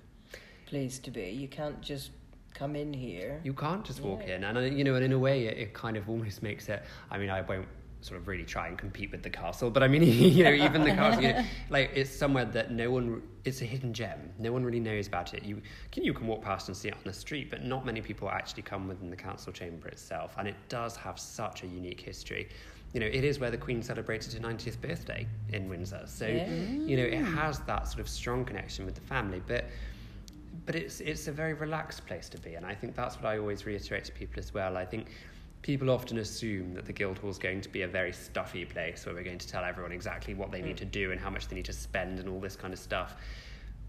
place 0.66 0.98
to 1.00 1.10
be. 1.10 1.30
You 1.30 1.48
can't 1.48 1.80
just 1.80 2.10
come 2.54 2.76
in 2.76 2.92
here. 2.92 3.40
You 3.44 3.54
can't 3.54 3.84
just 3.84 4.02
walk 4.02 4.22
yeah. 4.26 4.36
in, 4.36 4.44
and 4.44 4.76
you 4.76 4.84
know, 4.84 4.94
and 4.94 5.04
in 5.04 5.12
a 5.12 5.18
way, 5.18 5.46
it, 5.46 5.58
it 5.58 5.74
kind 5.74 5.96
of 5.96 6.08
almost 6.08 6.42
makes 6.42 6.68
it. 6.68 6.82
I 7.10 7.18
mean, 7.18 7.30
I 7.30 7.40
won't 7.42 7.68
sort 8.00 8.20
of 8.20 8.28
really 8.28 8.44
try 8.44 8.68
and 8.68 8.78
compete 8.78 9.10
with 9.10 9.22
the 9.22 9.30
castle. 9.30 9.70
But 9.70 9.82
I 9.82 9.88
mean, 9.88 10.02
you 10.32 10.44
know, 10.44 10.52
even 10.52 10.84
the 10.84 10.90
castle, 10.90 11.22
you 11.22 11.32
know, 11.32 11.44
like 11.70 11.90
it's 11.94 12.10
somewhere 12.10 12.44
that 12.46 12.70
no 12.70 12.90
one, 12.90 13.22
it's 13.44 13.60
a 13.60 13.64
hidden 13.64 13.92
gem. 13.92 14.30
No 14.38 14.52
one 14.52 14.64
really 14.64 14.80
knows 14.80 15.06
about 15.06 15.34
it. 15.34 15.44
You 15.44 15.60
can 15.90 16.04
you 16.04 16.14
can 16.14 16.26
walk 16.26 16.42
past 16.42 16.68
and 16.68 16.76
see 16.76 16.88
it 16.88 16.94
on 16.94 17.02
the 17.04 17.12
street, 17.12 17.50
but 17.50 17.64
not 17.64 17.84
many 17.84 18.00
people 18.00 18.28
actually 18.28 18.62
come 18.62 18.88
within 18.88 19.10
the 19.10 19.16
council 19.16 19.52
chamber 19.52 19.88
itself. 19.88 20.34
And 20.38 20.46
it 20.46 20.56
does 20.68 20.96
have 20.96 21.18
such 21.18 21.62
a 21.62 21.66
unique 21.66 22.00
history. 22.00 22.48
You 22.94 23.00
know, 23.00 23.06
it 23.06 23.22
is 23.22 23.38
where 23.38 23.50
the 23.50 23.58
Queen 23.58 23.82
celebrated 23.82 24.32
her 24.32 24.40
90th 24.40 24.80
birthday 24.80 25.26
in 25.52 25.68
Windsor. 25.68 26.04
So, 26.06 26.26
yeah. 26.26 26.48
you 26.48 26.96
know, 26.96 27.04
it 27.04 27.22
has 27.22 27.58
that 27.60 27.86
sort 27.86 28.00
of 28.00 28.08
strong 28.08 28.46
connection 28.46 28.86
with 28.86 28.94
the 28.94 29.02
family, 29.02 29.42
but 29.46 29.66
but 30.64 30.74
it's 30.74 31.00
it's 31.00 31.28
a 31.28 31.32
very 31.32 31.54
relaxed 31.54 32.06
place 32.06 32.28
to 32.28 32.38
be, 32.38 32.54
and 32.54 32.66
I 32.66 32.74
think 32.74 32.94
that's 32.94 33.16
what 33.16 33.24
I 33.24 33.38
always 33.38 33.64
reiterate 33.64 34.04
to 34.04 34.12
people 34.12 34.38
as 34.38 34.52
well. 34.52 34.76
I 34.76 34.84
think 34.84 35.08
people 35.62 35.90
often 35.90 36.18
assume 36.18 36.74
that 36.74 36.86
the 36.86 36.92
Guildhall 36.92 37.30
is 37.30 37.38
going 37.38 37.60
to 37.60 37.68
be 37.68 37.82
a 37.82 37.88
very 37.88 38.12
stuffy 38.12 38.64
place 38.64 39.04
where 39.04 39.14
we're 39.14 39.24
going 39.24 39.38
to 39.38 39.48
tell 39.48 39.64
everyone 39.64 39.92
exactly 39.92 40.34
what 40.34 40.50
they 40.50 40.62
need 40.62 40.76
mm. 40.76 40.80
to 40.80 40.84
do 40.84 41.10
and 41.10 41.20
how 41.20 41.30
much 41.30 41.48
they 41.48 41.56
need 41.56 41.64
to 41.64 41.72
spend 41.72 42.18
and 42.18 42.28
all 42.28 42.40
this 42.40 42.56
kind 42.56 42.72
of 42.72 42.78
stuff. 42.78 43.16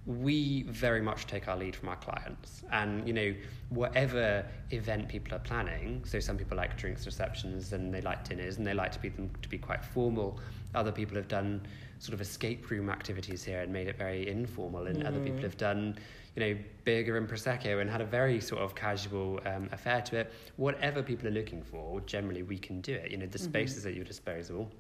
We 0.06 0.64
very 0.64 1.02
much 1.02 1.28
take 1.28 1.48
our 1.48 1.58
lead 1.58 1.76
from 1.76 1.90
our 1.90 1.98
clients, 1.98 2.64
and 2.72 3.06
you 3.08 3.14
know, 3.14 3.36
whatever 3.70 4.46
event 4.72 5.08
people 5.08 5.36
are 5.36 5.40
planning. 5.40 6.04
So 6.06 6.20
some 6.20 6.38
people 6.38 6.58
like 6.58 6.78
drinks 6.78 7.06
receptions 7.06 7.74
and 7.74 7.94
they 7.94 8.02
like 8.02 8.28
dinners 8.28 8.58
and 8.58 8.66
they 8.66 8.74
like 8.74 8.92
to 8.94 9.00
be 9.00 9.10
them 9.10 9.30
to 9.42 9.50
be 9.50 9.58
quite 9.58 9.84
formal. 9.84 10.40
Other 10.74 10.92
people 10.92 11.16
have 11.18 11.28
done 11.28 11.62
sort 12.00 12.14
of 12.14 12.22
escape 12.22 12.70
room 12.72 12.90
activities 12.90 13.44
here 13.44 13.60
and 13.60 13.72
made 13.72 13.88
it 13.88 13.98
very 13.98 14.28
informal, 14.28 14.88
and 14.88 15.04
mm. 15.04 15.08
other 15.08 15.20
people 15.20 15.40
mm. 15.40 15.44
have 15.44 15.58
done 15.58 15.98
you 16.40 16.54
know, 16.56 16.60
burger 16.86 17.18
and 17.18 17.28
prosecco 17.28 17.82
and 17.82 17.90
had 17.90 18.02
a 18.02 18.06
very 18.06 18.40
sort 18.40 18.62
of 18.62 18.74
casual 18.76 19.40
um, 19.46 19.70
affair 19.72 20.02
to 20.02 20.18
it. 20.18 20.34
Whatever 20.58 21.04
people 21.04 21.28
are 21.28 21.32
looking 21.32 21.62
for, 21.62 22.02
generally 22.02 22.44
we 22.44 22.58
can 22.58 22.82
do 22.82 22.94
it. 22.94 23.12
You 23.12 23.18
know, 23.18 23.26
the 23.26 23.38
space 23.38 23.72
mm-hmm. 23.72 23.80
is 23.80 23.86
at 23.86 23.94
your 23.94 24.06
disposal. 24.06 24.72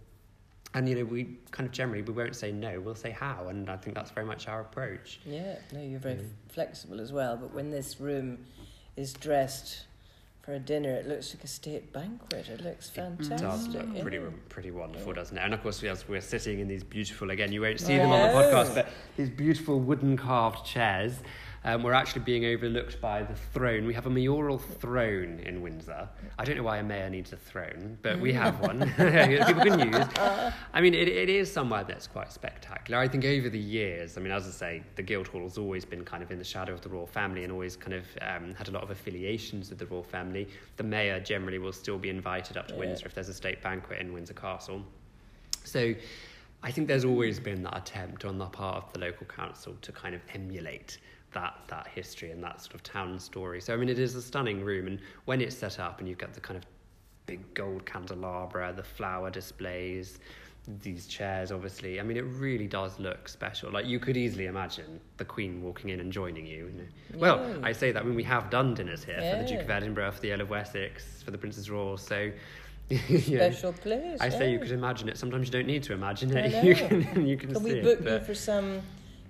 And 0.74 0.88
you 0.88 0.96
know, 0.96 1.06
we 1.06 1.38
kind 1.52 1.68
of 1.68 1.74
generally 1.74 2.04
we 2.04 2.14
won't 2.14 2.36
say 2.36 2.52
no, 2.52 2.80
we'll 2.80 2.94
say 2.96 3.10
how, 3.12 3.48
and 3.48 3.70
I 3.70 3.78
think 3.78 3.96
that's 3.96 4.12
very 4.12 4.26
much 4.26 4.48
our 4.48 4.62
approach. 4.62 5.20
Yeah, 5.26 5.56
no, 5.74 5.82
you're 5.82 6.00
very 6.00 6.20
flexible 6.50 7.02
as 7.02 7.12
well. 7.12 7.38
But 7.38 7.54
when 7.54 7.72
this 7.72 8.00
room 8.00 8.46
is 8.96 9.14
dressed 9.14 9.86
for 10.44 10.54
a 10.54 10.60
dinner, 10.60 10.92
it 10.92 11.08
looks 11.08 11.34
like 11.34 11.44
a 11.44 11.48
state 11.48 11.92
banquet. 11.92 12.50
It 12.50 12.64
looks 12.64 12.90
fantastic. 12.90 13.38
It 13.38 13.42
does 13.42 13.68
look 13.70 13.88
yeah. 13.96 14.02
pretty, 14.02 14.20
pretty 14.50 14.72
wonderful, 14.72 15.14
doesn't 15.14 15.38
it? 15.38 15.42
And 15.42 15.56
of 15.56 15.64
course, 15.64 15.84
as 15.84 16.08
we're 16.08 16.22
sitting 16.22 16.60
in 16.60 16.68
these 16.68 16.84
beautiful, 16.84 17.32
again, 17.32 17.52
you 17.52 17.62
won't 17.62 17.80
see 17.80 17.98
them 17.98 18.12
on 18.12 18.28
the 18.28 18.34
podcast, 18.34 18.76
but 18.76 18.90
these 19.18 19.30
beautiful 19.30 19.80
wooden 19.80 20.18
carved 20.18 20.66
chairs 20.66 21.20
um, 21.66 21.84
we're 21.84 21.94
actually 21.94 22.22
being 22.22 22.46
overlooked 22.46 23.02
by 23.02 23.24
the 23.24 23.36
throne. 23.36 23.86
We 23.86 23.94
have 23.94 24.06
a 24.06 24.10
mayoral 24.10 24.58
throne 24.58 25.40
in 25.46 25.62
Windsor. 25.62 26.08
I 26.38 26.46
don't 26.46 26.56
know 26.56 26.64
why 26.64 26.78
a 26.78 26.84
mayor 26.84 27.10
needs 27.10 27.34
a 27.34 27.38
throne, 27.38 27.98
but 28.02 28.20
we 28.20 28.32
have 28.34 28.60
one. 28.62 28.80
People 28.98 29.64
can 29.64 29.94
use. 29.94 30.08
I 30.74 30.82
mean, 30.82 30.94
it, 30.94 31.08
it 31.08 31.30
is 31.30 31.52
somewhere 31.52 31.84
that's 31.84 32.08
quite 32.08 32.32
spectacular. 32.32 33.00
I 33.00 33.08
think 33.08 33.26
over 33.26 33.50
the 33.50 33.60
years, 33.60 34.18
I 34.18 34.22
mean, 34.22 34.32
as 34.32 34.48
I 34.48 34.52
say, 34.52 34.84
the 34.96 35.04
Guildhall 35.04 35.44
has 35.44 35.58
always 35.58 35.84
been 35.84 36.06
kind 36.06 36.24
of 36.24 36.32
in 36.32 36.38
the 36.38 36.44
shadow 36.44 36.74
of 36.74 36.82
the 36.82 36.90
royal 36.90 37.08
family 37.08 37.44
and 37.44 37.52
always 37.52 37.76
kind 37.76 37.94
of 37.94 38.06
um, 38.22 38.54
had 38.56 38.70
a 38.70 38.72
lot 38.72 38.84
of 38.84 38.92
affiliations 38.92 39.70
with 39.70 39.80
the 39.80 39.86
royal 39.86 40.04
family. 40.04 40.48
The 40.78 40.84
mayor 40.84 41.20
generally 41.20 41.60
will 41.60 41.74
still 41.74 41.98
be 41.98 42.10
invited 42.10 42.58
up 42.58 42.68
to 42.70 42.74
yeah. 42.74 42.80
Windsor 42.80 43.06
if 43.06 43.14
there's 43.14 43.30
a 43.30 43.34
state 43.34 43.62
banquet 43.62 44.00
in 44.00 44.14
Windsor 44.14 44.34
Castle. 44.34 44.84
So 45.66 45.94
I 46.64 46.72
think 46.72 46.88
there's 46.88 47.06
always 47.06 47.40
been 47.40 47.64
that 47.64 47.78
attempt 47.78 48.26
on 48.26 48.38
the 48.38 48.46
part 48.46 48.84
of 48.84 48.94
the 48.94 49.00
local 49.00 49.26
council 49.26 49.76
to 49.82 49.92
kind 49.92 50.14
of 50.14 50.22
emulate 50.34 50.98
that 51.34 51.56
that 51.68 51.88
history 51.88 52.32
and 52.32 52.44
that 52.44 52.62
sort 52.62 52.76
of 52.76 52.84
town 52.84 53.20
story. 53.20 53.62
So 53.62 53.74
I 53.74 53.78
mean, 53.78 53.90
it 53.90 54.00
is 54.00 54.16
a 54.16 54.22
stunning 54.22 54.64
room, 54.64 54.88
and 54.88 55.00
when 55.26 55.42
it's 55.42 55.56
set 55.56 55.80
up, 55.80 56.00
and 56.00 56.08
you've 56.08 56.18
got 56.18 56.34
the 56.34 56.40
kind 56.40 56.58
of 56.58 56.66
big 57.26 57.54
gold 57.54 57.86
candelabra, 57.86 58.74
the 58.76 58.84
flower 58.84 59.30
displays, 59.30 60.20
these 60.82 61.08
chairs, 61.08 61.52
obviously. 61.52 62.00
I 62.00 62.04
mean, 62.04 62.18
it 62.18 62.26
really 62.26 62.68
does 62.68 63.00
look 63.00 63.28
special. 63.28 63.72
Like 63.72 63.86
you 63.86 64.00
could 64.00 64.18
easily 64.18 64.46
imagine 64.46 65.00
the 65.18 65.26
Queen 65.26 65.62
walking 65.62 65.90
in 65.90 66.00
and 66.00 66.12
joining 66.12 66.46
you. 66.46 66.66
you 66.68 66.72
know. 66.72 67.20
Well, 67.20 67.60
I 67.64 67.72
say 67.72 67.92
that 67.92 68.04
when 68.04 68.16
we 68.16 68.24
have 68.24 68.50
done 68.50 68.74
dinners 68.74 69.04
here 69.04 69.20
yeah. 69.20 69.36
for 69.36 69.44
the 69.44 69.50
Duke 69.50 69.62
of 69.62 69.70
Edinburgh, 69.70 70.12
for 70.12 70.22
the 70.22 70.32
Earl 70.34 70.42
of 70.42 70.50
Wessex, 70.50 71.24
for 71.24 71.32
the 71.32 71.38
Princess 71.38 71.70
Royal. 71.70 71.98
So. 71.98 72.32
Special 72.90 73.72
place. 73.72 74.20
I 74.20 74.30
say 74.30 74.52
you 74.52 74.58
could 74.58 74.72
imagine 74.72 75.10
it. 75.10 75.18
Sometimes 75.20 75.46
you 75.46 75.52
don't 75.52 75.68
need 75.68 75.84
to 75.84 75.94
imagine 75.94 76.36
it. 76.36 76.64
You 76.66 76.74
can, 76.74 77.28
you 77.28 77.38
can, 77.38 77.54
can 77.54 77.64
see 77.64 77.74
we 77.76 77.82
book 77.82 78.02
it, 78.02 78.22
you 78.22 78.26
for 78.26 78.34
some 78.34 78.82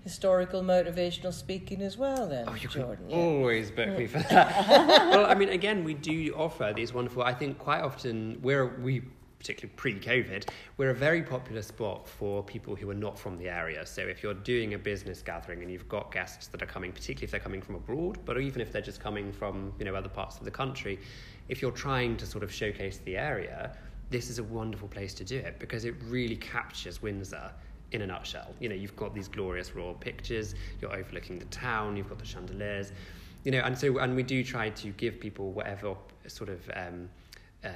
historical 0.04 0.62
motivational 0.62 1.34
speaking 1.34 1.82
as 1.82 1.98
well 1.98 2.28
then 2.28 2.46
oh 2.48 2.56
you 2.56 2.68
Jordan, 2.70 2.98
can 2.98 3.10
yeah. 3.10 3.18
always 3.18 3.70
book 3.72 3.98
me 3.98 4.08
for 4.08 4.20
that 4.20 4.68
well 5.12 5.26
i 5.26 5.36
mean 5.36 5.50
again 5.50 5.84
we 5.84 5.94
do 5.94 6.34
offer 6.36 6.74
these 6.76 6.94
wonderful 6.94 7.24
i 7.24 7.34
think 7.34 7.58
quite 7.58 7.82
often 7.82 8.40
we're 8.42 8.78
we 8.78 9.02
particularly 9.40 9.74
pre-covid 9.78 10.50
we're 10.78 10.90
a 10.90 10.96
very 10.96 11.24
popular 11.24 11.62
spot 11.62 12.08
for 12.08 12.44
people 12.44 12.76
who 12.76 12.90
are 12.90 12.96
not 12.96 13.18
from 13.18 13.38
the 13.38 13.48
area 13.48 13.86
so 13.86 14.02
if 14.02 14.22
you're 14.22 14.34
doing 14.34 14.74
a 14.74 14.78
business 14.78 15.22
gathering 15.22 15.62
and 15.62 15.72
you've 15.72 15.88
got 15.88 16.12
guests 16.12 16.48
that 16.48 16.62
are 16.62 16.66
coming 16.66 16.92
particularly 16.92 17.24
if 17.24 17.32
they're 17.32 17.40
coming 17.40 17.62
from 17.62 17.76
abroad 17.76 18.18
but 18.26 18.40
even 18.40 18.62
if 18.62 18.72
they're 18.72 18.82
just 18.82 19.00
coming 19.00 19.32
from 19.32 19.74
you 19.80 19.86
know 19.86 19.96
other 19.96 20.10
parts 20.10 20.38
of 20.38 20.44
the 20.44 20.52
country 20.52 21.00
if 21.48 21.62
you're 21.62 21.72
trying 21.72 22.18
to 22.18 22.26
sort 22.26 22.44
of 22.44 22.52
showcase 22.52 23.00
the 23.06 23.16
area 23.16 23.76
this 24.10 24.30
is 24.30 24.40
a 24.40 24.44
wonderful 24.44 24.88
place 24.88 25.14
to 25.14 25.24
do 25.24 25.38
it 25.38 25.58
because 25.60 25.86
it 25.86 25.96
really 26.08 26.36
captures 26.36 27.02
windsor 27.02 27.52
in 27.92 28.02
a 28.02 28.08
nutshell. 28.08 28.54
You 28.60 28.70
know, 28.70 28.76
you've 28.76 28.96
got 28.96 29.14
these 29.14 29.28
glorious 29.28 29.76
royal 29.76 29.96
pictures, 29.96 30.56
you're 30.82 30.96
overlooking 30.96 31.40
the 31.40 31.46
town, 31.46 31.98
you've 31.98 32.10
got 32.10 32.20
the 32.20 32.26
chandeliers, 32.26 32.92
you 33.44 33.52
know, 33.52 33.60
and 33.60 33.78
so, 33.78 34.00
and 34.00 34.16
we 34.16 34.24
do 34.24 34.44
try 34.44 34.70
to 34.70 34.90
give 34.92 35.20
people 35.20 35.52
whatever 35.52 35.96
sort 36.28 36.50
of 36.50 36.70
um, 36.76 37.10
uh, 37.64 37.70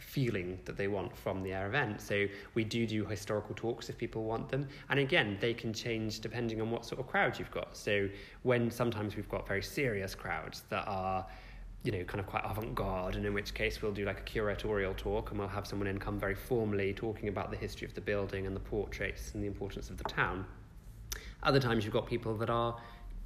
feeling 0.00 0.58
that 0.64 0.76
they 0.76 0.88
want 0.88 1.16
from 1.16 1.42
the 1.42 1.52
air 1.52 1.66
event. 1.66 2.00
So 2.00 2.26
we 2.54 2.64
do 2.64 2.86
do 2.86 3.04
historical 3.04 3.54
talks 3.54 3.88
if 3.88 3.96
people 3.96 4.24
want 4.24 4.48
them. 4.48 4.68
And 4.90 5.00
again, 5.00 5.38
they 5.40 5.54
can 5.54 5.72
change 5.72 6.20
depending 6.20 6.60
on 6.60 6.70
what 6.70 6.84
sort 6.84 7.00
of 7.00 7.06
crowd 7.06 7.38
you've 7.38 7.50
got. 7.50 7.76
So 7.76 8.08
when 8.42 8.70
sometimes 8.70 9.16
we've 9.16 9.28
got 9.28 9.46
very 9.46 9.62
serious 9.62 10.14
crowds 10.14 10.64
that 10.70 10.84
are 10.86 11.26
you 11.84 11.92
know, 11.92 12.02
kind 12.04 12.18
of 12.18 12.26
quite 12.26 12.42
avant-garde, 12.44 13.14
and 13.14 13.26
in 13.26 13.34
which 13.34 13.52
case 13.52 13.82
we'll 13.82 13.92
do 13.92 14.06
like 14.06 14.18
a 14.18 14.22
curatorial 14.22 14.96
talk, 14.96 15.30
and 15.30 15.38
we'll 15.38 15.48
have 15.48 15.66
someone 15.66 15.86
in 15.86 15.98
come 15.98 16.18
very 16.18 16.34
formally 16.34 16.94
talking 16.94 17.28
about 17.28 17.50
the 17.50 17.56
history 17.56 17.86
of 17.86 17.94
the 17.94 18.00
building 18.00 18.46
and 18.46 18.56
the 18.56 18.60
portraits 18.60 19.34
and 19.34 19.42
the 19.42 19.46
importance 19.46 19.90
of 19.90 19.98
the 19.98 20.04
town. 20.04 20.46
Other 21.42 21.60
times 21.60 21.84
you've 21.84 21.92
got 21.92 22.06
people 22.06 22.34
that 22.38 22.48
are 22.48 22.74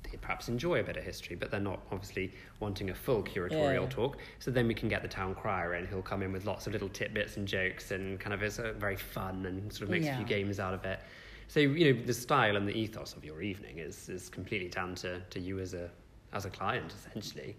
they 0.03 0.17
perhaps 0.17 0.49
enjoy 0.49 0.81
a 0.81 0.83
bit 0.83 0.97
of 0.97 1.05
history, 1.05 1.37
but 1.37 1.51
they're 1.51 1.61
not 1.61 1.81
obviously 1.91 2.33
wanting 2.61 2.91
a 2.91 2.95
full 2.95 3.23
curatorial 3.23 3.83
yeah. 3.83 3.89
talk. 3.89 4.19
So 4.39 4.51
then 4.51 4.67
we 4.67 4.75
can 4.75 4.89
get 4.89 5.03
the 5.03 5.09
town 5.09 5.35
crier 5.35 5.75
in, 5.75 5.87
who'll 5.87 6.03
come 6.03 6.23
in 6.23 6.33
with 6.33 6.45
lots 6.45 6.67
of 6.67 6.73
little 6.73 6.89
tidbits 6.89 7.37
and 7.37 7.47
jokes, 7.47 7.91
and 7.91 8.19
kind 8.19 8.33
of 8.33 8.43
is 8.43 8.61
very 8.77 8.97
fun 8.97 9.47
and 9.47 9.73
sort 9.73 9.83
of 9.83 9.91
makes 9.91 10.07
yeah. 10.07 10.15
a 10.15 10.17
few 10.17 10.27
games 10.27 10.59
out 10.61 10.75
of 10.75 10.85
it. 10.85 11.01
So 11.49 11.61
you 11.61 11.95
know 11.95 12.03
the 12.05 12.15
style 12.15 12.57
and 12.57 12.67
the 12.67 12.77
ethos 12.77 13.15
of 13.15 13.25
your 13.25 13.41
evening 13.41 13.79
is 13.79 14.09
is 14.09 14.29
completely 14.29 14.69
down 14.69 14.95
to, 14.97 15.21
to 15.21 15.41
you 15.41 15.59
as 15.61 15.75
a 15.75 15.91
as 16.33 16.45
a 16.45 16.51
client 16.51 16.93
essentially. 16.93 17.57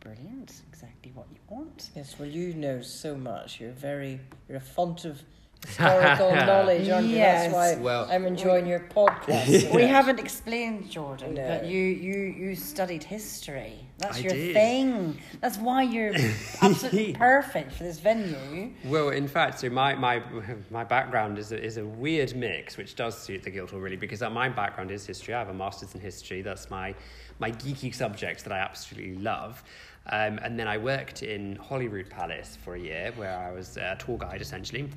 Brilliant. 0.00 0.62
Exactly 0.68 1.12
what 1.14 1.26
you 1.30 1.38
want. 1.48 1.90
Yes, 1.94 2.16
well, 2.18 2.28
you 2.28 2.54
know 2.54 2.80
so 2.80 3.16
much. 3.16 3.60
You're 3.60 3.72
very, 3.72 4.20
you're 4.48 4.58
a 4.58 4.60
font 4.60 5.04
of 5.04 5.22
historical 5.66 6.34
knowledge, 6.34 6.88
aren't 6.88 7.08
you? 7.08 7.16
Yes. 7.16 7.52
That's 7.52 7.78
why 7.78 7.82
well, 7.82 8.06
I'm 8.10 8.24
enjoying 8.26 8.66
your 8.66 8.80
podcast. 8.80 9.74
we 9.74 9.82
haven't 9.82 10.20
explained, 10.20 10.90
Jordan, 10.90 11.34
no. 11.34 11.48
but 11.48 11.66
you, 11.66 11.80
you, 11.80 12.18
you 12.18 12.54
studied 12.54 13.02
history. 13.02 13.86
That's 13.98 14.18
I 14.18 14.20
your 14.20 14.32
did. 14.32 14.54
thing. 14.54 15.18
That's 15.40 15.56
why 15.56 15.82
you're 15.82 16.14
absolutely 16.62 17.14
perfect 17.14 17.72
for 17.72 17.84
this 17.84 17.98
venue. 17.98 18.72
Well, 18.84 19.08
in 19.08 19.26
fact, 19.26 19.60
so 19.60 19.70
my, 19.70 19.94
my, 19.94 20.22
my 20.70 20.84
background 20.84 21.38
is 21.38 21.52
a, 21.52 21.62
is 21.62 21.78
a 21.78 21.84
weird 21.84 22.36
mix, 22.36 22.76
which 22.76 22.94
does 22.94 23.16
suit 23.16 23.42
the 23.42 23.50
Guildhall 23.50 23.80
really, 23.80 23.96
because 23.96 24.22
uh, 24.22 24.28
my 24.28 24.48
background 24.48 24.90
is 24.90 25.06
history. 25.06 25.34
I 25.34 25.38
have 25.38 25.48
a 25.48 25.54
master's 25.54 25.94
in 25.94 26.00
history. 26.00 26.42
That's 26.42 26.68
my, 26.70 26.94
my 27.38 27.50
geeky 27.50 27.94
subjects 27.94 28.42
that 28.44 28.52
I 28.52 28.58
absolutely 28.58 29.16
love. 29.16 29.62
Um, 30.08 30.38
and 30.42 30.58
then 30.58 30.68
I 30.68 30.78
worked 30.78 31.22
in 31.22 31.56
Holyrood 31.56 32.08
Palace 32.10 32.56
for 32.64 32.76
a 32.76 32.78
year, 32.78 33.12
where 33.16 33.36
I 33.36 33.50
was 33.52 33.76
a 33.76 33.96
tour 33.98 34.16
guide 34.18 34.40
essentially. 34.40 34.88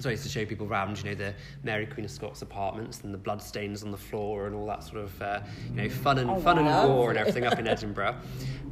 So 0.00 0.08
I 0.08 0.12
used 0.12 0.24
to 0.24 0.28
show 0.28 0.44
people 0.44 0.66
around, 0.66 0.98
you 0.98 1.04
know, 1.04 1.14
the 1.14 1.32
Mary 1.62 1.86
Queen 1.86 2.04
of 2.04 2.10
Scots 2.10 2.42
apartments 2.42 3.02
and 3.04 3.14
the 3.14 3.18
bloodstains 3.18 3.84
on 3.84 3.92
the 3.92 3.96
floor 3.96 4.46
and 4.46 4.54
all 4.54 4.66
that 4.66 4.82
sort 4.82 4.96
of, 5.04 5.22
uh, 5.22 5.40
you 5.70 5.82
know, 5.82 5.88
fun 5.88 6.18
and 6.18 6.28
Oh, 6.28 6.40
fun 6.40 6.62
wow. 6.64 6.82
and 6.82 6.92
war 6.92 7.10
and 7.10 7.18
everything 7.18 7.44
up 7.46 7.60
in 7.60 7.68
Edinburgh. 7.74 8.16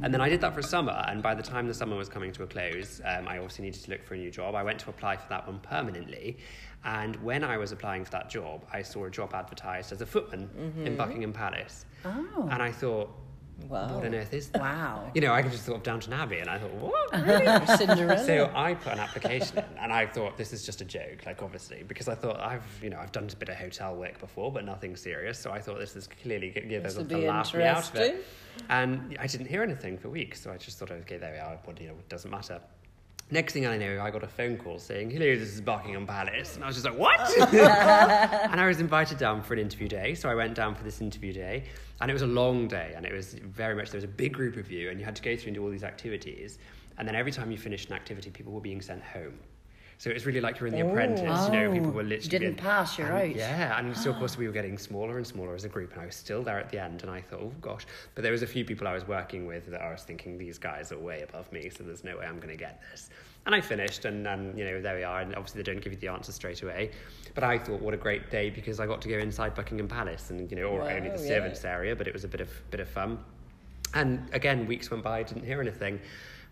And 0.01 0.13
then 0.13 0.19
I 0.19 0.27
did 0.27 0.41
that 0.41 0.53
for 0.53 0.59
a 0.59 0.63
summer, 0.63 1.01
and 1.07 1.23
by 1.23 1.33
the 1.33 1.41
time 1.41 1.65
the 1.65 1.73
summer 1.73 1.95
was 1.95 2.09
coming 2.09 2.33
to 2.33 2.43
a 2.43 2.47
close, 2.47 2.99
um, 3.05 3.25
I 3.29 3.37
obviously 3.37 3.63
needed 3.63 3.81
to 3.85 3.91
look 3.91 4.03
for 4.03 4.15
a 4.15 4.17
new 4.17 4.29
job. 4.31 4.53
I 4.53 4.63
went 4.63 4.79
to 4.79 4.89
apply 4.89 5.15
for 5.15 5.29
that 5.29 5.47
one 5.47 5.59
permanently, 5.59 6.37
and 6.83 7.15
when 7.23 7.45
I 7.45 7.55
was 7.57 7.71
applying 7.71 8.03
for 8.03 8.11
that 8.11 8.29
job, 8.29 8.65
I 8.73 8.81
saw 8.81 9.05
a 9.05 9.09
job 9.09 9.33
advertised 9.33 9.93
as 9.93 10.01
a 10.01 10.05
footman 10.05 10.49
in 10.83 10.97
Buckingham 10.97 11.31
Palace, 11.31 11.85
Oh. 12.05 12.47
and 12.51 12.61
I 12.61 12.71
thought, 12.71 13.09
Wow. 13.69 13.95
what 13.95 14.05
on 14.05 14.15
earth 14.15 14.33
is 14.33 14.49
that? 14.49 14.61
Wow. 14.61 15.11
You 15.13 15.21
know, 15.21 15.31
I 15.31 15.41
just 15.43 15.63
thought 15.63 15.75
of 15.75 15.83
Downton 15.83 16.11
Abbey, 16.11 16.39
and 16.39 16.49
I 16.49 16.57
thought, 16.57 16.71
what? 16.71 17.13
Cinderella. 17.77 18.25
So 18.25 18.51
I 18.53 18.73
put 18.73 18.93
an 18.93 18.99
application 18.99 19.59
in, 19.59 19.65
and 19.79 19.93
I 19.93 20.05
thought 20.07 20.37
this 20.37 20.53
is 20.53 20.65
just 20.65 20.81
a 20.81 20.85
joke, 20.85 21.25
like 21.25 21.41
obviously, 21.41 21.83
because 21.87 22.07
I 22.07 22.15
thought 22.15 22.39
I've, 22.39 22.63
you 22.81 22.89
know, 22.89 22.97
I've 22.99 23.11
done 23.11 23.29
a 23.31 23.35
bit 23.35 23.49
of 23.49 23.55
hotel 23.55 23.95
work 23.95 24.19
before, 24.19 24.51
but 24.51 24.65
nothing 24.65 24.95
serious. 24.95 25.37
So 25.39 25.51
I 25.51 25.59
thought 25.61 25.77
this 25.79 25.95
is 25.95 26.07
clearly 26.07 26.49
going 26.49 26.67
to 26.67 26.79
will 26.79 26.89
to 26.95 27.03
be 27.03 27.27
laugh 27.27 27.53
me 27.53 27.63
out 27.63 27.87
of 27.89 27.95
it. 27.95 28.25
And 28.69 29.15
I 29.19 29.27
didn't 29.27 29.47
hear 29.47 29.63
anything 29.63 29.97
for 29.97 30.09
weeks, 30.09 30.41
so 30.41 30.51
I 30.51 30.57
just 30.57 30.79
thought, 30.79 30.91
okay, 30.91 31.17
there 31.17 31.31
we 31.31 31.39
are. 31.39 31.59
But 31.65 31.79
you 31.79 31.87
know, 31.87 31.93
it 31.93 32.09
doesn't 32.09 32.31
matter. 32.31 32.59
Next 33.31 33.53
thing 33.53 33.65
I 33.65 33.77
know, 33.77 34.01
I 34.01 34.11
got 34.11 34.23
a 34.23 34.27
phone 34.27 34.57
call 34.57 34.77
saying, 34.77 35.09
"Hello, 35.09 35.35
this 35.35 35.49
is 35.49 35.61
Buckingham 35.61 36.05
Palace," 36.05 36.55
and 36.55 36.63
I 36.63 36.67
was 36.67 36.75
just 36.75 36.85
like, 36.85 36.97
"What?" 36.97 37.19
and 37.53 38.59
I 38.59 38.67
was 38.67 38.79
invited 38.79 39.17
down 39.17 39.41
for 39.41 39.53
an 39.53 39.59
interview 39.59 39.87
day, 39.87 40.13
so 40.13 40.29
I 40.29 40.35
went 40.35 40.53
down 40.55 40.75
for 40.75 40.83
this 40.83 41.01
interview 41.01 41.33
day, 41.33 41.63
and 41.99 42.11
it 42.11 42.13
was 42.13 42.21
a 42.21 42.27
long 42.27 42.67
day, 42.67 42.93
and 42.95 43.05
it 43.05 43.13
was 43.13 43.33
very 43.33 43.75
much 43.75 43.89
there 43.89 43.97
was 43.97 44.03
a 44.03 44.07
big 44.07 44.33
group 44.33 44.57
of 44.57 44.69
you, 44.69 44.89
and 44.89 44.99
you 44.99 45.05
had 45.05 45.15
to 45.15 45.21
go 45.23 45.35
through 45.35 45.47
and 45.47 45.55
do 45.55 45.63
all 45.63 45.71
these 45.71 45.83
activities, 45.83 46.59
and 46.97 47.07
then 47.07 47.15
every 47.15 47.31
time 47.31 47.49
you 47.49 47.57
finished 47.57 47.89
an 47.89 47.95
activity, 47.95 48.29
people 48.29 48.53
were 48.53 48.61
being 48.61 48.81
sent 48.81 49.01
home. 49.01 49.39
So 49.97 50.09
it 50.09 50.13
was 50.13 50.25
really 50.25 50.41
like 50.41 50.59
you're 50.59 50.67
in 50.67 50.73
The 50.73 50.87
Apprentice, 50.87 51.21
you 51.47 51.53
know, 51.53 51.71
people 51.71 51.89
oh. 51.89 51.91
were 51.91 51.99
Oh, 52.01 52.03
you 52.03 52.09
literally 52.09 52.29
didn't 52.29 52.53
being- 52.55 52.55
pass, 52.55 52.97
you're 52.97 53.07
and- 53.07 53.31
out. 53.31 53.35
Yeah, 53.35 53.79
and 53.79 53.95
so 53.95 54.09
of 54.11 54.17
course 54.17 54.37
we 54.37 54.47
were 54.47 54.53
getting 54.53 54.77
smaller 54.77 55.17
and 55.17 55.25
smaller 55.25 55.55
as 55.55 55.63
a 55.63 55.69
group, 55.69 55.93
and 55.93 56.01
I 56.01 56.05
was 56.05 56.15
still 56.15 56.43
there 56.43 56.59
at 56.59 56.69
the 56.69 56.79
end, 56.81 57.01
and 57.03 57.11
I 57.11 57.21
thought, 57.21 57.39
oh 57.41 57.53
gosh. 57.61 57.85
But 58.15 58.23
there 58.23 58.31
was 58.31 58.41
a 58.41 58.47
few 58.47 58.65
people 58.65 58.87
I 58.87 58.93
was 58.93 59.07
working 59.07 59.45
with 59.45 59.67
that 59.67 59.81
I 59.81 59.91
was 59.91 60.03
thinking 60.03 60.37
these 60.37 60.57
guys 60.57 60.91
are 60.91 60.99
way 60.99 61.21
above 61.21 61.51
me, 61.51 61.69
so 61.69 61.83
there's 61.83 62.03
no 62.03 62.17
way 62.17 62.25
I'm 62.25 62.37
going 62.37 62.49
to 62.49 62.57
get 62.57 62.81
this. 62.91 63.09
And 63.45 63.53
I 63.53 63.59
finished, 63.61 64.05
and, 64.05 64.25
and 64.27 64.57
you 64.57 64.63
know 64.65 64.81
there 64.81 64.95
we 64.95 65.03
are. 65.03 65.19
And 65.21 65.35
obviously 65.35 65.61
they 65.61 65.71
don't 65.71 65.81
give 65.83 65.93
you 65.93 65.99
the 65.99 66.07
answer 66.07 66.31
straight 66.31 66.61
away, 66.63 66.91
but 67.35 67.43
I 67.43 67.57
thought 67.57 67.81
what 67.81 67.93
a 67.93 67.97
great 67.97 68.29
day 68.31 68.49
because 68.49 68.79
I 68.79 68.85
got 68.87 69.01
to 69.01 69.09
go 69.09 69.17
inside 69.17 69.53
Buckingham 69.53 69.87
Palace, 69.87 70.29
and 70.29 70.49
you 70.49 70.57
know, 70.57 70.63
or 70.63 70.79
Wow, 70.79 70.87
only 70.87 71.09
the 71.09 71.21
yeah. 71.21 71.27
servants 71.27 71.63
area, 71.65 71.95
but 71.95 72.07
it 72.07 72.13
was 72.13 72.23
a 72.23 72.27
bit 72.27 72.41
of 72.41 72.49
bit 72.71 72.79
of 72.79 72.87
fun. 72.89 73.19
And 73.93 74.27
again, 74.33 74.65
weeks 74.65 74.89
went 74.89 75.03
by, 75.03 75.19
I 75.19 75.23
didn't 75.23 75.45
hear 75.45 75.61
anything. 75.61 75.99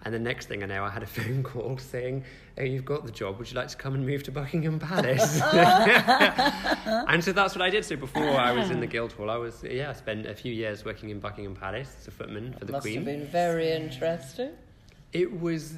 And 0.04 0.14
the 0.14 0.20
next 0.20 0.48
thing 0.48 0.64
I 0.64 0.66
know, 0.66 0.84
I 0.84 0.90
had 0.90 1.04
a 1.04 1.08
phone 1.18 1.44
call 1.44 1.78
saying, 1.78 2.24
Oh, 2.60 2.64
you've 2.64 2.86
got 2.86 3.06
the 3.06 3.12
job. 3.12 3.40
Would 3.40 3.50
you 3.50 3.56
like 3.56 3.70
to 3.70 3.78
come 3.78 3.96
and 3.96 4.06
move 4.06 4.24
to 4.24 4.32
Buckingham 4.32 4.78
Palace? 4.78 5.40
and 5.54 7.24
so 7.24 7.32
that's 7.32 7.56
what 7.56 7.62
I 7.62 7.70
did. 7.70 7.86
So 7.86 7.96
before 7.96 8.38
I 8.38 8.52
was 8.52 8.70
in 8.70 8.80
the 8.80 8.88
Guildhall, 8.88 9.30
I 9.30 9.38
was, 9.38 9.64
yeah, 9.64 9.90
I 9.90 9.94
spent 9.94 10.26
a 10.26 10.36
few 10.36 10.54
years 10.54 10.84
working 10.84 11.10
in 11.10 11.20
Buckingham 11.20 11.56
Palace 11.56 11.96
as 12.00 12.08
a 12.08 12.12
footman 12.12 12.54
for 12.54 12.66
the 12.66 12.74
Must 12.74 12.84
Queen. 12.84 12.96
have 12.98 13.06
been 13.06 13.26
very 13.28 13.72
interesting. 13.72 14.52
It 15.14 15.42
was 15.42 15.76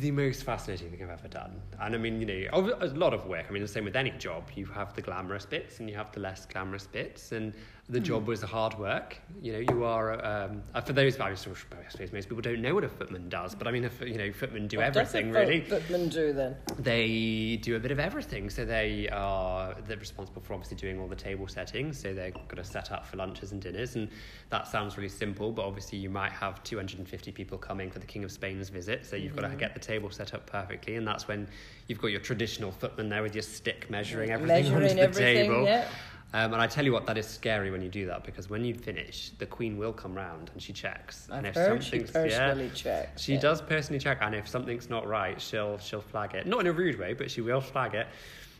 the 0.00 0.10
most 0.10 0.44
fascinating 0.44 0.90
thing 0.90 1.02
I've 1.02 1.10
ever 1.10 1.28
done. 1.28 1.60
And 1.80 1.94
I 1.94 1.98
mean, 1.98 2.20
you 2.20 2.26
know, 2.26 2.76
a 2.80 2.86
lot 2.88 3.14
of 3.14 3.26
work. 3.26 3.46
I 3.48 3.52
mean, 3.52 3.62
the 3.62 3.68
same 3.68 3.84
with 3.84 3.96
any 3.96 4.10
job. 4.12 4.44
You 4.54 4.66
have 4.66 4.94
the 4.94 5.02
glamorous 5.02 5.46
bits 5.46 5.80
and 5.80 5.88
you 5.88 5.96
have 5.96 6.12
the 6.12 6.20
less 6.20 6.46
glamorous 6.46 6.86
bits. 6.86 7.32
And 7.32 7.54
the 7.86 7.98
Hmm. 7.98 8.04
job 8.04 8.26
was 8.26 8.40
hard 8.40 8.78
work. 8.78 9.18
You 9.42 9.52
know, 9.52 9.58
you 9.58 9.84
are, 9.84 10.24
um, 10.24 10.62
uh, 10.74 10.80
for 10.80 10.94
those, 10.94 11.20
I 11.20 11.34
suppose 11.34 12.12
most 12.14 12.28
people 12.30 12.40
don't 12.40 12.62
know 12.62 12.74
what 12.74 12.82
a 12.84 12.88
footman 12.88 13.28
does. 13.28 13.54
But 13.54 13.66
I 13.68 13.72
mean, 13.72 13.84
if, 13.84 14.00
you 14.00 14.16
know, 14.16 14.32
footmen 14.32 14.68
do 14.68 14.78
What 14.78 14.92
does 14.94 15.14
a 15.14 15.18
everything 15.18 15.32
really. 15.32 15.60
Footmen 15.60 16.08
do 16.08 16.32
then. 16.32 16.56
They 16.78 17.58
do 17.62 17.76
a 17.76 17.78
bit 17.78 17.90
of 17.90 18.00
everything. 18.00 18.48
So 18.48 18.64
they 18.64 19.08
are 19.10 19.74
they're 19.86 19.98
responsible 19.98 20.40
for 20.40 20.54
obviously 20.54 20.78
doing 20.78 20.98
all 20.98 21.08
the 21.08 21.14
table 21.14 21.46
settings. 21.46 21.98
So 21.98 22.14
they're 22.14 22.30
got 22.30 22.56
to 22.56 22.64
set 22.64 22.90
up 22.90 23.04
for 23.06 23.18
lunches 23.18 23.52
and 23.52 23.60
dinners. 23.60 23.96
And 23.96 24.08
that 24.48 24.66
sounds 24.66 24.96
really 24.96 25.10
simple, 25.10 25.52
but 25.52 25.66
obviously 25.66 25.98
you 25.98 26.08
might 26.08 26.32
have 26.32 26.62
250 26.62 27.32
people 27.32 27.58
coming 27.58 27.90
for 27.90 27.98
the 27.98 28.06
King 28.06 28.24
of 28.24 28.32
Spain's 28.32 28.70
visit. 28.70 29.04
So 29.04 29.16
you've 29.16 29.36
got 29.36 29.50
to 29.50 29.56
get 29.56 29.74
the 29.74 29.80
table 29.80 30.08
set 30.10 30.32
up 30.32 30.46
perfectly. 30.46 30.96
And 30.96 31.06
that's 31.06 31.28
when 31.28 31.46
you've 31.88 32.00
got 32.00 32.08
your 32.12 32.20
traditional 32.20 32.72
footman 32.72 33.10
there 33.10 33.22
with 33.22 33.34
your 33.34 33.42
stick 33.42 33.90
measuring 33.90 34.30
everything 34.30 34.64
Measuring 34.72 34.82
onto 34.84 34.94
the 34.94 35.00
everything, 35.02 35.34
table. 35.50 35.64
yeah. 35.64 35.86
Um, 36.34 36.52
and 36.52 36.60
I 36.60 36.66
tell 36.66 36.84
you 36.84 36.92
what, 36.92 37.06
that 37.06 37.16
is 37.16 37.28
scary 37.28 37.70
when 37.70 37.80
you 37.80 37.88
do 37.88 38.06
that 38.06 38.24
because 38.24 38.50
when 38.50 38.64
you 38.64 38.74
finish, 38.74 39.30
the 39.38 39.46
Queen 39.46 39.78
will 39.78 39.92
come 39.92 40.14
round 40.16 40.50
and 40.52 40.60
she 40.60 40.72
checks. 40.72 41.28
and 41.30 41.46
I've 41.46 41.50
if 41.50 41.54
heard 41.54 41.84
she 41.84 41.90
something's- 41.90 42.10
personally 42.10 42.70
checks. 42.74 43.22
she 43.22 43.34
yeah. 43.34 43.40
does 43.40 43.62
personally 43.62 44.00
check, 44.00 44.18
and 44.20 44.34
if 44.34 44.48
something's 44.48 44.90
not 44.90 45.06
right, 45.06 45.40
she'll 45.40 45.78
she'll 45.78 46.00
flag 46.00 46.34
it. 46.34 46.44
Not 46.44 46.60
in 46.62 46.66
a 46.66 46.72
rude 46.72 46.98
way, 46.98 47.14
but 47.14 47.30
she 47.30 47.40
will 47.40 47.60
flag 47.60 47.94
it. 47.94 48.08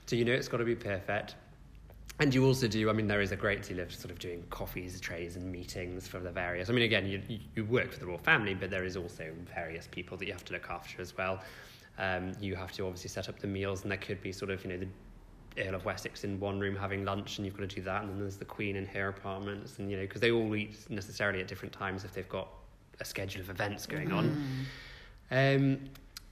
So 0.07 0.15
you 0.15 0.25
know 0.25 0.33
it's 0.33 0.47
got 0.47 0.59
to 0.59 0.65
be 0.65 0.77
perfect. 0.77 1.35
And 2.21 2.33
you 2.33 2.47
also 2.47 2.69
do. 2.69 2.89
I 2.89 2.93
mean, 2.93 3.09
there 3.09 3.23
is 3.23 3.33
a 3.33 3.37
great 3.37 3.65
deal 3.65 3.81
of 3.81 3.93
sort 3.93 4.13
of 4.13 4.21
doing 4.21 4.45
coffees, 4.51 5.01
trays, 5.01 5.35
and 5.35 5.51
meetings 5.51 6.07
for 6.07 6.21
the 6.21 6.31
various. 6.31 6.71
I 6.71 6.73
mean, 6.75 6.85
again, 6.85 7.07
you 7.09 7.21
you- 7.29 7.41
you 7.57 7.65
work 7.65 7.91
for 7.93 7.99
the 7.99 8.07
royal 8.07 8.19
family, 8.19 8.55
but 8.55 8.71
there 8.71 8.85
is 8.85 8.97
also 8.97 9.33
various 9.53 9.89
people 9.89 10.17
that 10.19 10.27
you 10.27 10.33
have 10.33 10.45
to 10.45 10.53
look 10.53 10.71
after 10.71 11.03
as 11.03 11.17
well. 11.17 11.43
Um, 11.99 12.33
you 12.41 12.55
have 12.55 12.71
to 12.73 12.85
obviously 12.87 13.09
set 13.09 13.29
up 13.29 13.41
the 13.41 13.49
meals, 13.49 13.83
and 13.83 13.91
there 13.91 13.99
could 13.99 14.23
be 14.23 14.31
sort 14.31 14.53
of 14.53 14.63
you 14.65 14.71
know 14.71 14.79
the 14.79 14.87
Earl 15.59 15.75
of 15.75 15.85
Wessex 15.85 16.25
in 16.25 16.41
one 16.41 16.59
room 16.59 16.75
having 16.75 17.05
lunch, 17.05 17.39
and 17.39 17.47
you've 17.47 17.57
got 17.57 17.69
to 17.69 17.77
do 17.77 17.83
that, 17.83 18.03
and 18.03 18.11
then 18.11 18.19
there's 18.19 18.37
the 18.37 18.45
Queen 18.45 18.77
in 18.77 18.87
her 18.87 19.09
apartments, 19.09 19.79
and 19.79 19.91
you 19.91 19.97
know 19.97 20.03
because 20.03 20.21
they 20.21 20.31
all 20.31 20.55
eat 20.55 20.77
necessarily 20.91 21.41
at 21.41 21.49
different 21.49 21.73
times 21.73 22.05
if 22.05 22.13
they've 22.13 22.29
got 22.29 22.49
a 23.01 23.05
schedule 23.05 23.41
of 23.41 23.51
events 23.51 23.87
going 23.87 24.13
on. 24.13 24.67
Um, 25.31 25.81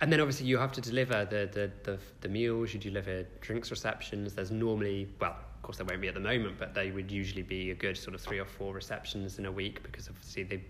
and 0.01 0.12
then 0.12 0.20
obviously 0.20 0.47
you 0.47 0.59
have 0.59 0.73
to 0.73 0.81
deliver 0.81 1.25
the, 1.25 1.49
the, 1.53 1.70
the, 1.85 1.99
the 2.23 2.29
meals, 2.29 2.75
you 2.75 2.81
deliver 2.81 3.25
drinks 3.41 3.70
receptions. 3.70 4.35
There's 4.35 4.51
normally, 4.51 5.09
well, 5.20 5.31
of 5.31 5.62
course 5.62 5.77
there 5.77 5.87
won't 5.87 6.01
be 6.01 6.09
at 6.09 6.14
the 6.14 6.20
moment, 6.20 6.57
but 6.59 6.75
they 6.75 6.91
would 6.91 7.11
usually 7.11 7.43
be 7.43 7.70
a 7.70 7.75
good 7.75 7.97
sort 7.97 8.14
of 8.14 8.20
three 8.20 8.41
or 8.41 8.45
four 8.45 8.75
receptions 8.75 9.39
in 9.39 9.47
a 9.47 9.53
week 9.53 9.81
because 9.85 10.09
obviously 10.09 10.43
they 10.43 10.61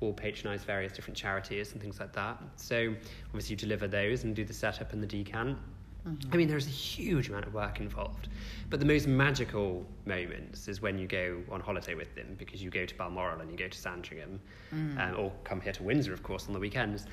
all 0.00 0.12
patronise 0.12 0.62
various 0.62 0.92
different 0.92 1.16
charities 1.16 1.72
and 1.72 1.80
things 1.80 1.98
like 1.98 2.12
that. 2.12 2.40
So 2.54 2.94
obviously 3.26 3.54
you 3.54 3.56
deliver 3.56 3.88
those 3.88 4.22
and 4.22 4.36
do 4.36 4.44
the 4.44 4.54
setup 4.54 4.92
and 4.92 5.02
the 5.02 5.06
decant. 5.06 5.58
I 6.32 6.36
mean, 6.36 6.48
there's 6.48 6.66
a 6.66 6.70
huge 6.70 7.28
amount 7.28 7.46
of 7.46 7.54
work 7.54 7.80
involved. 7.80 8.28
But 8.70 8.80
the 8.80 8.86
most 8.86 9.06
magical 9.06 9.84
moments 10.04 10.68
is 10.68 10.80
when 10.80 10.98
you 10.98 11.06
go 11.06 11.42
on 11.50 11.60
holiday 11.60 11.94
with 11.94 12.14
them 12.14 12.36
because 12.38 12.62
you 12.62 12.70
go 12.70 12.86
to 12.86 12.94
Balmoral 12.94 13.40
and 13.40 13.50
you 13.50 13.56
go 13.56 13.68
to 13.68 13.78
Sandringham 13.78 14.40
um, 14.72 15.14
or 15.18 15.32
come 15.44 15.60
here 15.60 15.72
to 15.72 15.82
Windsor, 15.82 16.12
of 16.12 16.22
course, 16.22 16.46
on 16.46 16.52
the 16.52 16.60
weekends. 16.60 17.06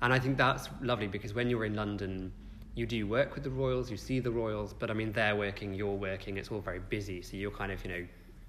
And 0.00 0.12
I 0.12 0.18
think 0.18 0.36
that's 0.38 0.68
lovely 0.80 1.08
because 1.08 1.34
when 1.34 1.50
you're 1.50 1.64
in 1.64 1.74
London, 1.74 2.32
you 2.74 2.86
do 2.86 3.06
work 3.06 3.34
with 3.34 3.44
the 3.44 3.50
Royals, 3.50 3.90
you 3.90 3.96
see 3.96 4.20
the 4.20 4.30
Royals, 4.30 4.72
but 4.72 4.90
I 4.90 4.94
mean, 4.94 5.12
they're 5.12 5.34
working, 5.36 5.74
you're 5.74 5.94
working, 5.96 6.36
it's 6.36 6.50
all 6.50 6.60
very 6.60 6.78
busy. 6.78 7.22
So 7.22 7.36
you're 7.36 7.50
kind 7.50 7.72
of, 7.72 7.84
you 7.84 7.90
know, 7.90 8.06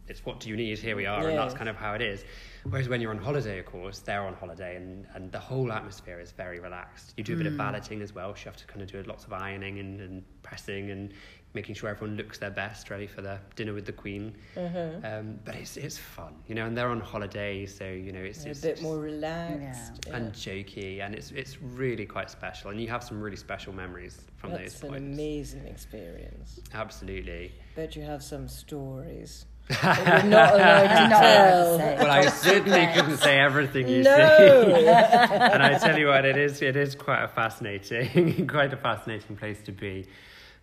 it's 0.09 0.25
what 0.25 0.39
do 0.39 0.49
you 0.49 0.55
need, 0.57 0.79
here 0.79 0.95
we 0.95 1.05
are, 1.05 1.27
and 1.27 1.37
that's 1.37 1.53
kind 1.53 1.69
of 1.69 1.75
how 1.75 1.93
it 1.93 2.01
is. 2.01 2.23
Whereas 2.63 2.89
when 2.89 2.99
you're 2.99 3.11
on 3.11 3.19
holiday, 3.19 3.59
of 3.59 3.65
course, 3.65 3.99
they're 3.99 4.23
on 4.23 4.33
holiday, 4.33 4.75
and, 4.75 5.05
and 5.13 5.31
the 5.31 5.39
whole 5.39 5.71
atmosphere 5.71 6.19
is 6.19 6.31
very 6.31 6.59
relaxed. 6.59 7.13
You 7.15 7.23
do 7.23 7.35
a 7.35 7.37
bit 7.37 7.45
of 7.47 7.53
valeting 7.53 8.01
as 8.01 8.13
well, 8.13 8.35
so 8.35 8.39
you 8.41 8.45
have 8.45 8.57
to 8.57 8.67
kind 8.67 8.81
of 8.81 8.91
do 8.91 9.01
lots 9.03 9.25
of 9.25 9.33
ironing 9.33 9.79
and, 9.79 10.01
and 10.01 10.23
pressing 10.43 10.91
and 10.91 11.13
making 11.53 11.73
sure 11.73 11.89
everyone 11.89 12.15
looks 12.15 12.37
their 12.37 12.51
best, 12.51 12.89
ready 12.91 13.07
for 13.07 13.21
their 13.21 13.39
dinner 13.55 13.73
with 13.73 13.85
the 13.85 13.91
Queen. 13.91 14.35
Um, 14.57 15.39
but 15.45 15.55
it's, 15.55 15.77
it's 15.77 15.97
fun, 15.97 16.35
you 16.47 16.53
know, 16.55 16.65
and 16.65 16.77
they're 16.77 16.89
on 16.89 16.99
holiday, 16.99 17.65
so, 17.65 17.85
you 17.85 18.11
know, 18.11 18.19
it's, 18.19 18.41
a 18.43 18.47
bit 18.49 18.61
just- 18.61 18.81
more 18.81 18.97
relaxed. 18.99 20.05
yeah. 20.07 20.15
and 20.15 20.33
jokey, 20.33 21.01
and 21.05 21.15
it's 21.15 21.31
it's 21.31 21.61
really 21.61 22.05
quite 22.05 22.29
special, 22.29 22.71
and 22.71 22.81
you 22.81 22.87
have 22.89 23.03
some 23.03 23.21
really 23.21 23.37
special 23.37 23.73
memories 23.73 24.21
from 24.37 24.51
That's 24.51 24.73
those 24.73 24.83
an 24.83 24.89
points. 24.89 25.03
amazing 25.05 25.65
experience. 25.67 26.59
Absolutely. 26.73 27.51
Bet 27.75 27.95
you 27.95 28.01
have 28.03 28.21
some 28.23 28.47
stories 28.47 29.45
that 29.58 29.58
you're 29.69 30.23
not 30.23 30.23
allowed 30.23 30.23
to 30.23 30.29
Not 30.29 30.55
allowed 30.55 30.87
to 30.87 31.77
tell. 31.77 31.77
Well, 31.97 32.11
I 32.11 32.25
certainly 32.27 32.87
couldn't 32.93 33.17
say 33.17 33.39
everything 33.39 33.87
you 33.87 34.03
No. 34.03 34.13
see, 34.15 34.87
and 34.87 35.61
I 35.63 35.77
tell 35.77 35.97
you 35.97 36.07
what, 36.07 36.25
it 36.25 36.37
is 36.37 36.61
it 36.61 36.75
is 36.75 36.95
quite 36.95 37.23
a 37.23 37.27
fascinating, 37.27 38.47
quite 38.55 38.73
a 38.73 38.77
fascinating 38.77 39.35
place 39.35 39.61
to 39.63 39.71
be. 39.71 40.07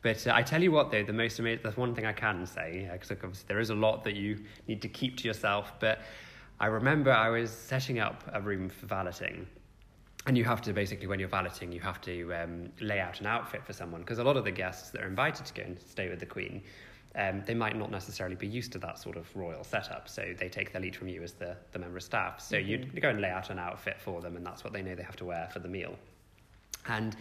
But 0.02 0.26
uh, 0.26 0.32
I 0.34 0.42
tell 0.42 0.62
you 0.62 0.70
what, 0.72 0.90
though, 0.90 1.02
the 1.02 1.12
most 1.12 1.38
amazing, 1.38 1.62
the 1.62 1.70
one 1.72 1.94
thing 1.94 2.06
I 2.06 2.12
can 2.12 2.46
say, 2.46 2.88
because 2.92 3.10
obviously 3.12 3.44
there 3.48 3.60
is 3.60 3.70
a 3.70 3.74
lot 3.74 4.04
that 4.04 4.14
you 4.14 4.38
need 4.68 4.82
to 4.82 4.88
keep 4.88 5.16
to 5.18 5.28
yourself, 5.28 5.72
but 5.80 6.00
I 6.60 6.66
remember 6.66 7.12
I 7.12 7.28
was 7.28 7.50
setting 7.50 7.98
up 7.98 8.24
a 8.32 8.40
room 8.40 8.68
for 8.68 8.86
valeting. 8.86 9.46
And 10.26 10.36
you 10.36 10.42
have 10.44 10.60
to 10.62 10.72
basically, 10.72 11.06
when 11.06 11.20
you're 11.20 11.28
valeting, 11.28 11.70
you 11.70 11.78
have 11.80 12.00
to 12.02 12.34
um, 12.34 12.70
lay 12.80 12.98
out 12.98 13.20
an 13.20 13.26
outfit 13.26 13.64
for 13.64 13.72
someone 13.72 14.00
because 14.00 14.18
a 14.18 14.24
lot 14.24 14.36
of 14.36 14.42
the 14.44 14.50
guests 14.50 14.90
that 14.90 15.02
are 15.02 15.06
invited 15.06 15.46
to 15.46 15.54
go 15.54 15.62
and 15.62 15.78
stay 15.80 16.08
with 16.08 16.18
the 16.18 16.26
Queen, 16.26 16.62
um, 17.16 17.42
they 17.46 17.54
might 17.54 17.76
not 17.76 17.90
necessarily 17.90 18.36
be 18.36 18.46
used 18.46 18.72
to 18.72 18.78
that 18.78 18.98
sort 18.98 19.16
of 19.16 19.34
royal 19.34 19.64
setup. 19.64 20.08
So 20.08 20.34
they 20.38 20.48
take 20.48 20.72
their 20.72 20.82
lead 20.82 20.94
from 20.94 21.08
you 21.08 21.22
as 21.22 21.32
the, 21.32 21.56
the 21.72 21.78
member 21.78 21.96
of 21.96 22.02
staff. 22.02 22.40
So 22.40 22.56
mm-hmm. 22.56 22.94
you 22.94 23.00
go 23.00 23.08
and 23.08 23.20
lay 23.20 23.30
out 23.30 23.50
an 23.50 23.58
outfit 23.58 23.96
for 23.98 24.20
them, 24.20 24.36
and 24.36 24.44
that's 24.44 24.62
what 24.62 24.72
they 24.72 24.82
know 24.82 24.94
they 24.94 25.02
have 25.02 25.16
to 25.16 25.24
wear 25.24 25.48
for 25.52 25.58
the 25.58 25.68
meal. 25.68 25.96
And 26.86 27.16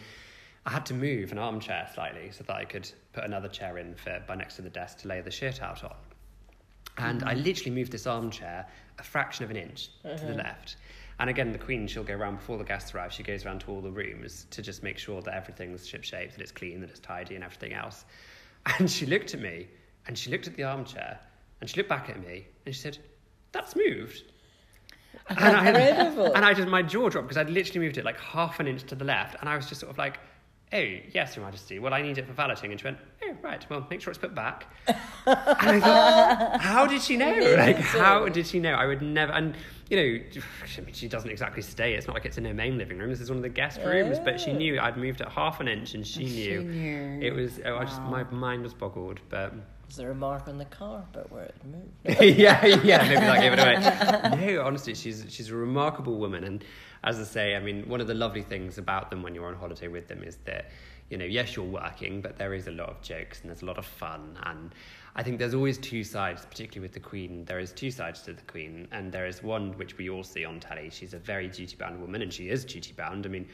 I 0.65 0.71
had 0.71 0.85
to 0.87 0.93
move 0.93 1.31
an 1.31 1.37
armchair 1.37 1.89
slightly 1.93 2.31
so 2.31 2.43
that 2.43 2.55
I 2.55 2.65
could 2.65 2.89
put 3.13 3.23
another 3.23 3.47
chair 3.47 3.77
in 3.77 3.95
for, 3.95 4.21
by 4.27 4.35
next 4.35 4.57
to 4.57 4.61
the 4.61 4.69
desk 4.69 4.99
to 4.99 5.07
lay 5.07 5.21
the 5.21 5.31
shirt 5.31 5.61
out 5.61 5.83
on. 5.83 5.95
And 6.97 7.19
mm-hmm. 7.19 7.29
I 7.29 7.33
literally 7.33 7.71
moved 7.71 7.91
this 7.91 8.07
armchair 8.07 8.67
a 8.97 9.03
fraction 9.03 9.43
of 9.45 9.51
an 9.51 9.57
inch 9.57 9.89
uh-huh. 10.03 10.17
to 10.17 10.25
the 10.25 10.31
uh-huh. 10.31 10.43
left. 10.43 10.77
And 11.19 11.29
again, 11.29 11.51
the 11.53 11.57
Queen, 11.57 11.87
she'll 11.87 12.03
go 12.03 12.15
around 12.15 12.37
before 12.37 12.57
the 12.57 12.63
guests 12.63 12.93
arrive, 12.93 13.13
she 13.13 13.23
goes 13.23 13.45
around 13.45 13.61
to 13.61 13.71
all 13.71 13.79
the 13.79 13.91
rooms 13.91 14.47
to 14.51 14.61
just 14.61 14.83
make 14.83 14.97
sure 14.97 15.21
that 15.21 15.33
everything's 15.33 15.87
shipshape, 15.87 16.33
that 16.33 16.41
it's 16.41 16.51
clean, 16.51 16.81
that 16.81 16.89
it's 16.89 16.99
tidy, 16.99 17.35
and 17.35 17.43
everything 17.43 17.73
else. 17.73 18.05
And 18.79 18.89
she 18.89 19.05
looked 19.05 19.35
at 19.35 19.39
me, 19.39 19.67
and 20.07 20.17
she 20.17 20.29
looked 20.29 20.47
at 20.47 20.55
the 20.55 20.63
armchair, 20.63 21.19
and 21.61 21.69
she 21.69 21.77
looked 21.77 21.89
back 21.89 22.09
at 22.09 22.19
me, 22.19 22.47
and 22.65 22.73
she 22.75 22.81
said, 22.81 22.97
That's 23.51 23.75
moved. 23.75 24.23
And 25.27 25.39
I, 25.39 25.67
and 25.69 26.45
I 26.45 26.53
just, 26.53 26.67
my 26.67 26.83
jaw 26.83 27.09
dropped 27.09 27.27
because 27.27 27.37
I'd 27.37 27.49
literally 27.49 27.79
moved 27.79 27.97
it 27.97 28.05
like 28.05 28.19
half 28.19 28.59
an 28.59 28.67
inch 28.67 28.83
to 28.83 28.95
the 28.95 29.05
left, 29.05 29.37
and 29.39 29.49
I 29.49 29.55
was 29.55 29.67
just 29.67 29.81
sort 29.81 29.91
of 29.91 29.97
like, 29.97 30.19
oh, 30.73 30.97
yes, 31.13 31.35
Your 31.35 31.45
Majesty, 31.45 31.79
well, 31.79 31.93
I 31.93 32.01
need 32.01 32.17
it 32.17 32.25
for 32.25 32.33
valeting. 32.33 32.71
And 32.71 32.79
she 32.79 32.85
went, 32.85 32.97
oh, 33.23 33.35
right, 33.41 33.65
well, 33.69 33.85
make 33.89 34.01
sure 34.01 34.11
it's 34.11 34.19
put 34.19 34.35
back. 34.35 34.67
and 34.87 34.97
I 35.25 35.79
thought, 35.79 36.61
how 36.61 36.85
did 36.85 37.01
she 37.01 37.17
know? 37.17 37.55
Like, 37.57 37.77
how 37.77 38.27
did 38.27 38.47
she 38.47 38.59
know? 38.59 38.73
I 38.73 38.85
would 38.85 39.01
never, 39.01 39.31
and, 39.31 39.55
you 39.89 39.97
know, 39.97 40.39
she 40.91 41.07
doesn't 41.07 41.29
exactly 41.29 41.61
stay. 41.61 41.93
It's 41.93 42.07
not 42.07 42.13
like 42.13 42.25
it's 42.25 42.37
in 42.37 42.45
her 42.45 42.53
main 42.53 42.77
living 42.77 42.97
room. 42.97 43.09
This 43.09 43.21
is 43.21 43.29
one 43.29 43.37
of 43.37 43.43
the 43.43 43.49
guest 43.49 43.79
rooms, 43.85 44.19
but 44.19 44.39
she 44.39 44.53
knew 44.53 44.79
I'd 44.79 44.97
moved 44.97 45.21
it 45.21 45.29
half 45.29 45.59
an 45.59 45.67
inch 45.67 45.93
and 45.93 46.05
she, 46.05 46.25
knew. 46.25 46.61
She 46.61 46.67
knew. 46.67 47.19
It 47.21 47.33
was, 47.33 47.59
oh, 47.65 47.77
I 47.77 47.85
just, 47.85 48.01
my 48.03 48.23
mind 48.25 48.63
was 48.63 48.73
boggled, 48.73 49.19
but... 49.29 49.53
Was 49.87 49.97
there 49.97 50.11
a 50.11 50.15
mark 50.15 50.47
on 50.47 50.57
the 50.57 50.65
carpet 50.65 51.31
where 51.31 51.43
it 51.43 51.55
moved? 51.63 52.21
yeah, 52.21 52.65
yeah, 52.65 53.03
maybe 53.03 53.15
that 53.15 53.39
gave 53.39 53.53
it 53.53 53.59
away. 53.59 54.55
No, 54.55 54.63
honestly, 54.63 54.95
she's 54.95 55.25
she's 55.29 55.49
a 55.49 55.55
remarkable 55.55 56.17
woman, 56.17 56.43
and 56.43 56.63
as 57.05 57.19
I 57.19 57.23
say, 57.23 57.55
I 57.55 57.59
mean, 57.59 57.87
one 57.87 58.01
of 58.01 58.07
the 58.07 58.15
lovely 58.15 58.41
things 58.41 58.77
about 58.79 59.11
them 59.11 59.21
when 59.21 59.35
you're 59.35 59.47
on 59.47 59.55
holiday 59.55 59.87
with 59.87 60.07
them 60.07 60.23
is 60.23 60.37
that, 60.45 60.71
you 61.09 61.17
know, 61.17 61.25
yes, 61.25 61.55
you're 61.55 61.63
working, 61.63 62.19
but 62.19 62.37
there 62.37 62.53
is 62.55 62.67
a 62.67 62.71
lot 62.71 62.89
of 62.89 63.01
jokes 63.01 63.41
and 63.41 63.49
there's 63.49 63.61
a 63.61 63.65
lot 63.65 63.77
of 63.77 63.85
fun. 63.85 64.35
And 64.43 64.73
I 65.15 65.21
think 65.21 65.37
there's 65.37 65.53
always 65.53 65.77
two 65.77 66.03
sides, 66.03 66.45
particularly 66.45 66.81
with 66.81 66.93
the 66.93 66.99
Queen. 66.99 67.45
There 67.45 67.59
is 67.59 67.71
two 67.71 67.91
sides 67.91 68.23
to 68.23 68.33
the 68.33 68.41
Queen, 68.43 68.87
and 68.91 69.11
there 69.11 69.27
is 69.27 69.43
one 69.43 69.77
which 69.77 69.99
we 69.99 70.09
all 70.09 70.23
see 70.23 70.45
on 70.45 70.59
telly. 70.59 70.89
She's 70.89 71.13
a 71.13 71.19
very 71.19 71.47
duty 71.47 71.75
bound 71.77 72.01
woman, 72.01 72.23
and 72.23 72.33
she 72.33 72.49
is 72.49 72.65
duty 72.65 72.93
bound. 72.97 73.27
I 73.27 73.29
mean, 73.29 73.47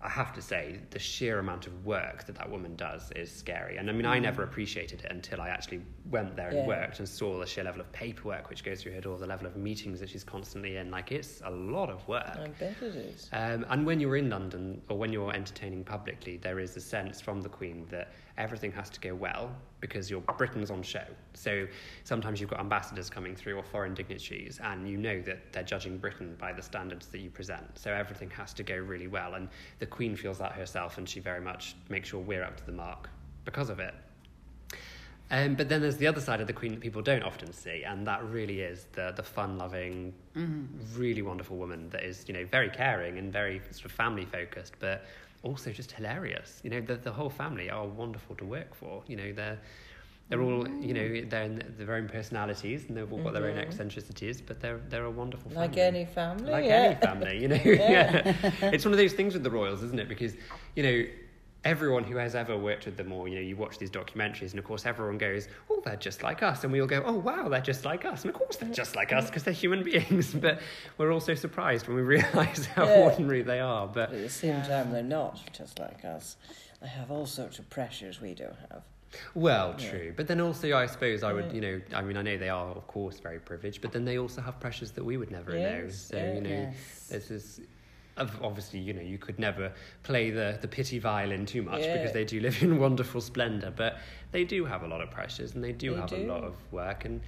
I 0.00 0.08
have 0.08 0.32
to 0.34 0.42
say, 0.42 0.78
the 0.90 0.98
sheer 0.98 1.40
amount 1.40 1.66
of 1.66 1.84
work 1.84 2.24
that 2.26 2.36
that 2.36 2.48
woman 2.48 2.76
does 2.76 3.10
is 3.16 3.32
scary. 3.32 3.78
And 3.78 3.90
I 3.90 3.92
mean, 3.92 4.06
I 4.06 4.20
never 4.20 4.42
mm. 4.42 4.48
appreciated 4.48 5.00
it 5.04 5.10
until 5.10 5.40
I 5.40 5.48
actually 5.48 5.80
went 6.08 6.36
there 6.36 6.48
and 6.48 6.58
yeah. 6.58 6.66
worked 6.66 7.00
and 7.00 7.08
saw 7.08 7.40
the 7.40 7.46
sheer 7.46 7.64
level 7.64 7.80
of 7.80 7.90
paperwork 7.90 8.48
which 8.48 8.62
goes 8.62 8.80
through 8.80 8.92
her 8.92 9.00
door, 9.00 9.18
the 9.18 9.26
level 9.26 9.48
of 9.48 9.56
meetings 9.56 9.98
that 9.98 10.10
she's 10.10 10.22
constantly 10.22 10.76
in. 10.76 10.92
Like, 10.92 11.10
it's 11.10 11.42
a 11.44 11.50
lot 11.50 11.90
of 11.90 12.06
work. 12.06 12.28
I 12.28 12.46
bet 12.60 12.76
it 12.80 12.94
is. 12.94 13.28
Um, 13.32 13.66
and 13.70 13.84
when 13.84 13.98
you're 13.98 14.16
in 14.16 14.30
London 14.30 14.80
or 14.88 14.96
when 14.96 15.12
you're 15.12 15.32
entertaining 15.32 15.82
publicly, 15.82 16.36
there 16.36 16.60
is 16.60 16.76
a 16.76 16.80
sense 16.80 17.20
from 17.20 17.40
the 17.40 17.48
Queen 17.48 17.84
that 17.90 18.12
everything 18.38 18.72
has 18.72 18.88
to 18.90 19.00
go 19.00 19.14
well 19.14 19.50
because 19.80 20.10
your 20.10 20.20
Britain's 20.20 20.70
on 20.70 20.82
show. 20.82 21.04
So 21.34 21.66
sometimes 22.04 22.40
you've 22.40 22.50
got 22.50 22.60
ambassadors 22.60 23.10
coming 23.10 23.36
through 23.36 23.56
or 23.56 23.62
foreign 23.62 23.94
dignitaries, 23.94 24.60
and 24.62 24.88
you 24.88 24.96
know 24.96 25.20
that 25.22 25.52
they're 25.52 25.62
judging 25.62 25.98
Britain 25.98 26.36
by 26.40 26.52
the 26.52 26.62
standards 26.62 27.08
that 27.08 27.18
you 27.18 27.30
present. 27.30 27.78
So 27.78 27.92
everything 27.92 28.30
has 28.30 28.54
to 28.54 28.62
go 28.62 28.76
really 28.76 29.08
well, 29.08 29.34
and 29.34 29.48
the 29.78 29.86
Queen 29.86 30.16
feels 30.16 30.38
that 30.38 30.52
herself, 30.52 30.98
and 30.98 31.08
she 31.08 31.20
very 31.20 31.40
much 31.40 31.76
makes 31.88 32.08
sure 32.08 32.20
we're 32.20 32.44
up 32.44 32.56
to 32.56 32.66
the 32.66 32.72
mark 32.72 33.10
because 33.44 33.68
of 33.70 33.80
it. 33.80 33.94
Um, 35.30 35.56
but 35.56 35.68
then 35.68 35.82
there's 35.82 35.98
the 35.98 36.06
other 36.06 36.22
side 36.22 36.40
of 36.40 36.46
the 36.46 36.54
Queen 36.54 36.72
that 36.72 36.80
people 36.80 37.02
don't 37.02 37.22
often 37.22 37.52
see, 37.52 37.82
and 37.82 38.06
that 38.06 38.24
really 38.24 38.60
is 38.60 38.86
the 38.92 39.12
the 39.14 39.22
fun-loving, 39.22 40.14
mm-hmm. 40.34 40.98
really 40.98 41.22
wonderful 41.22 41.56
woman 41.56 41.90
that 41.90 42.02
is, 42.02 42.24
you 42.26 42.34
know, 42.34 42.46
very 42.46 42.70
caring 42.70 43.18
and 43.18 43.30
very 43.32 43.60
sort 43.70 43.84
of 43.84 43.92
family 43.92 44.24
focused, 44.24 44.74
but 44.80 45.04
also 45.42 45.70
just 45.70 45.92
hilarious. 45.92 46.60
You 46.62 46.70
know, 46.70 46.80
the 46.80 46.96
the 46.96 47.12
whole 47.12 47.30
family 47.30 47.70
are 47.70 47.86
wonderful 47.86 48.36
to 48.36 48.44
work 48.44 48.74
for. 48.74 49.02
You 49.06 49.16
know, 49.16 49.32
they're 49.32 49.58
they're 50.28 50.42
all 50.42 50.68
you 50.68 50.92
know 50.92 51.24
they're 51.28 51.42
in 51.42 51.62
their 51.78 51.94
own 51.94 52.08
personalities 52.08 52.84
and 52.88 52.96
they've 52.96 53.10
all 53.10 53.18
got 53.18 53.32
mm-hmm. 53.32 53.34
their 53.34 53.50
own 53.50 53.56
mm-hmm. 53.56 53.68
eccentricities, 53.68 54.40
but 54.40 54.60
they're 54.60 54.80
they're 54.88 55.04
a 55.04 55.10
wonderful 55.10 55.50
family. 55.50 55.68
Like 55.68 55.76
any 55.78 56.04
family, 56.04 56.50
like 56.50 56.64
yeah. 56.64 56.74
any 56.74 56.94
family. 57.00 57.42
You 57.42 57.48
know, 57.48 57.60
yeah. 57.64 58.34
yeah. 58.42 58.50
It's 58.72 58.84
one 58.84 58.92
of 58.92 58.98
those 58.98 59.14
things 59.14 59.34
with 59.34 59.42
the 59.42 59.50
royals, 59.50 59.82
isn't 59.82 59.98
it? 59.98 60.08
Because 60.08 60.34
you 60.76 60.82
know 60.82 61.04
everyone 61.64 62.04
who 62.04 62.16
has 62.16 62.34
ever 62.34 62.56
worked 62.56 62.86
with 62.86 62.96
them 62.96 63.12
or 63.12 63.26
you 63.28 63.34
know 63.34 63.40
you 63.40 63.56
watch 63.56 63.78
these 63.78 63.90
documentaries 63.90 64.50
and 64.50 64.58
of 64.58 64.64
course 64.64 64.86
everyone 64.86 65.18
goes 65.18 65.48
oh 65.70 65.80
they're 65.84 65.96
just 65.96 66.22
like 66.22 66.42
us 66.42 66.62
and 66.62 66.72
we 66.72 66.80
all 66.80 66.86
go 66.86 67.02
oh 67.04 67.14
wow 67.14 67.48
they're 67.48 67.60
just 67.60 67.84
like 67.84 68.04
us 68.04 68.22
and 68.22 68.30
of 68.32 68.38
course 68.38 68.56
they're 68.56 68.70
just 68.70 68.94
like 68.94 69.12
us 69.12 69.26
because 69.26 69.42
they're 69.42 69.52
human 69.52 69.82
beings 69.82 70.32
but 70.40 70.60
we're 70.98 71.12
also 71.12 71.34
surprised 71.34 71.88
when 71.88 71.96
we 71.96 72.02
realize 72.16 72.66
how 72.66 72.84
yeah. 72.84 73.02
ordinary 73.02 73.42
they 73.42 73.58
are 73.58 73.88
but 73.88 74.12
at 74.12 74.22
the 74.22 74.28
same 74.28 74.62
time 74.62 74.92
they're 74.92 75.02
not 75.02 75.40
just 75.52 75.78
like 75.78 76.04
us 76.04 76.36
they 76.80 76.86
have 76.88 77.10
all 77.10 77.26
sorts 77.26 77.58
of 77.58 77.68
pressures 77.68 78.20
we 78.20 78.34
don't 78.34 78.56
have 78.70 78.82
well, 79.34 79.72
true. 79.72 80.12
But 80.14 80.28
then 80.28 80.38
also, 80.38 80.76
I 80.76 80.84
suppose 80.84 81.22
I 81.22 81.32
would, 81.32 81.46
yeah. 81.46 81.52
you 81.52 81.60
know, 81.62 81.80
I 81.94 82.02
mean, 82.02 82.18
I 82.18 82.22
know 82.22 82.36
they 82.36 82.50
are, 82.50 82.68
of 82.68 82.86
course, 82.86 83.18
very 83.18 83.38
privileged, 83.38 83.80
but 83.80 83.90
then 83.90 84.04
they 84.04 84.18
also 84.18 84.42
have 84.42 84.60
pressures 84.60 84.90
that 84.92 85.02
we 85.04 85.16
would 85.16 85.30
never 85.30 85.56
yes. 85.56 86.12
know. 86.12 86.18
So, 86.18 86.32
you 86.34 86.40
know, 86.42 86.70
there's 87.08 87.28
this 87.28 87.60
obviously, 88.18 88.80
you 88.80 88.92
know, 88.92 89.02
you 89.02 89.18
could 89.18 89.38
never 89.38 89.72
play 90.02 90.30
the, 90.30 90.58
the 90.60 90.68
pity 90.68 90.98
violin 90.98 91.46
too 91.46 91.62
much 91.62 91.82
yeah. 91.82 91.96
because 91.96 92.12
they 92.12 92.24
do 92.24 92.40
live 92.40 92.62
in 92.62 92.78
wonderful 92.86 93.20
splendour, 93.20 93.70
but 93.70 93.98
they 94.32 94.44
do 94.44 94.64
have 94.64 94.82
a 94.82 94.86
lot 94.86 95.00
of 95.00 95.10
pressures 95.10 95.54
and 95.54 95.62
they 95.62 95.72
do 95.72 95.94
they 95.94 96.00
have 96.00 96.10
do. 96.10 96.16
a 96.16 96.26
lot 96.26 96.44
of 96.44 96.54
work. 96.72 97.04
And 97.04 97.20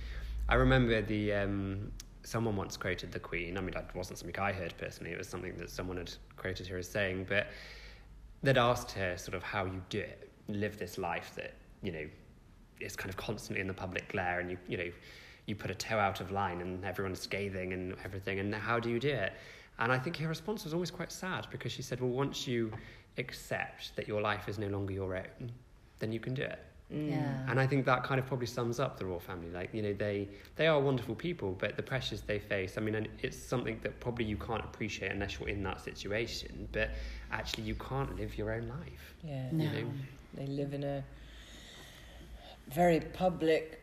I 0.48 0.54
remember 0.54 1.00
the 1.00 1.32
um, 1.32 1.92
someone 2.22 2.56
once 2.56 2.76
quoted 2.76 3.12
the 3.12 3.20
Queen. 3.20 3.56
I 3.56 3.60
mean, 3.60 3.72
that 3.72 3.94
wasn't 3.94 4.18
something 4.18 4.38
I 4.38 4.52
heard 4.52 4.74
personally; 4.78 5.12
it 5.12 5.18
was 5.18 5.28
something 5.28 5.56
that 5.58 5.70
someone 5.70 5.96
had 5.96 6.12
quoted 6.36 6.66
her 6.66 6.78
as 6.78 6.88
saying, 6.88 7.26
but 7.28 7.48
they'd 8.42 8.58
asked 8.58 8.92
her 8.92 9.16
sort 9.16 9.34
of 9.34 9.42
how 9.42 9.64
you 9.64 9.82
do 9.88 10.00
it, 10.00 10.30
live 10.48 10.78
this 10.78 10.98
life 10.98 11.32
that 11.36 11.54
you 11.82 11.92
know 11.92 12.06
is 12.80 12.96
kind 12.96 13.10
of 13.10 13.16
constantly 13.16 13.60
in 13.60 13.66
the 13.66 13.74
public 13.74 14.08
glare, 14.08 14.40
and 14.40 14.50
you 14.50 14.58
you 14.68 14.76
know 14.76 14.90
you 15.46 15.54
put 15.54 15.70
a 15.70 15.74
toe 15.74 15.98
out 15.98 16.20
of 16.20 16.30
line 16.30 16.60
and 16.60 16.84
everyone's 16.84 17.20
scathing 17.20 17.72
and 17.72 17.96
everything, 18.04 18.38
and 18.38 18.54
how 18.54 18.78
do 18.78 18.90
you 18.90 19.00
do 19.00 19.10
it? 19.10 19.32
And 19.80 19.90
I 19.90 19.98
think 19.98 20.18
her 20.18 20.28
response 20.28 20.64
was 20.64 20.74
always 20.74 20.90
quite 20.90 21.10
sad 21.10 21.46
because 21.50 21.72
she 21.72 21.82
said, 21.82 22.00
well, 22.00 22.10
once 22.10 22.46
you 22.46 22.70
accept 23.18 23.96
that 23.96 24.06
your 24.06 24.20
life 24.20 24.48
is 24.48 24.58
no 24.58 24.68
longer 24.68 24.92
your 24.92 25.16
own, 25.16 25.50
then 25.98 26.12
you 26.12 26.20
can 26.20 26.34
do 26.34 26.42
it. 26.42 26.60
Mm. 26.92 27.10
Yeah. 27.10 27.46
And 27.48 27.58
I 27.60 27.66
think 27.66 27.86
that 27.86 28.02
kind 28.02 28.18
of 28.18 28.26
probably 28.26 28.46
sums 28.46 28.78
up 28.78 28.98
the 28.98 29.06
royal 29.06 29.20
family. 29.20 29.50
Like, 29.50 29.72
you 29.72 29.80
know, 29.80 29.92
they, 29.92 30.28
they 30.56 30.66
are 30.66 30.78
wonderful 30.78 31.14
people, 31.14 31.56
but 31.58 31.76
the 31.76 31.82
pressures 31.82 32.20
they 32.22 32.38
face, 32.38 32.76
I 32.76 32.80
mean, 32.80 32.94
and 32.94 33.08
it's 33.22 33.38
something 33.38 33.78
that 33.82 34.00
probably 34.00 34.24
you 34.24 34.36
can't 34.36 34.64
appreciate 34.64 35.12
unless 35.12 35.38
you're 35.38 35.48
in 35.48 35.62
that 35.62 35.80
situation, 35.80 36.68
but 36.72 36.90
actually 37.32 37.64
you 37.64 37.76
can't 37.76 38.16
live 38.16 38.36
your 38.36 38.52
own 38.52 38.68
life. 38.68 39.14
Yeah. 39.22 39.48
No. 39.52 39.64
You 39.64 39.70
know? 39.70 39.90
They 40.34 40.46
live 40.46 40.74
in 40.74 40.84
a 40.84 41.04
very 42.68 43.00
public 43.00 43.82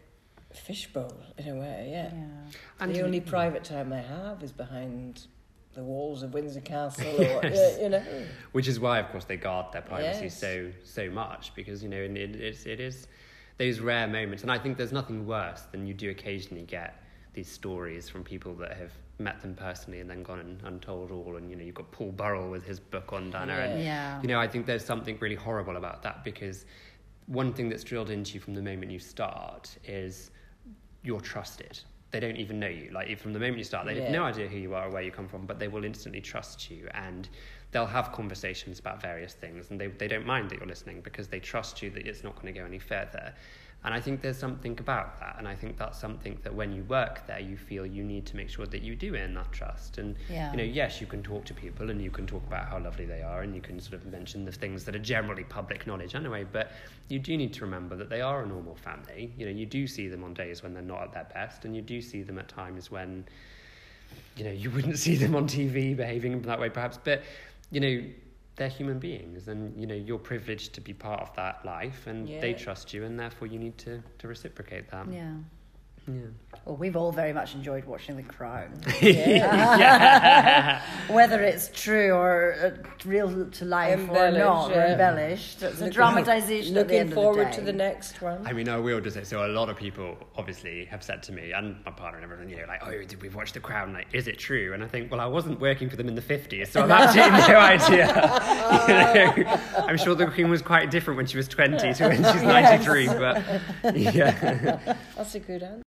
fishbowl 0.54 1.18
in 1.38 1.48
a 1.48 1.56
way, 1.56 1.90
yeah. 1.92 2.12
yeah. 2.14 2.52
And 2.80 2.94
the 2.94 3.02
only 3.02 3.20
private 3.20 3.64
time 3.64 3.90
they 3.90 4.02
have 4.02 4.44
is 4.44 4.52
behind 4.52 5.28
the 5.78 5.84
walls 5.84 6.24
of 6.24 6.34
Windsor 6.34 6.60
Castle, 6.60 7.06
or 7.06 7.46
you 7.82 7.90
know. 7.90 8.04
Which 8.52 8.68
is 8.68 8.80
why, 8.80 9.00
of 9.00 9.10
course, 9.10 9.26
they 9.26 9.38
guard 9.38 9.72
their 9.72 9.84
privacy 9.84 10.24
yes. 10.24 10.38
so 10.38 10.72
so 10.84 11.10
much 11.10 11.54
because 11.56 11.82
you 11.84 11.88
know 11.88 12.02
it, 12.02 12.18
it's 12.18 12.66
it 12.66 12.82
is 12.82 13.08
those 13.58 13.80
rare 13.80 14.08
moments, 14.08 14.42
and 14.44 14.52
I 14.52 14.58
think 14.58 14.76
there's 14.76 14.92
nothing 14.92 15.26
worse 15.26 15.62
than 15.72 15.88
you 15.88 15.94
do 15.94 16.10
occasionally 16.10 16.64
get 16.64 17.02
these 17.34 17.48
stories 17.48 18.10
from 18.10 18.24
people 18.24 18.56
that 18.56 18.76
have 18.76 18.92
met 19.20 19.40
them 19.42 19.54
personally 19.54 20.00
and 20.00 20.10
then 20.10 20.24
gone 20.24 20.40
and, 20.40 20.62
and 20.64 20.82
told 20.82 21.12
all 21.12 21.38
and 21.38 21.50
you 21.50 21.56
know 21.56 21.64
you've 21.64 21.76
got 21.76 21.92
Paul 21.92 22.12
Burrell 22.12 22.50
with 22.50 22.64
his 22.64 22.80
book 22.80 23.14
on 23.14 23.32
Diana 23.32 23.54
yeah. 23.54 23.64
and 23.64 23.84
yeah. 23.84 24.22
you 24.22 24.28
know 24.28 24.40
I 24.40 24.48
think 24.48 24.68
there's 24.68 24.86
something 24.86 25.18
really 25.20 25.36
horrible 25.36 25.78
about 25.78 26.04
that 26.04 26.24
because 26.24 26.66
one 27.26 27.52
thing 27.54 27.68
that's 27.68 27.84
drilled 27.84 28.12
into 28.12 28.36
you 28.36 28.40
from 28.40 28.54
the 28.54 28.62
moment 28.62 28.92
you 28.92 29.00
start 29.00 29.76
is 29.86 30.30
you're 31.04 31.22
trusted 31.22 31.80
they 32.12 32.20
don't 32.20 32.38
even 32.38 32.60
know 32.60 32.68
you. 32.68 32.90
Like 32.94 33.18
from 33.20 33.34
the 33.34 33.40
moment 33.40 33.58
you 33.58 33.64
start, 33.64 33.86
they 33.86 33.96
yeah. 33.96 34.04
have 34.04 34.12
no 34.12 34.24
idea 34.24 34.48
who 34.48 34.58
you 34.58 34.74
are 34.74 34.88
or 34.88 34.92
where 34.92 35.02
you 35.02 35.12
come 35.12 35.28
from, 35.28 35.46
but 35.46 35.60
they 35.60 35.68
will 35.68 35.84
instantly 35.84 36.22
trust 36.22 36.72
you 36.72 36.88
and 36.94 37.28
they'll 37.72 37.86
have 37.86 38.12
conversations 38.12 38.80
about 38.80 39.02
various 39.02 39.34
things 39.34 39.70
and 39.70 39.80
they, 39.80 39.88
they 39.88 40.08
don't 40.08 40.26
mind 40.26 40.50
that 40.50 40.60
you're 40.60 40.68
listening 40.68 41.02
because 41.02 41.28
they 41.28 41.40
trust 41.40 41.82
you 41.82 41.90
that 41.90 42.08
it's 42.08 42.24
not 42.24 42.36
going 42.36 42.54
to 42.54 42.60
go 42.60 42.66
any 42.66 42.80
further. 42.80 43.34
And 43.84 43.94
I 43.94 44.02
think 44.02 44.22
there's 44.22 44.38
something 44.38 44.78
about 44.80 45.20
that. 45.20 45.36
And 45.38 45.48
I 45.48 45.56
think 45.56 45.78
that's 45.78 46.00
something 46.00 46.38
that 46.44 46.54
when 46.54 46.74
you 46.74 46.84
work 46.86 47.26
there, 47.28 47.40
you 47.40 47.56
feel 47.56 47.86
you 47.86 48.04
need 48.04 48.26
to 48.26 48.36
make 48.36 48.50
sure 48.50 48.66
that 48.66 48.82
you 48.82 48.96
do 48.96 49.16
earn 49.16 49.34
that 49.36 49.52
trust. 49.52 49.98
And, 49.98 50.16
yeah. 50.30 50.52
you 50.52 50.58
know, 50.58 50.64
yes, 50.64 51.00
you 51.00 51.08
can 51.08 51.24
talk 51.24 51.46
to 51.46 51.54
people 51.54 51.90
and 51.90 52.02
you 52.02 52.10
can 52.10 52.26
talk 52.26 52.46
about 52.48 52.68
how 52.68 52.80
lovely 52.80 53.06
they 53.06 53.22
are 53.22 53.44
and 53.44 53.56
you 53.56 53.62
can 53.62 53.80
sort 53.80 53.94
of 53.94 54.06
mention 54.08 54.44
the 54.44 54.52
things 54.52 54.84
that 54.86 54.96
are 54.96 55.00
generally 55.00 55.44
public 55.44 55.88
knowledge 55.88 56.16
anyway. 56.16 56.44
But 56.44 56.72
you 57.08 57.20
do 57.20 57.38
need 57.38 57.54
to 57.54 57.62
remember 57.62 57.96
that 57.96 58.10
they 58.10 58.20
are 58.20 58.44
a 58.44 58.48
normal 58.48 58.76
family. 58.76 59.32
You 59.38 59.46
know, 59.46 59.52
you 59.52 59.66
do 59.66 59.88
see 59.88 60.08
them 60.08 60.24
on 60.24 60.34
days 60.34 60.64
when 60.64 60.74
they're 60.74 60.84
not 60.84 61.04
at 61.04 61.14
their 61.14 61.28
best 61.34 61.64
and 61.64 61.76
you 61.76 61.82
do 61.82 62.02
see 62.02 62.24
them 62.24 62.40
at 62.40 62.50
times 62.50 62.92
when, 62.92 63.26
you 64.36 64.44
know, 64.44 64.52
you 64.52 64.72
wouldn't 64.72 64.98
see 65.06 65.16
them 65.16 65.36
on 65.36 65.48
TV 65.48 65.96
behaving 65.96 66.42
that 66.42 66.60
way 66.60 66.70
perhaps. 66.70 66.98
But, 67.02 67.22
you 67.72 67.80
know, 67.80 68.04
they're 68.58 68.70
human 68.70 69.00
beings, 69.00 69.48
and 69.48 69.80
you 69.80 69.88
know 69.88 69.96
you're 69.96 70.20
privileged 70.20 70.74
to 70.76 70.82
be 70.82 70.94
part 70.94 71.22
of 71.22 71.34
that 71.36 71.66
life, 71.66 72.08
and 72.08 72.40
they 72.42 72.54
trust 72.54 72.94
you, 72.94 73.06
and 73.06 73.20
therefore 73.20 73.48
you 73.48 73.60
need 73.60 73.78
to 73.80 74.04
to 74.20 74.28
reciprocate 74.28 74.90
that. 74.92 75.08
Yeah. 75.08 75.36
Yeah. 76.08 76.22
Well, 76.66 76.78
we've 76.78 76.96
all 76.96 77.12
very 77.12 77.34
much 77.34 77.54
enjoyed 77.54 77.84
watching 77.86 78.16
The 78.18 78.24
Crown. 78.24 78.82
Yeah. 79.02 80.82
Whether 81.10 81.42
it's 81.42 81.70
true 81.74 82.12
or 82.12 82.56
uh, 82.62 82.88
real 83.06 83.50
to 83.50 83.66
life 83.66 84.00
or 84.10 84.26
Embellished, 84.28 84.38
not, 84.40 84.72
or 84.72 84.86
embellished. 84.86 85.64
It's 85.64 85.78
a 85.80 85.86
Looking- 85.86 85.90
dramatization 85.94 86.78
at 86.78 86.88
the 86.88 86.94
Looking 86.96 87.00
end 87.08 87.14
forward 87.14 87.48
of 87.48 87.52
the 87.52 87.60
to 87.60 87.62
the 87.66 87.74
next 87.74 88.22
one. 88.22 88.46
I 88.48 88.54
mean, 88.54 88.68
I 88.70 88.78
will 88.78 89.00
just 89.02 89.16
say, 89.16 89.24
so 89.24 89.46
a 89.46 89.48
lot 89.52 89.70
of 89.70 89.76
people 89.78 90.18
obviously 90.38 90.86
have 90.86 91.04
said 91.04 91.24
to 91.24 91.32
me, 91.32 91.52
and 91.52 91.78
my 91.86 91.92
partner 91.92 92.20
and 92.20 92.24
everyone, 92.26 92.50
you 92.50 92.58
know, 92.58 92.66
like, 92.68 92.82
oh, 92.86 92.92
did 93.04 93.22
we 93.22 93.30
watch 93.30 93.52
The 93.54 93.60
Crown? 93.60 93.94
Like, 93.94 94.08
is 94.14 94.28
it 94.28 94.38
true? 94.40 94.74
And 94.74 94.84
I 94.84 94.88
think, 94.88 95.12
well, 95.12 95.20
I 95.22 95.26
wasn't 95.26 95.60
working 95.60 95.90
for 95.90 95.96
them 95.98 96.08
in 96.08 96.16
the 96.16 96.22
50s, 96.22 96.68
so 96.68 96.84
I've 96.84 96.92
absolutely 96.92 97.40
no 97.48 97.60
idea. 97.60 99.34
You 99.38 99.44
know, 99.44 99.60
I'm 99.86 99.98
sure 99.98 100.16
the 100.16 100.28
Queen 100.28 100.50
was 100.50 100.62
quite 100.62 100.90
different 100.92 101.18
when 101.18 101.26
she 101.26 101.36
was 101.38 101.48
20 101.48 101.94
to 101.94 102.08
when 102.08 102.18
she's 102.18 102.44
93, 102.44 103.08
but 103.08 103.44
yeah. 103.96 104.96
That's 105.16 105.36
a 105.36 105.40
good 105.40 105.64
answer. 105.64 105.82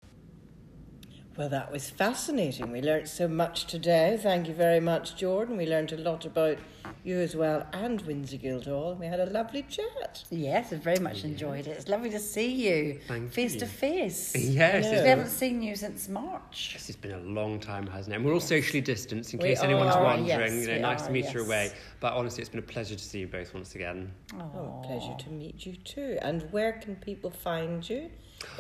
Well, 1.37 1.51
that 1.51 1.71
was 1.71 1.91
fascinating. 1.91 2.73
We 2.73 2.81
learnt 2.81 3.09
so 3.09 3.29
much 3.29 3.67
today. 3.67 4.19
Thank 4.23 4.49
you 4.49 4.55
very 4.55 4.81
much, 4.81 5.17
Jordan. 5.17 5.59
We 5.59 5.67
learnt 5.67 5.93
a 5.93 5.99
lot 5.99 6.25
about 6.25 6.57
you 7.05 7.19
as 7.19 7.37
well 7.37 7.67
and 7.75 8.01
Windsor 8.03 8.39
Guildhall. 8.39 8.95
We 8.95 9.05
had 9.07 9.21
a 9.21 9.27
lovely 9.27 9.63
chat. 9.63 10.25
Yes, 10.31 10.73
I 10.73 10.77
very 10.77 10.99
much 10.99 11.25
enjoyed 11.25 11.67
it. 11.67 11.73
It's 11.73 11.89
lovely 11.89 12.09
to 12.11 12.19
see 12.19 12.51
you 12.51 13.01
Thank 13.07 13.33
face 13.33 13.53
you. 13.53 13.61
to 13.61 13.67
face. 13.67 14.35
Yes, 14.35 14.85
know. 14.85 15.03
We 15.03 15.09
haven't 15.09 15.29
seen 15.29 15.61
you 15.61 15.77
since 15.77 16.09
March. 16.09 16.71
yes, 16.73 16.89
it's 16.89 16.97
been 16.97 17.13
a 17.13 17.19
long 17.21 17.61
time, 17.61 17.87
hasn't 17.87 18.15
it? 18.15 18.17
And 18.17 18.25
we're 18.25 18.33
all 18.33 18.41
socially 18.41 18.81
distanced 18.81 19.35
in 19.35 19.41
We 19.41 19.49
case 19.49 19.61
anyone's 19.61 19.95
are, 19.95 20.03
wondering. 20.05 20.27
yes, 20.27 20.53
you 20.67 20.69
know, 20.69 20.79
nice 20.79 21.03
are, 21.03 21.07
to 21.09 21.13
meet 21.13 21.35
you 21.35 21.43
away. 21.43 21.71
But 22.01 22.15
honestly, 22.15 22.41
it's 22.41 22.49
been 22.51 22.61
a 22.61 22.63
pleasure 22.63 22.95
to 22.97 23.05
see 23.05 23.19
you 23.21 23.27
both 23.27 23.53
once 23.53 23.75
again. 23.75 24.11
Oh, 24.41 24.83
pleasure 24.87 25.15
to 25.19 25.31
meet 25.31 25.67
you 25.67 25.77
too. 25.77 26.17
And 26.23 26.51
where 26.51 26.73
can 26.73 26.97
people 26.97 27.31
find 27.31 27.87
you 27.89 28.11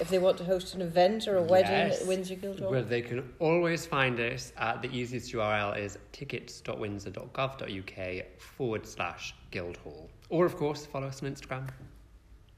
if 0.00 0.08
they 0.08 0.18
want 0.18 0.36
to 0.38 0.44
host 0.44 0.74
an 0.74 0.80
event 0.82 1.28
or 1.28 1.36
a 1.36 1.42
wedding 1.42 1.70
Yes. 1.70 2.00
at 2.02 2.08
Windsor 2.08 2.34
Guildhall? 2.36 2.70
Well, 2.70 2.82
they 2.84 3.02
can 3.02 3.32
always 3.38 3.86
find 3.86 4.18
us 4.20 4.52
at 4.56 4.80
the 4.82 4.88
easiest 4.90 5.32
URL 5.32 5.76
is 5.78 5.98
tickets.windsor.gov.uk 6.12 8.24
forward 8.38 8.86
slash 8.86 9.34
Guildhall. 9.50 10.08
Or, 10.28 10.44
of 10.46 10.56
course, 10.56 10.86
follow 10.86 11.06
us 11.08 11.22
on 11.22 11.30
Instagram 11.32 11.68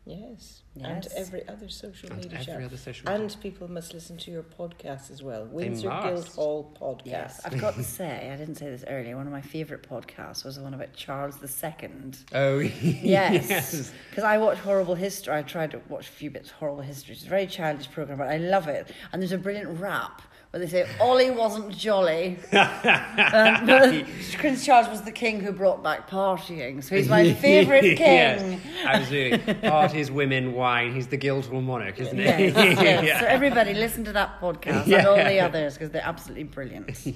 yes. 0.08 0.62
Yes. 0.74 1.06
And 1.06 1.08
every 1.16 1.48
other 1.48 1.68
social 1.68 2.10
and 2.10 2.18
media 2.18 2.34
every 2.34 2.46
channel. 2.46 2.64
other 2.66 2.76
social 2.76 3.10
media. 3.10 3.24
And 3.24 3.36
people 3.40 3.68
must 3.68 3.92
listen 3.94 4.16
to 4.18 4.30
your 4.30 4.44
podcast 4.44 5.10
as 5.10 5.22
well. 5.22 5.44
Windsor. 5.46 5.88
Guildhall 5.88 6.76
podcast. 6.80 7.06
Yes, 7.06 7.40
I've 7.44 7.60
got 7.60 7.74
to 7.74 7.82
say, 7.82 8.30
I 8.32 8.36
didn't 8.36 8.54
say 8.56 8.70
this 8.70 8.84
earlier. 8.86 9.16
One 9.16 9.26
of 9.26 9.32
my 9.32 9.40
favourite 9.40 9.82
podcasts 9.82 10.44
was 10.44 10.56
the 10.56 10.62
one 10.62 10.74
about 10.74 10.94
Charles 10.94 11.36
II. 11.42 12.12
Oh, 12.32 12.58
Yes, 12.82 13.92
because 14.10 14.24
I 14.24 14.38
watch 14.38 14.58
Horrible 14.58 14.94
History. 14.94 15.34
I 15.34 15.42
tried 15.42 15.72
to 15.72 15.80
watch 15.88 16.08
a 16.08 16.12
few 16.12 16.30
bits 16.30 16.50
of 16.50 16.56
Horrible 16.56 16.82
History. 16.82 17.14
It's 17.14 17.24
a 17.24 17.28
very 17.28 17.46
childish 17.46 17.90
program, 17.90 18.18
but 18.18 18.28
I 18.28 18.36
love 18.38 18.68
it. 18.68 18.92
And 19.12 19.20
there's 19.20 19.32
a 19.32 19.38
brilliant 19.38 19.80
rap 19.80 20.22
where 20.50 20.60
they 20.60 20.66
say 20.66 20.88
Ollie 20.98 21.30
wasn't 21.30 21.76
jolly. 21.76 22.38
um, 22.52 23.66
but 23.66 24.04
Prince 24.38 24.64
Charles 24.64 24.88
was 24.88 25.02
the 25.02 25.12
king 25.12 25.40
who 25.40 25.52
brought 25.52 25.82
back 25.82 26.08
partying, 26.08 26.82
so 26.82 26.96
he's 26.96 27.08
my 27.08 27.32
favourite 27.34 27.82
king. 27.82 27.98
yes, 27.98 28.60
absolutely. 28.84 29.54
Parties, 29.54 30.10
women, 30.10 30.54
wine. 30.54 30.94
He's 30.94 31.08
the 31.08 31.18
Guildhall 31.18 31.60
monarch, 31.60 32.00
isn't 32.00 32.16
he? 32.16 32.24
Yes, 32.24 32.54
yes. 32.56 33.04
Yeah. 33.04 33.20
So 33.20 33.26
everybody 33.26 33.74
listen 33.74 34.04
to 34.04 34.12
that 34.12 34.40
podcast 34.40 34.90
and 34.90 35.06
all 35.06 35.16
the 35.16 35.40
others 35.40 35.74
because 35.74 35.90
they're 35.90 36.02
absolutely 36.04 36.44
brilliant. 36.44 37.06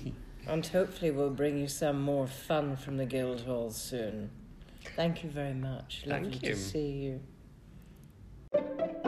And 0.47 0.66
hopefully 0.66 1.11
we'll 1.11 1.30
bring 1.30 1.57
you 1.59 1.68
some 1.68 2.03
more 2.03 2.26
fun 2.26 2.76
from 2.76 2.97
the 2.97 3.07
Guildhall 3.07 3.70
soon. 3.70 4.30
Thank 4.97 5.22
you 5.22 5.30
very 5.30 5.55
much. 5.55 6.05
Thank 6.07 6.24
Lovely 6.24 6.49
you. 6.49 6.55
to 6.55 6.61
see 6.61 7.20
you. 8.53 9.03